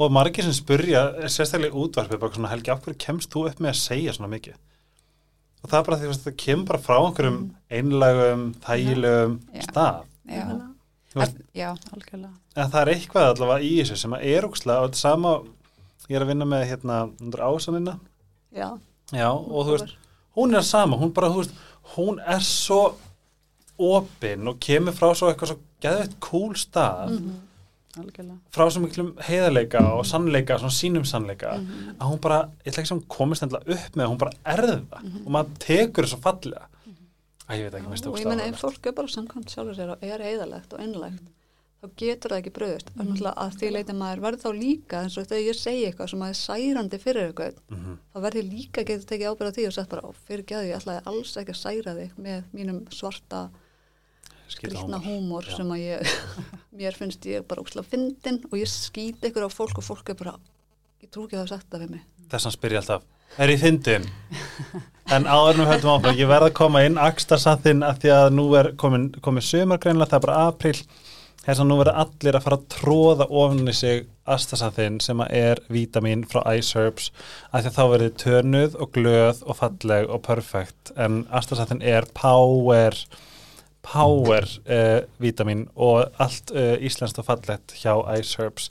[0.00, 1.02] Og margir sem spurja,
[1.32, 4.28] sérstaklega í útvarpi bara svona Helgi, af hverju kemst þú upp með að segja svona
[4.32, 4.54] mikið?
[5.62, 7.38] Og það er bara því að það kemur bara frá einhverjum
[7.70, 9.62] einlægum, þægilegum Já.
[9.68, 10.44] stað já,
[11.14, 14.80] veist, Að- já, algjörlega en það er eitthvað allavega í þessu sem að er úkslega
[14.80, 15.32] og þetta sama,
[16.08, 17.98] ég er að vinna með hérna, undir ásanina
[18.56, 18.78] Já,
[19.12, 19.94] Já, og þú veist,
[20.36, 21.54] hún er sama, hún bara, þú veist,
[21.96, 22.94] hún er svo
[23.80, 27.14] opin og kemur frá svo eitthvað svo geðveitt cool stað,
[27.98, 28.38] algjörlega.
[28.54, 31.56] Frá svo miklum heiðarleika og sannleika, svona sínum sannleika,
[31.96, 35.10] að hún bara, ég ætla ekki sem komist upp með, hún bara erði það.
[35.24, 36.68] Og maður tekur þessu fallega.
[37.50, 39.96] Æ, ég veit ekki, minnst og ég meina ef fólk er bara samkvæmt sjálfur sér
[39.96, 41.24] og er heiðalegt og einlægt
[41.80, 43.22] þá getur það ekki bröðust mm.
[43.30, 46.32] að því leiti maður verður þá líka eins og þegar ég segi eitthvað sem að
[46.34, 47.96] er særandi fyrir eitthvað Mhm.
[48.12, 50.76] þá verður líka að geta tekið ábyrða því og sett bara "Ó, fyrir geðu ég
[50.76, 53.40] ætlaði alls ekki að særa þig með mínum svarta
[54.54, 55.48] skrýtna húmor.
[55.48, 56.14] sem að ég
[56.80, 60.18] mér finnst ég bara óslega fyndin og ég skýt ykkur á fólk og fólk er
[60.20, 60.36] bara
[61.00, 62.06] ég trú ekki að það sagt það við mig.
[62.30, 63.06] Þessan spyr ég alltaf,
[63.38, 64.08] er ég fyndin?
[65.10, 68.28] En áður en við höldum áfram, ég verð að koma inn Akstasathinn að því að
[68.36, 70.76] nú er komin, komin sömur greinlega, það er bara april
[71.40, 73.26] þess að nú verður allir að fara að tróða
[73.72, 77.10] í sig Astasathinn sem að er vítamin frá Ice Herbs.
[77.50, 82.06] Að því að þá verður tönuð og glöð og falleg og perfect en Astasathinn er
[82.14, 82.94] power
[83.86, 88.70] power uh, vítamin og allt uh, íslenskt og fallegt hjá Ice Herbs.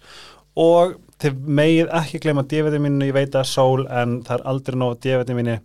[0.60, 4.99] Og þið megið ekki gleyma D-vitaminu, ég veit að sól en það er aldrei nóg
[5.03, 5.57] D-vitaminu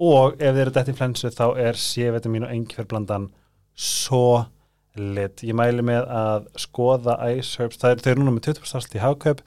[0.00, 3.28] og ef þið eru dætt í flensu þá er C-vitaminu og engifjarblandan
[3.76, 4.44] svo
[5.00, 5.44] lit.
[5.46, 9.04] Ég mæli með að skoða Ice Herbs, það er, eru núna með 20% afslut í
[9.04, 9.44] hagkaup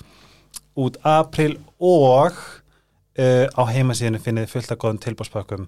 [0.84, 2.38] út april og
[3.20, 5.68] uh, á heimasíðinu finnið fullt af góðum tilbúrspökkum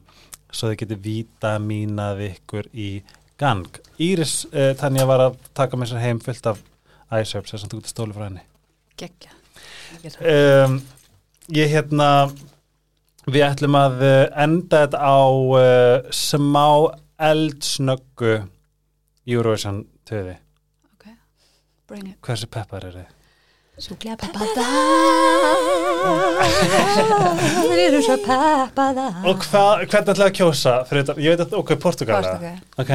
[0.56, 2.90] svo þið getur vítamínað ykkur í
[3.42, 3.80] gang.
[4.02, 6.62] Íris uh, Tanja var að taka með sér heim fullt af
[7.12, 8.46] Herbs þess að þú getur stóli frá henni.
[9.00, 9.36] geggja
[10.06, 10.80] Um,
[11.56, 12.28] ég hérna
[13.26, 16.68] við ætlum að uh, enda þetta á uh, smá
[17.16, 18.34] eldsnöggu
[19.26, 20.36] Eurovision töði.
[21.88, 23.25] bring it Hversu peppar er þið?
[23.76, 24.64] Sjúklega peppada
[27.66, 30.76] það eru svo peppaða Og hva, hvernig ætlaði að kjósa?
[30.88, 32.54] Þetta, ég veit að, ok, Portugala.
[32.80, 32.94] Ok,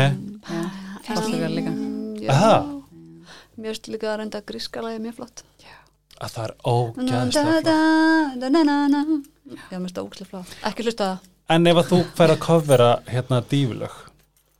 [1.10, 1.74] Portugal líka.
[2.32, 2.54] Aha.
[3.60, 5.44] mér finnst líka að reynda gríska lagi mjög flott.
[6.16, 7.68] Að það er ógæðslega flott.
[9.68, 10.56] Já, mér finnst það ógæðslega flott.
[10.70, 11.28] Ekki hlusta það.
[11.50, 13.94] En ef að þú fær að covera hérna dífulög,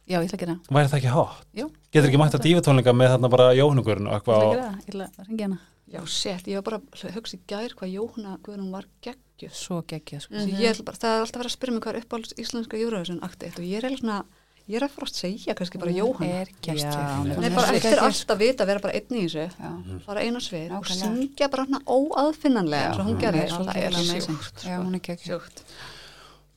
[0.04, 0.70] já, ég ætla að gera það.
[0.76, 1.42] Væri það ekki hot?
[1.56, 1.72] Jú.
[1.94, 4.54] Getur ekki mætt að dífutónleika með þarna bara jóhnugurinn og ég ætla eitthvað að og...
[4.56, 5.60] gera það, ég ætla að
[5.90, 9.80] Já, sétt, ég var bara að hugsa í gær hvað Jóhanna Guðrún var geggjuð svo
[9.82, 10.34] geggja sko.
[10.34, 10.84] mm -hmm.
[10.84, 13.58] bara, Það er alltaf verið að spyrja mig hvað er uppáhalds íslenska Eurovision akti eitt
[13.58, 14.24] og ég er eiginlega svona
[14.70, 16.94] ég er að fara að segja kannski bara Jóhanna er geggjuð.
[16.94, 18.04] Já, Hún Nei, er bara eftir geggjuð.
[18.06, 19.70] allt að vita, vera bara einn í þessu Já.
[20.06, 23.76] fara einu svið og syngja bara hana óaðfinnanlega eins og hún hún gerði er það
[23.76, 24.82] er sjúkt Já, sko.
[24.84, 25.42] hún er geggjuð.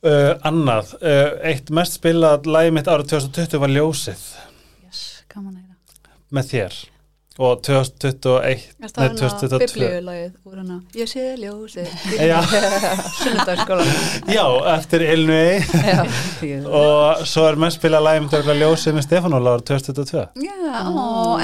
[0.04, 4.24] Uh, annað, uh, eitt mest spilað lagi mitt árið 2020 var Ljósið
[4.84, 5.74] yes, gaman að heyra
[6.30, 6.93] með þér
[7.34, 8.44] og 2021
[8.84, 11.88] Er það hana 2022 biblíulagið úr hana Ég sé ljósið
[14.30, 14.44] Já.
[14.74, 16.04] Eftir já,
[16.78, 20.54] og svo er mest spilað lagi mitt örugglega Ljósið með Stefánóla árið 2022 Já,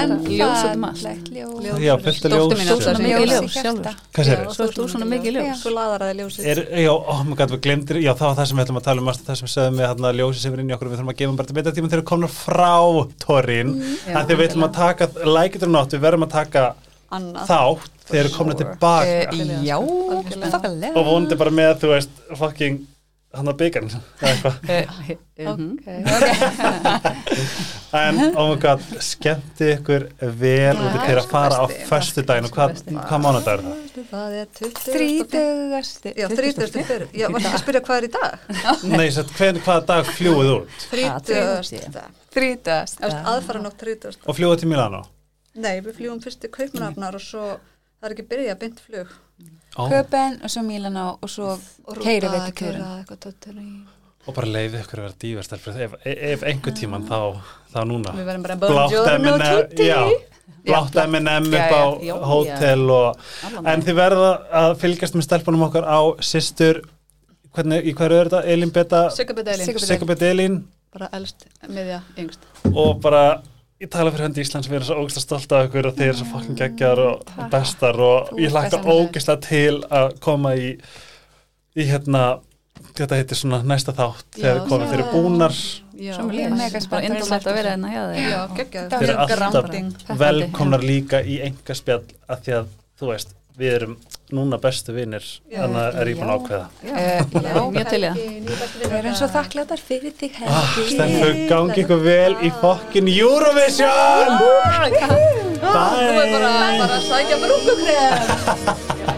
[0.01, 1.01] en Ljós út um allt.
[1.01, 1.79] fallegt ljós.
[1.81, 2.71] Já, fullt af Dóttir mín ljósum.
[2.71, 3.41] alltaf Svo sem mikið ljós.
[3.41, 3.99] ljós sjálfur.
[4.15, 5.59] Hvað sér Svo ert þú svona mikið ljós.
[5.61, 8.47] Svo laðar það ljósið Er, já, ó, maður gæti við glemdir, já, það var það
[8.51, 10.59] sem við ætlum að tala um það sem við sögðum við hérna ljósið sem er
[10.63, 12.73] inn í okkur, við þurfum að gefa um bara betra tíma þegar við komum frá
[13.25, 14.15] Torin, Mm.
[14.17, 16.65] að því við ætlum að taka, like not, við verðum að taka
[17.11, 20.95] Annað þátt þegar við komum tilbaka Eh, Já, þokkalega.
[20.95, 22.77] og vonandi bara með, þú veist, fucking
[23.33, 23.47] hann
[24.21, 24.55] eða eitthvað
[25.41, 25.67] Mhm.
[27.91, 30.05] En, oh my god, skemmti ykkur
[30.39, 31.85] vel út í þeirra að fara á besti.
[31.89, 32.83] föstu daginn og hvað,
[33.23, 34.05] mánudagur er það?
[34.11, 34.91] Það er 20.
[34.95, 36.83] Þrítugasti Já, 30.
[36.91, 37.07] fyrir.
[37.15, 38.31] Já, var ekki að spyrja hvað er í dag?
[38.91, 39.07] Nei,
[39.65, 42.05] hvaða dag fljúið út 30.
[42.35, 44.21] Þrítugasti Aðfara nótt 30.
[44.27, 45.03] og fljúið til Milano?
[45.55, 47.45] Nei, við fljúum fyrst til Kaupmannafnar og svo
[48.01, 49.09] það er ekki byrjað beint flug.
[49.77, 51.55] Ó, Köpen og svo Milano og svo
[52.03, 53.81] keiri við til kjörin
[54.27, 57.41] og bara leiði ykkur að vera dífarstelpur ef, ef einhver tíman þá,
[57.73, 58.11] þá núna.
[58.13, 59.87] Við verðum bara buongiorno M&M tutti.
[60.67, 61.83] blátt M&M upp á
[62.29, 64.29] hótel og En þið verða
[64.61, 66.83] að fylgjast með stelpunum okkar á systur,
[67.55, 68.71] hvernig, í hverju er þetta, Elín.
[69.15, 70.59] Sigga- Sigabet Elín.
[70.93, 72.45] Bara elst, miðja, yngst.
[72.75, 73.41] og bara,
[73.81, 76.19] ég tala fyrir höndi Íslands, við erum svo ógeðslega stolt af ykkur og þeir eru
[76.19, 77.47] svo fucking geggjar og Takk.
[77.53, 80.67] bestar og Þú ég hlakka ógeðslega til að koma í,
[81.73, 82.23] í hérna,
[82.93, 85.57] þetta heitir svona næsta þátt, þegar Já, komum þeir eru búnar,
[86.01, 87.89] Ég er mega spennt Bara fyrir indislegt að vera hérna
[88.93, 92.71] þeir eru alltaf velkomnar líka í enga spjall að því að,
[93.01, 93.95] þú veist, við erum
[94.31, 95.59] núna bestu vinnir, Já.
[95.65, 96.39] þannig að er ég búin að Já.
[96.39, 96.67] ákveða.
[96.83, 97.19] Eh,
[97.51, 98.15] Já, mjög til það.
[98.81, 104.37] Við erum svo þakkláttar fyrir þig Ah, Stelfur, gangi ykkur vel í fokkin Eurovision!
[104.41, 109.07] Þú er bara, bara að sækja brúkukrem.